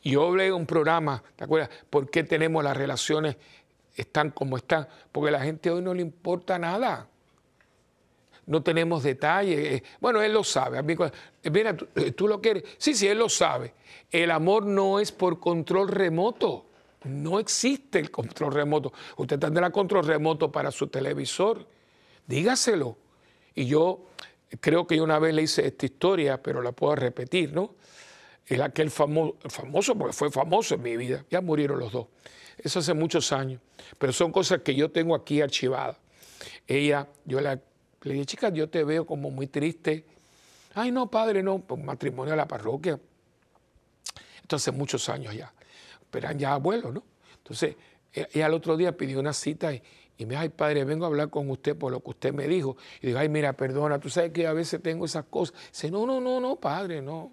Y 0.04 0.12
yo 0.12 0.28
hablé 0.28 0.48
en 0.48 0.54
un 0.54 0.66
programa, 0.66 1.24
¿te 1.36 1.44
acuerdas? 1.44 1.70
¿Por 1.90 2.10
qué 2.10 2.24
tenemos 2.24 2.64
las 2.64 2.78
relaciones 2.78 3.36
están 3.96 4.30
como 4.32 4.58
están? 4.58 4.88
Porque 5.12 5.30
a 5.30 5.32
la 5.32 5.42
gente 5.42 5.70
hoy 5.72 5.82
no 5.82 5.94
le 5.94 6.02
importa 6.02 6.60
nada 6.60 7.08
no 8.46 8.64
tenemos 8.64 9.04
detalles. 9.04 9.60
Eh, 9.60 9.84
bueno, 10.00 10.22
él 10.22 10.34
lo 10.34 10.44
sabe. 10.44 10.82
Mira, 10.84 11.76
eh, 11.96 12.12
¿tú, 12.12 12.28
lo 12.28 12.42
quieres. 12.42 12.64
Sí, 12.78 12.94
sí, 12.94 13.08
él 13.08 13.20
lo 13.20 13.30
sabe. 13.30 13.74
El 14.10 14.32
amor 14.32 14.66
no 14.66 15.00
es 15.00 15.12
por 15.12 15.40
control 15.40 15.88
remoto. 15.88 16.66
No 17.04 17.40
existe 17.40 18.00
el 18.00 18.12
control 18.12 18.54
remoto. 18.54 18.94
Usted 19.18 19.40
tendrá 19.40 19.70
control 19.72 20.06
remoto 20.06 20.52
para 20.52 20.72
su 20.72 20.88
televisor. 20.88 21.66
Dígaselo. 22.28 22.98
Y 23.56 23.66
yo 23.66 24.06
creo 24.60 24.86
que 24.86 24.98
yo 24.98 25.04
una 25.04 25.20
vez 25.20 25.34
le 25.34 25.44
hice 25.44 25.66
esta 25.66 25.86
historia, 25.86 26.42
pero 26.42 26.62
la 26.62 26.72
puedo 26.72 26.96
repetir, 26.96 27.54
¿no? 27.54 27.76
Es 28.46 28.60
aquel 28.60 28.92
famoso, 28.92 29.38
famoso, 29.50 29.96
porque 29.96 30.14
fue 30.14 30.30
famoso 30.30 30.76
en 30.76 30.82
mi 30.82 30.98
vida. 30.98 31.26
Ya 31.30 31.42
murieron 31.42 31.80
los 31.80 31.92
dos. 31.92 32.08
Eso 32.58 32.80
hace 32.80 32.94
muchos 32.94 33.32
años. 33.32 33.62
Pero 33.98 34.14
son 34.14 34.32
cosas 34.32 34.62
que 34.62 34.76
yo 34.76 34.92
tengo 34.92 35.16
aquí 35.16 35.42
archivadas. 35.42 35.98
Ella, 36.68 37.08
yo 37.26 37.40
la 37.40 37.60
le 38.04 38.14
dije, 38.14 38.26
chica, 38.26 38.50
yo 38.50 38.70
te 38.70 38.84
veo 38.84 39.06
como 39.06 39.30
muy 39.30 39.48
triste. 39.48 40.06
Ay, 40.74 40.92
no, 40.92 41.10
padre, 41.10 41.44
no, 41.44 41.60
pues 41.60 41.84
matrimonio 41.84 42.34
a 42.34 42.38
la 42.38 42.48
parroquia. 42.48 43.00
Esto 44.42 44.56
hace 44.56 44.72
muchos 44.72 45.08
años 45.10 45.36
ya. 45.36 45.54
Pero 46.10 46.28
eran 46.28 46.40
ya 46.40 46.54
abuelos, 46.54 46.94
¿no? 46.94 47.04
Entonces, 47.38 47.76
ella 48.14 48.28
e, 48.34 48.44
al 48.44 48.54
otro 48.54 48.76
día 48.76 48.96
pidió 48.98 49.20
una 49.20 49.34
cita 49.34 49.74
y, 49.74 49.82
me 50.20 50.30
dijo, 50.30 50.42
ay, 50.42 50.50
padre, 50.50 50.84
vengo 50.84 51.06
a 51.06 51.08
hablar 51.08 51.30
con 51.30 51.50
usted 51.50 51.76
por 51.76 51.92
lo 51.92 52.02
que 52.02 52.10
usted 52.12 52.34
me 52.34 52.48
dijo. 52.48 52.76
Y 53.02 53.08
digo, 53.08 53.20
ay, 53.20 53.30
mira, 53.30 53.54
perdona, 53.54 54.00
tú 54.00 54.10
sabes 54.10 54.32
que 54.32 54.48
a 54.48 54.54
veces 54.54 54.82
tengo 54.82 55.06
esas 55.06 55.26
cosas. 55.26 55.56
Dice, 55.72 55.92
no, 55.92 56.06
no, 56.06 56.20
no, 56.20 56.40
no, 56.40 56.56
padre, 56.58 57.02
no. 57.02 57.32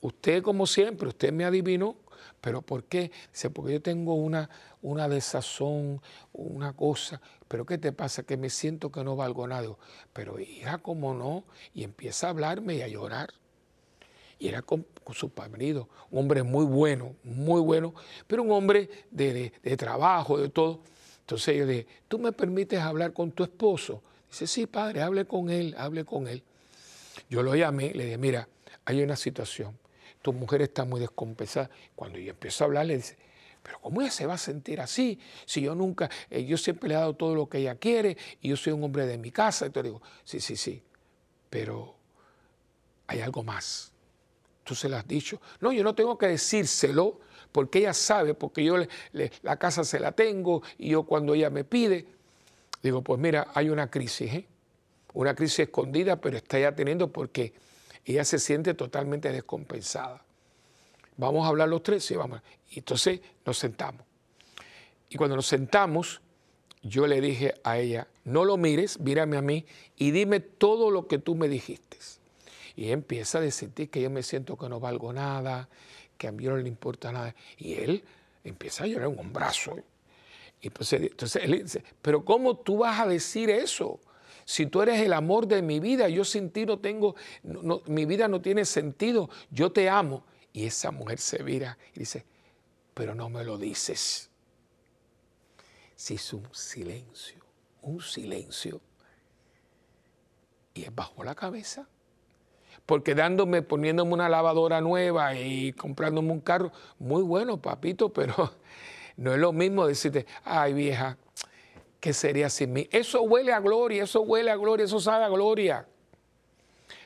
Usted, 0.00 0.42
como 0.42 0.66
siempre, 0.66 1.08
usted 1.08 1.32
me 1.32 1.44
adivinó. 1.44 1.96
¿Pero 2.40 2.60
por 2.60 2.84
qué? 2.84 3.12
Dice, 3.32 3.50
porque 3.50 3.74
yo 3.74 3.82
tengo 3.82 4.14
una, 4.14 4.50
una 4.80 5.08
desazón, 5.08 6.00
una 6.32 6.72
cosa. 6.72 7.20
¿Pero 7.52 7.66
qué 7.66 7.76
te 7.76 7.92
pasa? 7.92 8.22
Que 8.22 8.38
me 8.38 8.48
siento 8.48 8.90
que 8.90 9.04
no 9.04 9.14
valgo 9.14 9.46
nada. 9.46 9.68
Pero 10.14 10.40
hija, 10.40 10.78
¿cómo 10.78 11.12
no? 11.12 11.44
Y 11.74 11.84
empieza 11.84 12.26
a 12.26 12.30
hablarme 12.30 12.76
y 12.76 12.80
a 12.80 12.88
llorar. 12.88 13.34
Y 14.38 14.48
era 14.48 14.62
con, 14.62 14.86
su 15.12 15.30
marido, 15.36 15.86
un 16.10 16.20
hombre 16.20 16.44
muy 16.44 16.64
bueno, 16.64 17.14
muy 17.22 17.60
bueno, 17.60 17.94
pero 18.26 18.42
un 18.42 18.52
hombre 18.52 18.88
de, 19.10 19.52
de 19.62 19.76
trabajo, 19.76 20.38
de 20.38 20.48
todo. 20.48 20.80
Entonces 21.20 21.58
yo 21.58 21.66
le 21.66 21.72
dije, 21.74 21.86
¿tú 22.08 22.18
me 22.18 22.32
permites 22.32 22.80
hablar 22.80 23.12
con 23.12 23.30
tu 23.32 23.42
esposo? 23.42 24.02
Dice, 24.30 24.46
sí, 24.46 24.66
padre, 24.66 25.02
hable 25.02 25.26
con 25.26 25.50
él, 25.50 25.74
hable 25.76 26.06
con 26.06 26.28
él. 26.28 26.42
Yo 27.28 27.42
lo 27.42 27.54
llamé, 27.54 27.92
le 27.92 28.04
dije, 28.04 28.16
mira, 28.16 28.48
hay 28.86 29.02
una 29.02 29.14
situación 29.14 29.76
tu 30.22 30.32
mujer 30.32 30.62
está 30.62 30.84
muy 30.84 31.00
descompensada. 31.00 31.68
Cuando 31.96 32.18
yo 32.18 32.30
empiezo 32.30 32.64
a 32.64 32.66
hablar, 32.68 32.86
le 32.86 32.96
dice, 32.96 33.16
pero 33.62 33.78
¿cómo 33.80 34.00
ella 34.00 34.10
se 34.10 34.26
va 34.26 34.34
a 34.34 34.38
sentir 34.38 34.80
así? 34.80 35.18
Si 35.46 35.60
yo 35.60 35.74
nunca, 35.74 36.10
eh, 36.30 36.44
yo 36.44 36.56
siempre 36.56 36.88
le 36.88 36.94
he 36.94 36.98
dado 36.98 37.14
todo 37.14 37.34
lo 37.34 37.48
que 37.48 37.58
ella 37.58 37.76
quiere 37.76 38.16
y 38.40 38.48
yo 38.48 38.56
soy 38.56 38.72
un 38.72 38.82
hombre 38.82 39.06
de 39.06 39.18
mi 39.18 39.30
casa. 39.30 39.66
Entonces 39.66 39.92
digo, 39.92 40.02
sí, 40.24 40.40
sí, 40.40 40.56
sí, 40.56 40.82
pero 41.48 41.94
hay 43.06 43.20
algo 43.20 43.42
más. 43.42 43.92
Tú 44.64 44.74
se 44.74 44.88
lo 44.88 44.96
has 44.96 45.06
dicho. 45.06 45.40
No, 45.60 45.72
yo 45.72 45.84
no 45.84 45.94
tengo 45.94 46.16
que 46.18 46.28
decírselo 46.28 47.20
porque 47.52 47.80
ella 47.80 47.92
sabe, 47.92 48.34
porque 48.34 48.64
yo 48.64 48.76
la 49.42 49.56
casa 49.56 49.84
se 49.84 50.00
la 50.00 50.12
tengo 50.12 50.62
y 50.78 50.90
yo 50.90 51.02
cuando 51.04 51.34
ella 51.34 51.50
me 51.50 51.64
pide, 51.64 52.06
digo, 52.82 53.02
pues 53.02 53.20
mira, 53.20 53.48
hay 53.54 53.68
una 53.68 53.90
crisis, 53.90 54.32
¿eh? 54.32 54.46
una 55.14 55.34
crisis 55.34 55.60
escondida, 55.60 56.20
pero 56.20 56.36
está 56.36 56.58
ya 56.58 56.74
teniendo 56.74 57.12
porque 57.12 57.52
ella 58.04 58.24
se 58.24 58.38
siente 58.38 58.74
totalmente 58.74 59.30
descompensada. 59.30 60.24
Vamos 61.16 61.44
a 61.44 61.48
hablar 61.48 61.68
los 61.68 61.82
tres, 61.82 62.04
sí, 62.04 62.14
vamos. 62.14 62.40
Y 62.70 62.80
entonces 62.80 63.20
nos 63.44 63.58
sentamos. 63.58 64.02
Y 65.08 65.16
cuando 65.16 65.36
nos 65.36 65.46
sentamos, 65.46 66.20
yo 66.82 67.06
le 67.06 67.20
dije 67.20 67.54
a 67.64 67.78
ella, 67.78 68.08
no 68.24 68.44
lo 68.44 68.56
mires, 68.56 68.98
mírame 68.98 69.36
a 69.36 69.42
mí 69.42 69.66
y 69.96 70.10
dime 70.10 70.40
todo 70.40 70.90
lo 70.90 71.06
que 71.06 71.18
tú 71.18 71.34
me 71.34 71.48
dijiste. 71.48 71.98
Y 72.74 72.90
empieza 72.90 73.38
a 73.38 73.40
decirte 73.40 73.88
que 73.88 74.00
yo 74.00 74.10
me 74.10 74.22
siento 74.22 74.56
que 74.56 74.68
no 74.68 74.80
valgo 74.80 75.12
nada, 75.12 75.68
que 76.16 76.28
a 76.28 76.32
mí 76.32 76.44
no 76.44 76.56
le 76.56 76.66
importa 76.66 77.12
nada. 77.12 77.34
Y 77.58 77.74
él 77.74 78.02
empieza 78.42 78.84
a 78.84 78.86
llorar 78.86 79.08
un 79.08 79.32
brazo. 79.32 79.76
Y 80.60 80.68
entonces, 80.68 81.02
entonces 81.02 81.44
él 81.44 81.62
dice, 81.62 81.84
pero 82.00 82.24
¿cómo 82.24 82.56
tú 82.56 82.78
vas 82.78 83.00
a 83.00 83.06
decir 83.06 83.50
eso? 83.50 84.00
Si 84.44 84.66
tú 84.66 84.82
eres 84.82 85.00
el 85.00 85.12
amor 85.12 85.46
de 85.46 85.62
mi 85.62 85.78
vida, 85.78 86.08
yo 86.08 86.24
sin 86.24 86.50
ti 86.50 86.66
no 86.66 86.78
tengo, 86.78 87.14
mi 87.86 88.06
vida 88.06 88.28
no 88.28 88.40
tiene 88.40 88.64
sentido, 88.64 89.28
yo 89.50 89.70
te 89.70 89.88
amo. 89.88 90.24
Y 90.52 90.66
esa 90.66 90.90
mujer 90.90 91.18
se 91.18 91.42
vira 91.42 91.78
y 91.94 92.00
dice, 92.00 92.26
pero 92.94 93.14
no 93.14 93.28
me 93.28 93.44
lo 93.44 93.58
dices. 93.58 94.30
Si 95.96 96.14
es 96.14 96.32
un 96.32 96.46
silencio, 96.52 97.42
un 97.80 98.00
silencio. 98.00 98.80
Y 100.74 100.84
él 100.84 100.90
bajó 100.90 101.24
la 101.24 101.34
cabeza. 101.34 101.88
Porque 102.86 103.14
dándome, 103.14 103.62
poniéndome 103.62 104.12
una 104.12 104.28
lavadora 104.28 104.80
nueva 104.80 105.34
y 105.34 105.72
comprándome 105.72 106.32
un 106.32 106.40
carro, 106.40 106.72
muy 106.98 107.22
bueno, 107.22 107.60
papito, 107.60 108.08
pero 108.12 108.52
no 109.16 109.32
es 109.32 109.38
lo 109.38 109.52
mismo 109.52 109.86
decirte, 109.86 110.26
ay 110.44 110.72
vieja, 110.72 111.16
¿qué 112.00 112.12
sería 112.12 112.50
sin 112.50 112.72
mí? 112.72 112.88
Eso 112.90 113.22
huele 113.22 113.52
a 113.52 113.60
gloria, 113.60 114.04
eso 114.04 114.22
huele 114.22 114.50
a 114.50 114.56
gloria, 114.56 114.84
eso 114.84 115.00
sabe 115.00 115.24
a 115.24 115.28
gloria. 115.28 115.86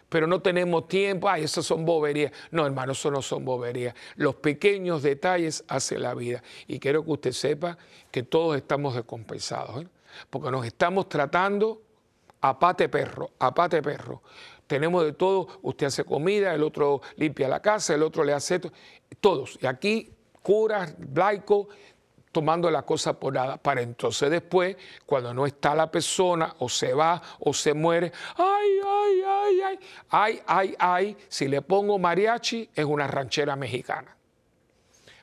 Pero 0.09 0.27
no 0.27 0.41
tenemos 0.41 0.87
tiempo, 0.87 1.29
ay, 1.29 1.45
esas 1.45 1.67
son 1.67 1.85
boberías. 1.85 2.33
No, 2.51 2.65
hermano, 2.65 2.93
eso 2.93 3.11
no 3.11 3.23
son 3.23 3.45
boberías. 3.45 3.95
Los 4.15 4.37
pequeños 4.37 5.03
detalles 5.03 5.65
hacen 5.69 6.03
la 6.03 6.15
vida. 6.15 6.43
Y 6.67 6.79
quiero 6.79 7.05
que 7.05 7.11
usted 7.11 7.33
sepa 7.33 7.77
que 8.11 8.23
todos 8.23 8.57
estamos 8.57 8.95
descompensados, 8.95 9.83
¿eh? 9.83 9.89
porque 10.31 10.51
nos 10.51 10.65
estamos 10.65 11.09
tratando 11.09 11.83
a 12.41 12.59
pate 12.59 12.89
perro, 12.89 13.31
a 13.39 13.53
pate 13.53 13.83
perro. 13.83 14.23
Tenemos 14.67 15.05
de 15.05 15.13
todo, 15.13 15.49
usted 15.63 15.87
hace 15.87 16.05
comida, 16.05 16.55
el 16.55 16.63
otro 16.63 17.01
limpia 17.17 17.49
la 17.49 17.61
casa, 17.61 17.95
el 17.95 18.03
otro 18.03 18.25
le 18.25 18.33
hace 18.33 18.61
todos. 19.21 19.59
Y 19.61 19.67
aquí 19.67 20.13
curas, 20.43 20.95
laico, 21.15 21.69
tomando 22.37 22.71
la 22.71 22.83
cosa 22.83 23.19
por 23.19 23.33
nada, 23.33 23.57
para 23.57 23.81
entonces 23.81 24.29
después, 24.31 24.77
cuando 25.07 25.33
no 25.33 25.47
está 25.47 25.75
la 25.75 25.91
persona, 25.91 26.55
o 26.59 26.69
se 26.69 26.93
va, 26.93 27.23
o 27.41 27.55
se 27.55 27.73
muere, 27.73 28.13
ay, 28.37 28.69
ay, 28.87 29.23
ay, 29.27 29.61
ay, 29.63 29.79
ay, 30.11 30.43
ay, 30.47 30.77
ay, 30.79 31.17
si 31.29 31.49
le 31.49 31.63
pongo 31.63 31.99
mariachi, 31.99 32.69
es 32.75 32.85
una 32.85 33.07
ranchera 33.07 33.57
mexicana. 33.57 34.15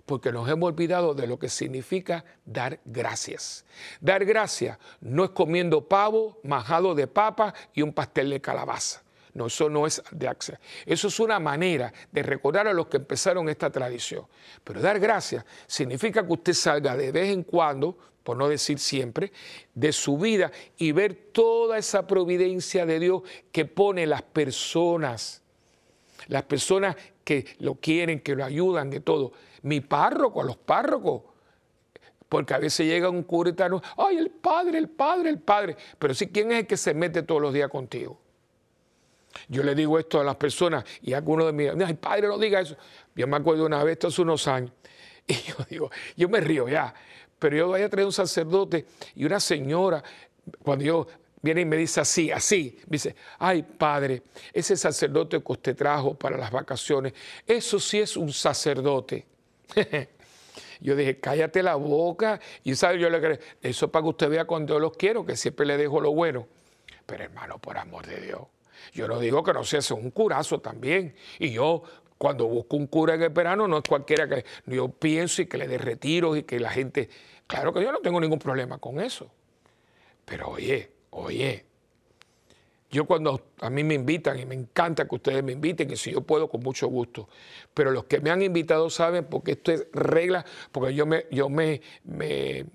Porque 0.07 0.31
nos 0.31 0.49
hemos 0.49 0.69
olvidado 0.69 1.13
de 1.13 1.27
lo 1.27 1.37
que 1.37 1.49
significa 1.49 2.25
dar 2.45 2.79
gracias. 2.83 3.63
Dar 4.01 4.25
gracias 4.25 4.79
no 4.99 5.23
es 5.23 5.29
comiendo 5.29 5.87
pavo, 5.87 6.39
majado 6.41 6.95
de 6.95 7.05
papa 7.05 7.53
y 7.75 7.83
un 7.83 7.93
pastel 7.93 8.31
de 8.31 8.41
calabaza. 8.41 9.03
No, 9.33 9.47
eso 9.47 9.67
no 9.69 9.87
es 9.87 10.01
de 10.11 10.27
acceso. 10.27 10.59
Eso 10.85 11.07
es 11.07 11.19
una 11.19 11.39
manera 11.39 11.91
de 12.11 12.21
recordar 12.21 12.67
a 12.67 12.73
los 12.73 12.87
que 12.87 12.97
empezaron 12.97 13.49
esta 13.49 13.71
tradición. 13.71 14.27
Pero 14.63 14.79
dar 14.79 14.99
gracias 14.99 15.43
significa 15.65 16.25
que 16.25 16.33
usted 16.33 16.53
salga 16.53 16.95
de 16.95 17.11
vez 17.11 17.29
en 17.29 17.43
cuando, 17.43 17.97
por 18.23 18.37
no 18.37 18.47
decir 18.47 18.77
siempre, 18.77 19.31
de 19.73 19.91
su 19.91 20.17
vida 20.19 20.51
y 20.77 20.91
ver 20.91 21.15
toda 21.31 21.79
esa 21.79 22.05
providencia 22.05 22.85
de 22.85 22.99
Dios 22.99 23.23
que 23.51 23.65
pone 23.65 24.05
las 24.05 24.21
personas, 24.21 25.41
las 26.27 26.43
personas 26.43 26.95
que 27.23 27.55
lo 27.57 27.75
quieren, 27.75 28.19
que 28.19 28.35
lo 28.35 28.45
ayudan, 28.45 28.91
de 28.91 28.99
todo. 28.99 29.33
Mi 29.63 29.81
párroco, 29.81 30.43
los 30.43 30.57
párrocos, 30.57 31.23
porque 32.29 32.53
a 32.53 32.59
veces 32.59 32.85
llega 32.85 33.09
un 33.09 33.23
curetano, 33.23 33.81
ay, 33.97 34.17
el 34.17 34.29
padre, 34.29 34.77
el 34.77 34.89
padre, 34.89 35.29
el 35.29 35.39
padre. 35.39 35.75
Pero 35.97 36.13
sí, 36.13 36.27
¿quién 36.27 36.51
es 36.51 36.59
el 36.59 36.67
que 36.67 36.77
se 36.77 36.93
mete 36.93 37.23
todos 37.23 37.41
los 37.41 37.53
días 37.53 37.69
contigo? 37.69 38.22
Yo 39.47 39.63
le 39.63 39.75
digo 39.75 39.99
esto 39.99 40.19
a 40.19 40.23
las 40.23 40.35
personas 40.35 40.83
y 41.01 41.13
algunos 41.13 41.47
de 41.47 41.53
mis, 41.53 41.85
ay 41.85 41.93
padre, 41.95 42.27
no 42.27 42.37
diga 42.37 42.61
eso. 42.61 42.75
Yo 43.15 43.27
me 43.27 43.37
acuerdo 43.37 43.65
una 43.65 43.83
vez, 43.83 43.93
esto 43.93 44.07
hace 44.07 44.21
unos 44.21 44.47
años, 44.47 44.71
y 45.27 45.33
yo 45.33 45.55
digo, 45.69 45.91
yo 46.15 46.29
me 46.29 46.39
río 46.39 46.67
ya, 46.67 46.93
pero 47.39 47.55
yo 47.55 47.67
voy 47.67 47.81
a 47.81 47.89
traer 47.89 48.05
un 48.05 48.13
sacerdote 48.13 48.85
y 49.15 49.25
una 49.25 49.39
señora, 49.39 50.03
cuando 50.63 50.85
yo 50.85 51.07
viene 51.41 51.61
y 51.61 51.65
me 51.65 51.77
dice 51.77 52.01
así, 52.01 52.31
así, 52.31 52.77
me 52.87 52.95
dice, 52.95 53.15
ay 53.39 53.63
padre, 53.63 54.23
ese 54.53 54.77
sacerdote 54.77 55.41
que 55.41 55.51
usted 55.51 55.75
trajo 55.75 56.13
para 56.15 56.37
las 56.37 56.51
vacaciones, 56.51 57.13
eso 57.45 57.79
sí 57.79 57.99
es 57.99 58.15
un 58.17 58.31
sacerdote. 58.31 59.25
Yo 60.83 60.97
dije, 60.97 61.19
cállate 61.19 61.63
la 61.63 61.75
boca. 61.75 62.41
Y 62.63 62.75
sabe, 62.75 62.99
yo 62.99 63.09
le 63.09 63.19
creo, 63.21 63.39
eso 63.61 63.89
para 63.89 64.03
que 64.03 64.09
usted 64.09 64.29
vea 64.29 64.45
cuando 64.45 64.73
yo 64.73 64.79
los 64.79 64.97
quiero, 64.97 65.25
que 65.25 65.37
siempre 65.37 65.65
le 65.65 65.77
dejo 65.77 66.01
lo 66.01 66.11
bueno. 66.11 66.45
Pero 67.05 67.23
hermano, 67.23 67.57
por 67.57 67.77
amor 67.77 68.05
de 68.05 68.19
Dios, 68.19 68.41
yo 68.91 69.07
no 69.07 69.19
digo 69.19 69.43
que 69.43 69.53
no 69.53 69.63
sea 69.63 69.81
un 69.95 70.11
curazo 70.11 70.59
también. 70.59 71.15
Y 71.39 71.51
yo, 71.51 71.83
cuando 72.17 72.47
busco 72.47 72.75
un 72.75 72.87
cura 72.87 73.15
en 73.15 73.23
el 73.23 73.29
verano, 73.29 73.67
no 73.67 73.77
es 73.77 73.83
cualquiera 73.87 74.27
que 74.27 74.45
yo 74.65 74.89
pienso 74.89 75.41
y 75.41 75.45
que 75.45 75.57
le 75.57 75.67
dé 75.67 75.77
retiros 75.77 76.37
y 76.37 76.43
que 76.43 76.59
la 76.59 76.69
gente. 76.69 77.09
Claro 77.47 77.73
que 77.73 77.81
yo 77.81 77.91
no 77.91 77.99
tengo 77.99 78.19
ningún 78.19 78.39
problema 78.39 78.77
con 78.77 78.99
eso. 78.99 79.29
Pero 80.25 80.49
oye, 80.49 80.91
oye. 81.11 81.65
Yo 82.89 83.05
cuando 83.05 83.53
a 83.59 83.71
mí 83.71 83.83
me 83.83 83.95
invitan, 83.95 84.39
y 84.39 84.45
me 84.45 84.53
encanta 84.53 85.07
que 85.07 85.15
ustedes 85.15 85.43
me 85.43 85.51
inviten, 85.51 85.89
y 85.89 85.95
si 85.95 86.11
yo 86.11 86.21
puedo, 86.21 86.47
con 86.47 86.61
mucho 86.61 86.87
gusto. 86.87 87.27
Pero 87.73 87.89
los 87.89 88.03
que 88.05 88.19
me 88.19 88.29
han 88.29 88.43
invitado 88.43 88.91
saben, 88.91 89.25
porque 89.25 89.53
esto 89.53 89.71
es 89.71 89.87
regla, 89.93 90.45
porque 90.71 90.93
yo 90.93 91.07
me, 91.07 91.25
yo 91.31 91.49
me 91.49 91.81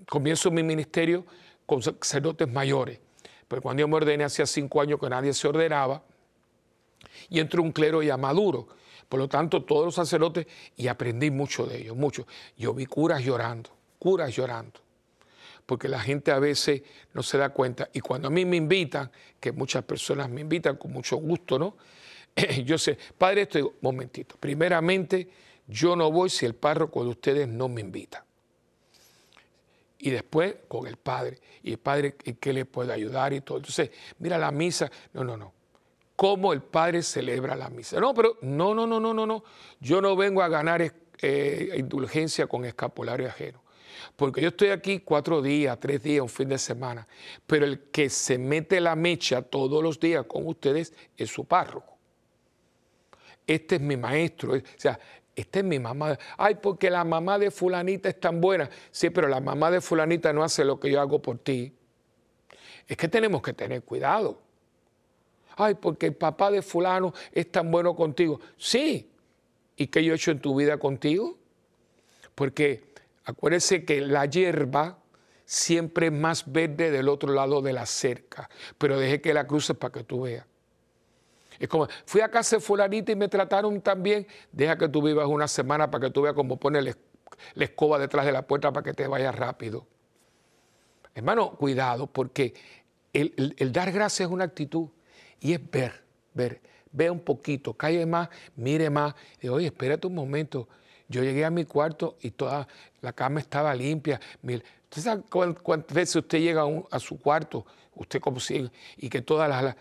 comienzo 0.09 0.51
mi 0.51 0.65
ministerio 0.65 1.25
con 1.67 1.83
sacerdotes 1.83 2.49
mayores. 2.49 2.99
Pero 3.49 3.63
cuando 3.63 3.81
yo 3.81 3.89
me 3.89 3.97
ordené 3.97 4.25
hacía 4.25 4.47
cinco 4.47 4.81
años 4.81 5.01
que 5.01 5.09
nadie 5.09 5.33
se 5.33 5.49
ordenaba, 5.49 6.03
y 7.31 7.41
entró 7.41 7.63
un 7.63 7.73
clero 7.73 8.03
ya 8.03 8.17
maduro. 8.17 8.69
Por 9.09 9.19
lo 9.19 9.29
tanto, 9.29 9.65
todos 9.65 9.87
los 9.87 9.95
sacerdotes, 9.95 10.47
y 10.77 10.87
aprendí 10.87 11.31
mucho 11.31 11.67
de 11.67 11.79
ellos, 11.79 11.97
mucho. 11.97 12.27
Yo 12.57 12.75
vi 12.75 12.85
curas 12.87 13.23
llorando, 13.25 13.71
curas 13.99 14.35
llorando, 14.35 14.81
porque 15.65 15.89
la 15.89 16.01
gente 16.01 16.31
a 16.31 16.39
veces 16.39 16.83
no 17.15 17.23
se 17.23 17.39
da 17.39 17.49
cuenta. 17.49 17.89
Y 17.95 18.01
cuando 18.01 18.29
a 18.29 18.31
mí 18.31 18.45
me 18.45 18.57
invitan, 18.57 19.11
que 19.41 19.53
muchas 19.53 19.85
personas 19.85 20.29
me 20.29 20.43
invitan 20.43 20.77
con 20.77 20.93
mucho 20.93 21.17
gusto, 21.17 21.59
¿no? 21.59 21.77
yo 22.65 22.77
sé, 22.77 22.99
padre, 23.17 23.43
esto, 23.43 23.75
momentito, 23.81 24.37
primeramente, 24.39 25.29
yo 25.67 25.97
no 25.97 26.11
voy 26.11 26.29
si 26.29 26.45
el 26.45 26.55
párroco 26.55 27.03
de 27.03 27.11
ustedes 27.11 27.49
no 27.49 27.69
me 27.69 27.81
invita 27.81 28.28
y 29.99 30.11
después 30.11 30.57
con 30.69 30.87
el 30.87 30.97
Padre. 30.97 31.39
Y 31.63 31.73
el 31.73 31.79
Padre, 31.79 32.15
¿qué 32.15 32.53
le 32.53 32.65
puede 32.65 32.93
ayudar? 32.93 33.33
Y 33.33 33.41
todo. 33.41 33.59
Entonces, 33.59 33.91
mira 34.19 34.39
la 34.39 34.51
misa. 34.51 34.91
No, 35.13 35.25
no, 35.25 35.37
no. 35.37 35.53
¿Cómo 36.17 36.53
el 36.53 36.63
Padre 36.63 37.03
celebra 37.03 37.55
la 37.55 37.69
misa? 37.69 38.01
No, 38.01 38.15
pero 38.15 38.39
no, 38.43 38.75
no, 38.75 38.87
no, 38.87 39.01
no, 39.01 39.15
no, 39.15 39.27
no. 39.27 39.45
Yo 39.81 40.01
no 40.01 40.17
vengo 40.17 40.43
a 40.43 40.49
ganar 40.49 40.83
eh, 41.21 41.75
indulgencia 41.77 42.47
con 42.47 42.65
escapulario 42.65 43.29
ajeno. 43.29 43.63
Porque 44.17 44.41
yo 44.41 44.49
estoy 44.49 44.71
aquí 44.71 45.01
cuatro 45.01 45.43
días, 45.43 45.79
tres 45.81 46.03
días, 46.03 46.23
un 46.23 46.29
fin 46.29 46.49
de 46.49 46.59
semana. 46.59 47.07
Pero 47.47 47.67
el 47.67 47.91
que 47.91 48.09
se 48.11 48.39
mete 48.39 48.81
la 48.81 48.97
mecha 48.97 49.43
todos 49.43 49.83
los 49.83 49.99
días 49.99 50.25
con 50.27 50.47
ustedes 50.47 50.93
es 51.17 51.31
su 51.31 51.45
párroco. 51.45 51.97
Este 53.47 53.77
es 53.77 53.81
mi 53.81 53.97
maestro. 53.97 54.55
O 54.55 54.61
sea, 54.77 54.99
esta 55.41 55.61
es 55.61 55.65
mi 55.65 55.79
mamá. 55.79 56.19
Ay, 56.37 56.57
porque 56.57 56.91
la 56.91 57.05
mamá 57.05 57.39
de 57.39 57.53
fulanita 57.53 58.09
es 58.09 58.19
tan 58.19 58.41
buena. 58.41 58.69
Sí, 58.91 59.11
pero 59.11 59.29
la 59.29 59.41
mamá 59.41 59.71
de 59.71 59.81
fulanita 59.81 60.33
no 60.33 60.43
hace 60.43 60.65
lo 60.65 60.81
que 60.81 60.91
yo 60.91 61.01
hago 61.01 61.23
por 61.23 61.39
ti. 61.39 61.73
Es 62.89 62.97
que 62.97 63.07
tenemos 63.07 63.41
que 63.41 63.53
tener 63.53 63.85
cuidado. 63.85 64.41
Ay, 65.57 65.75
porque 65.75 66.07
el 66.07 66.15
papá 66.15 66.51
de 66.51 66.61
fulano 66.61 67.15
es 67.31 67.53
tan 67.53 67.71
bueno 67.71 67.95
contigo. 67.95 68.41
Sí. 68.57 69.13
¿Y 69.77 69.87
qué 69.87 70.03
yo 70.03 70.13
he 70.13 70.17
hecho 70.17 70.33
en 70.33 70.41
tu 70.41 70.57
vida 70.57 70.77
contigo? 70.79 71.39
Porque 72.35 72.83
acuérdese 73.25 73.85
que 73.85 74.01
la 74.01 74.27
hierba 74.27 74.99
siempre 75.45 76.07
es 76.07 76.13
más 76.13 76.51
verde 76.51 76.91
del 76.91 77.09
otro 77.09 77.33
lado 77.33 77.63
de 77.63 77.73
la 77.73 77.87
cerca. 77.87 78.51
Pero 78.77 78.99
deje 78.99 79.21
que 79.21 79.33
la 79.33 79.47
cruce 79.47 79.75
para 79.75 79.93
que 79.93 80.03
tú 80.03 80.23
veas. 80.23 80.47
Es 81.59 81.69
como, 81.69 81.89
fui 82.05 82.21
a 82.21 82.31
casa 82.31 82.57
de 82.57 82.61
fulanita 82.61 83.13
y 83.13 83.17
me 83.17 83.29
trataron 83.29 83.81
tan 83.81 84.03
bien, 84.03 84.27
deja 84.53 84.77
que 84.79 84.89
tú 84.89 85.03
vivas 85.03 85.27
una 85.27 85.49
semana 85.49 85.91
para 85.91 86.07
que 86.07 86.13
tú 86.13 86.23
veas 86.23 86.35
cómo 86.35 86.59
pone 86.59 86.81
la, 86.83 86.95
escoba 87.57 87.99
detrás 87.99 88.25
de 88.27 88.33
la 88.33 88.43
puerta 88.43 88.73
para 88.73 88.85
que 88.85 88.93
te 88.93 89.07
vayas 89.07 89.35
rápido. 89.35 89.87
Hermano, 91.15 91.57
cuidado, 91.57 92.07
porque 92.07 92.55
el, 93.13 93.73
dar 93.73 93.91
gracias 93.91 94.29
es 94.29 94.33
una 94.33 94.45
actitud 94.45 94.89
y 95.41 95.53
es 95.53 95.71
ver, 95.71 96.05
ver, 96.35 96.61
vea 96.93 97.11
un 97.11 97.21
poquito, 97.21 97.75
calle 97.75 98.07
más, 98.07 98.29
mire 98.55 98.89
más, 98.89 99.15
y 99.41 99.49
oye, 99.49 99.67
espérate 99.67 100.07
un 100.07 100.15
momento. 100.15 100.69
Yo 101.09 101.23
llegué 101.23 101.45
a 101.45 101.51
mi 101.51 101.65
cuarto 101.65 102.19
y 102.21 102.31
toda 102.31 102.69
la 103.01 103.13
cama 103.15 103.41
estaba 103.41 103.75
limpia. 103.75 104.21
¿Usted 104.43 105.03
sabe 105.03 105.23
cuántas 105.63 105.95
veces 105.95 106.17
usted 106.17 106.39
llega 106.39 106.63
a, 106.91 106.99
su 107.01 107.19
cuarto, 107.19 107.65
usted 107.95 108.21
como 108.21 108.39
si, 108.41 108.71
y 108.99 109.09
que 109.09 109.23
todas 109.23 109.49
las, 109.49 109.75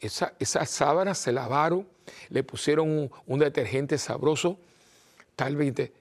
esas 0.00 0.70
sábanas 0.70 1.18
se 1.18 1.32
lavaron, 1.32 1.86
le 2.30 2.42
pusieron 2.42 3.10
un, 3.26 3.38
detergente 3.38 3.98
sabroso, 3.98 4.58
tal 5.36 5.56
vez 5.56 5.92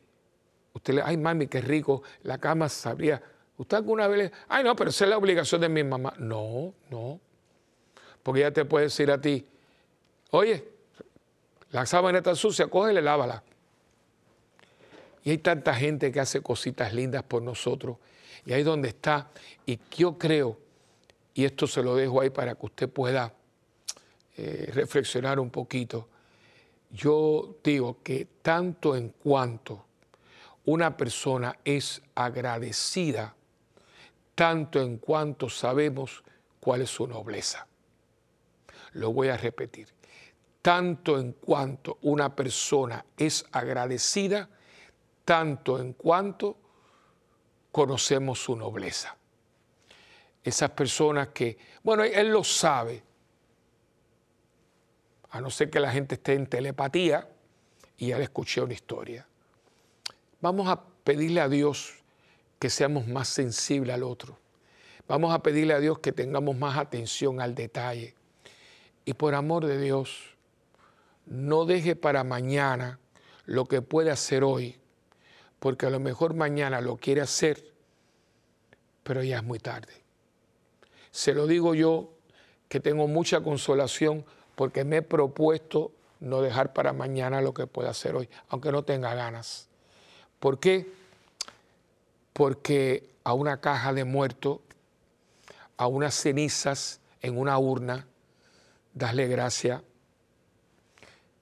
usted 0.74 0.94
le, 0.94 1.02
ay 1.02 1.18
mami, 1.18 1.48
qué 1.48 1.62
rico, 1.62 2.04
la 2.24 2.38
cama 2.38 2.70
sabría. 2.70 3.22
¿Usted 3.58 3.78
alguna 3.78 4.08
vez 4.08 4.18
le, 4.18 4.32
ay 4.48 4.64
no, 4.64 4.76
pero 4.76 4.90
esa 4.90 5.04
es 5.04 5.10
la 5.10 5.18
obligación 5.18 5.60
de 5.62 5.70
mi 5.70 5.84
mamá? 5.84 6.14
No, 6.18 6.74
no, 6.90 7.20
porque 8.24 8.42
ella 8.42 8.54
te 8.54 8.64
puede 8.64 8.86
decir 8.86 9.12
a 9.12 9.20
ti, 9.20 9.46
oye, 10.32 10.66
la 11.72 11.86
sábana 11.86 12.20
está 12.20 12.34
sucia, 12.36 12.68
cógele, 12.68 13.02
lávala. 13.02 13.44
Y 15.24 15.32
hay 15.32 15.38
tanta 15.40 15.76
gente 15.76 16.12
que 16.12 16.20
hace 16.20 16.42
cositas 16.42 16.94
lindas 16.94 17.24
por 17.24 17.42
nosotros 17.42 17.98
Y 18.46 18.54
ahí 18.54 18.64
donde 18.64 18.88
está. 18.88 19.30
Y 19.66 19.78
yo 19.96 20.18
creo, 20.18 20.58
y 21.34 21.44
esto 21.44 21.68
se 21.68 21.84
lo 21.84 21.96
dejo 21.96 22.22
ahí 22.22 22.30
para 22.30 22.56
que 22.56 22.66
usted 22.66 22.90
pueda 22.90 23.34
eh, 24.42 24.72
reflexionar 24.72 25.38
un 25.38 25.50
poquito. 25.50 26.08
Yo 26.92 27.58
digo 27.62 27.98
que 28.02 28.26
tanto 28.42 28.96
en 28.96 29.10
cuanto 29.10 29.86
una 30.64 30.96
persona 30.96 31.60
es 31.66 32.02
agradecida, 32.16 33.36
tanto 34.36 34.82
en 34.82 34.98
cuanto 34.98 35.50
sabemos 35.50 36.24
cuál 36.62 36.84
es 36.84 36.90
su 36.90 37.06
nobleza. 37.06 37.68
Lo 38.94 39.12
voy 39.12 39.28
a 39.28 39.36
repetir. 39.36 39.90
Tanto 40.62 41.20
en 41.20 41.34
cuanto 41.34 41.98
una 42.04 42.34
persona 42.34 43.04
es 43.18 43.46
agradecida, 43.52 44.48
tanto 45.26 45.82
en 45.82 45.92
cuanto 45.92 46.56
conocemos 47.74 48.42
su 48.42 48.56
nobleza. 48.56 49.18
Esas 50.42 50.70
personas 50.70 51.28
que, 51.30 51.58
bueno, 51.84 52.06
él 52.06 52.30
lo 52.30 52.46
sabe, 52.46 53.09
a 55.32 55.42
no 55.42 55.50
ser 55.50 55.70
que 55.70 55.80
la 55.80 55.92
gente 55.92 56.16
esté 56.16 56.34
en 56.34 56.48
telepatía 56.48 57.28
y 57.98 58.08
ya 58.08 58.18
le 58.18 58.24
escuché 58.24 58.62
una 58.62 58.74
historia. 58.74 59.28
Vamos 60.42 60.68
a 60.68 60.84
pedirle 61.04 61.42
a 61.42 61.50
Dios 61.50 61.94
que 62.60 62.70
seamos 62.70 63.08
más 63.08 63.28
sensibles 63.28 63.94
al 63.94 64.04
otro. 64.04 64.38
Vamos 65.08 65.34
a 65.34 65.42
pedirle 65.42 65.74
a 65.74 65.80
Dios 65.80 66.00
que 66.00 66.12
tengamos 66.12 66.58
más 66.58 66.78
atención 66.78 67.42
al 67.42 67.56
detalle. 67.56 68.16
Y 69.06 69.14
por 69.14 69.34
amor 69.34 69.66
de 69.66 69.80
Dios, 69.80 70.36
no 71.26 71.66
deje 71.66 71.96
para 71.96 72.24
mañana 72.24 73.00
lo 73.46 73.66
que 73.66 73.82
puede 73.82 74.12
hacer 74.12 74.44
hoy, 74.44 74.78
porque 75.60 75.88
a 75.88 75.90
lo 75.90 76.00
mejor 76.00 76.36
mañana 76.36 76.82
lo 76.82 76.98
quiere 76.98 77.22
hacer, 77.22 77.74
pero 79.04 79.24
ya 79.24 79.38
es 79.38 79.44
muy 79.44 79.60
tarde. 79.60 79.94
Se 81.12 81.34
lo 81.34 81.48
digo 81.48 81.74
yo, 81.74 82.14
que 82.68 82.80
tengo 82.80 83.08
mucha 83.08 83.42
consolación 83.42 84.26
porque 84.60 84.84
me 84.84 84.98
he 84.98 85.02
propuesto 85.02 85.94
no 86.20 86.42
dejar 86.42 86.74
para 86.74 86.92
mañana 86.92 87.40
lo 87.40 87.54
que 87.54 87.66
pueda 87.66 87.92
hacer 87.92 88.18
hoy, 88.18 88.28
aunque 88.50 88.74
no 88.74 88.84
tenga 88.84 89.16
ganas. 89.16 89.70
¿Por 90.38 90.60
qué? 90.60 90.92
Porque 92.34 93.10
a 93.24 93.32
una 93.32 93.62
caja 93.62 93.94
de 93.94 94.04
muerto, 94.04 94.62
a 95.78 95.88
unas 95.88 96.14
cenizas 96.14 97.00
en 97.22 97.38
una 97.38 97.58
urna, 97.58 98.06
darle 98.94 99.30
gracias 99.30 99.82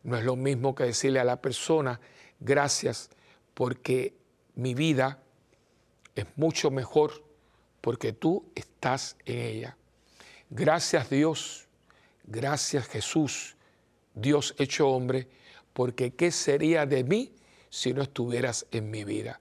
no 0.04 0.16
es 0.16 0.24
lo 0.24 0.36
mismo 0.36 0.76
que 0.76 0.84
decirle 0.84 1.20
a 1.20 1.24
la 1.24 1.42
persona 1.42 2.00
gracias 2.40 3.10
porque 3.56 4.14
mi 4.54 4.76
vida 4.76 5.18
es 6.14 6.28
mucho 6.36 6.70
mejor 6.70 7.24
porque 7.82 8.14
tú 8.14 8.46
estás 8.54 9.16
en 9.26 9.40
ella. 9.40 9.78
Gracias 10.52 11.10
Dios 11.10 11.67
Gracias 12.28 12.88
Jesús, 12.88 13.56
Dios 14.14 14.54
hecho 14.60 14.90
hombre, 14.90 15.28
porque 15.74 16.12
¿qué 16.12 16.32
sería 16.32 16.86
de 16.86 17.04
mí 17.04 17.34
si 17.70 17.94
no 17.94 18.02
estuvieras 18.02 18.66
en 18.72 18.92
mi 18.92 19.04
vida? 19.04 19.40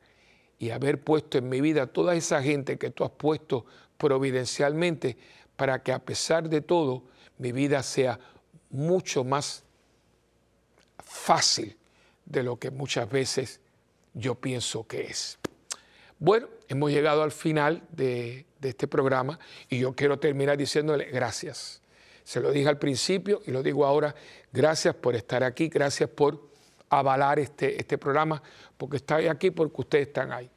Y 0.59 0.71
haber 0.71 1.03
puesto 1.03 1.37
en 1.37 1.49
mi 1.49 1.61
vida 1.61 1.87
toda 1.87 2.15
esa 2.15 2.43
gente 2.43 2.79
que 2.79 2.91
tú 2.91 3.05
has 3.05 3.11
puesto 3.11 3.67
providencialmente 3.99 5.17
para 5.57 5.83
que 5.83 5.93
a 5.93 5.99
pesar 5.99 6.49
de 6.49 6.61
todo 6.61 7.03
mi 7.39 7.53
vida 7.53 7.83
sea 7.83 8.19
mucho 8.71 9.25
más 9.25 9.65
fácil 10.99 11.77
de 12.25 12.43
lo 12.43 12.59
que 12.59 12.71
muchas 12.71 13.11
veces 13.11 13.61
yo 14.15 14.35
pienso 14.35 14.87
que 14.87 15.03
es. 15.03 15.39
Bueno, 16.19 16.49
hemos 16.69 16.91
llegado 16.91 17.23
al 17.23 17.33
final 17.33 17.83
de, 17.91 18.47
este 18.63 18.89
programa 18.89 19.39
y 19.69 19.79
yo 19.79 19.95
quiero 19.95 20.19
terminar 20.19 20.57
diciéndole 20.57 21.05
gracias. 21.05 21.81
Se 22.27 22.41
lo 22.41 22.51
dije 22.51 22.69
al 22.69 22.77
principio 22.77 23.41
y 23.47 23.53
lo 23.53 23.63
digo 23.63 23.87
ahora, 23.87 24.13
gracias 24.53 24.97
por 24.97 25.15
estar 25.15 25.45
aquí, 25.45 25.69
gracias 25.69 26.11
por 26.11 26.41
avalar 26.91 27.39
este, 27.39 27.79
este 27.79 27.99
programa, 27.99 28.43
porque 28.77 28.97
estoy 28.97 29.29
aquí 29.29 29.53
porque 29.53 29.83
ustedes 29.83 30.09
están 30.09 30.33
ahí. 30.33 30.51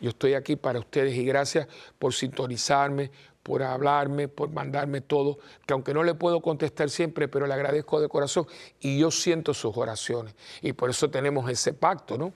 Yo 0.00 0.08
estoy 0.08 0.32
aquí 0.32 0.56
para 0.56 0.78
ustedes 0.78 1.14
y 1.14 1.26
gracias 1.26 1.68
por 1.98 2.14
sintonizarme, 2.14 3.10
por 3.42 3.62
hablarme, 3.62 4.28
por 4.28 4.48
mandarme 4.52 5.02
todo, 5.02 5.38
que 5.66 5.74
aunque 5.74 5.92
no 5.92 6.02
le 6.02 6.14
puedo 6.14 6.40
contestar 6.40 6.88
siempre, 6.88 7.28
pero 7.28 7.46
le 7.46 7.52
agradezco 7.52 8.00
de 8.00 8.08
corazón 8.08 8.46
y 8.80 8.98
yo 8.98 9.10
siento 9.10 9.52
sus 9.52 9.76
oraciones. 9.76 10.34
Y 10.62 10.72
por 10.72 10.88
eso 10.88 11.10
tenemos 11.10 11.50
ese 11.50 11.74
pacto, 11.74 12.16
¿no? 12.16 12.32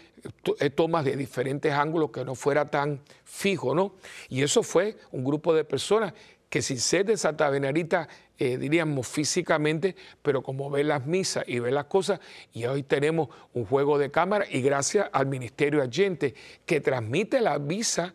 eh, 0.59 0.69
tomas 0.69 1.05
de 1.05 1.15
diferentes 1.15 1.71
ángulos 1.71 2.11
que 2.11 2.25
no 2.25 2.35
fuera 2.35 2.65
tan 2.65 3.01
fijo, 3.23 3.75
¿no? 3.75 3.95
Y 4.29 4.43
eso 4.43 4.63
fue 4.63 4.97
un 5.11 5.23
grupo 5.23 5.53
de 5.53 5.63
personas 5.63 6.13
que 6.49 6.61
sin 6.61 6.79
ser 6.79 7.05
de 7.05 7.17
Santa 7.17 7.49
Benarita, 7.49 8.07
eh, 8.37 8.57
diríamos 8.57 9.07
físicamente, 9.07 9.95
pero 10.21 10.41
como 10.41 10.69
ven 10.69 10.87
las 10.87 11.05
misas 11.05 11.43
y 11.47 11.59
ven 11.59 11.73
las 11.73 11.85
cosas, 11.85 12.19
y 12.53 12.65
hoy 12.65 12.83
tenemos 12.83 13.29
un 13.53 13.65
juego 13.65 13.97
de 13.97 14.11
cámara 14.11 14.45
y 14.49 14.61
gracias 14.61 15.09
al 15.11 15.25
Ministerio 15.25 15.81
Agente 15.81 16.33
que 16.65 16.81
transmite 16.81 17.41
la 17.41 17.59
misa 17.59 18.13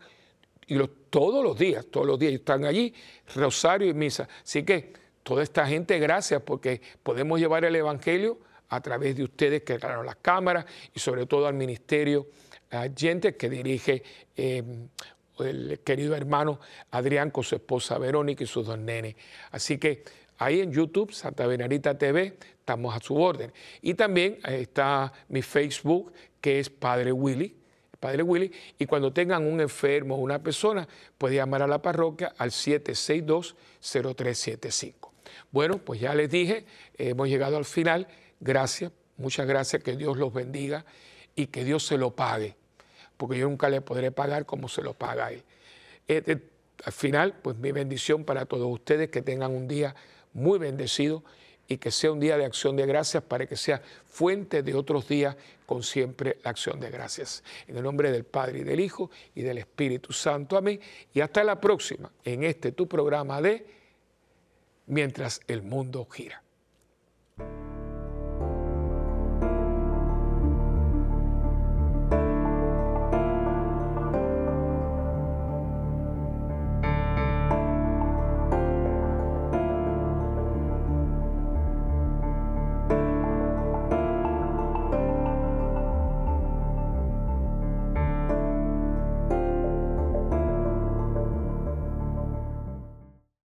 y 0.66 0.78
todos 1.10 1.44
los 1.44 1.58
días, 1.58 1.84
todos 1.90 2.06
los 2.06 2.18
días 2.18 2.32
están 2.32 2.64
allí, 2.64 2.94
rosario 3.34 3.88
y 3.88 3.94
misa. 3.94 4.28
Así 4.42 4.62
que 4.62 4.92
toda 5.22 5.42
esta 5.42 5.66
gente, 5.66 5.98
gracias, 5.98 6.42
porque 6.42 6.80
podemos 7.02 7.38
llevar 7.38 7.64
el 7.64 7.76
Evangelio 7.76 8.38
a 8.68 8.80
través 8.80 9.16
de 9.16 9.24
ustedes 9.24 9.62
que 9.62 9.78
crearon 9.78 10.06
las 10.06 10.16
cámaras 10.16 10.64
y 10.94 11.00
sobre 11.00 11.26
todo 11.26 11.46
al 11.46 11.54
ministerio 11.54 12.28
gente 12.96 13.36
que 13.36 13.50
dirige 13.50 14.02
eh, 14.36 14.62
el 15.38 15.80
querido 15.80 16.14
hermano 16.14 16.60
Adrián 16.90 17.30
con 17.30 17.44
su 17.44 17.54
esposa 17.56 17.98
Verónica 17.98 18.44
y 18.44 18.46
sus 18.46 18.66
dos 18.66 18.78
nenes. 18.78 19.16
Así 19.50 19.78
que 19.78 20.04
ahí 20.38 20.60
en 20.60 20.70
YouTube, 20.72 21.12
Santa 21.12 21.46
Benarita 21.46 21.96
TV, 21.96 22.36
estamos 22.58 22.94
a 22.94 23.00
su 23.00 23.16
orden. 23.16 23.50
Y 23.82 23.94
también 23.94 24.38
está 24.44 25.10
mi 25.28 25.40
Facebook, 25.42 26.12
que 26.40 26.60
es 26.60 26.70
Padre 26.70 27.12
Willy, 27.12 27.56
Padre 27.98 28.22
Willy, 28.22 28.52
y 28.78 28.86
cuando 28.86 29.12
tengan 29.12 29.46
un 29.46 29.60
enfermo 29.60 30.14
o 30.16 30.18
una 30.18 30.42
persona, 30.42 30.88
puede 31.18 31.36
llamar 31.36 31.62
a 31.62 31.66
la 31.66 31.82
parroquia 31.82 32.34
al 32.38 32.50
762-0375. 32.50 35.09
Bueno, 35.50 35.78
pues 35.78 36.00
ya 36.00 36.14
les 36.14 36.30
dije, 36.30 36.66
hemos 36.96 37.28
llegado 37.28 37.56
al 37.56 37.64
final. 37.64 38.08
Gracias, 38.40 38.92
muchas 39.16 39.46
gracias, 39.46 39.82
que 39.82 39.96
Dios 39.96 40.16
los 40.16 40.32
bendiga 40.32 40.84
y 41.34 41.46
que 41.48 41.64
Dios 41.64 41.86
se 41.86 41.98
lo 41.98 42.14
pague, 42.14 42.56
porque 43.16 43.38
yo 43.38 43.48
nunca 43.48 43.68
le 43.68 43.80
podré 43.80 44.10
pagar 44.12 44.46
como 44.46 44.68
se 44.68 44.82
lo 44.82 44.94
paga 44.94 45.26
a 45.26 45.32
Él. 45.32 45.42
Eh, 46.08 46.38
al 46.84 46.92
final, 46.92 47.34
pues 47.42 47.56
mi 47.56 47.72
bendición 47.72 48.24
para 48.24 48.46
todos 48.46 48.66
ustedes, 48.72 49.10
que 49.10 49.22
tengan 49.22 49.52
un 49.52 49.68
día 49.68 49.94
muy 50.32 50.58
bendecido 50.58 51.22
y 51.70 51.78
que 51.78 51.92
sea 51.92 52.10
un 52.10 52.18
día 52.18 52.36
de 52.36 52.44
acción 52.44 52.74
de 52.74 52.84
gracias 52.84 53.22
para 53.22 53.46
que 53.46 53.56
sea 53.56 53.80
fuente 54.04 54.62
de 54.62 54.74
otros 54.74 55.06
días 55.06 55.36
con 55.66 55.84
siempre 55.84 56.38
la 56.42 56.50
acción 56.50 56.80
de 56.80 56.90
gracias. 56.90 57.44
En 57.68 57.76
el 57.76 57.84
nombre 57.84 58.10
del 58.10 58.24
Padre 58.24 58.60
y 58.60 58.64
del 58.64 58.80
Hijo 58.80 59.10
y 59.36 59.42
del 59.42 59.58
Espíritu 59.58 60.12
Santo. 60.12 60.56
Amén. 60.56 60.80
Y 61.14 61.20
hasta 61.20 61.44
la 61.44 61.60
próxima 61.60 62.10
en 62.24 62.42
este 62.42 62.72
tu 62.72 62.88
programa 62.88 63.40
de 63.40 63.79
mientras 64.90 65.40
el 65.46 65.62
mundo 65.62 66.04
gira. 66.04 66.42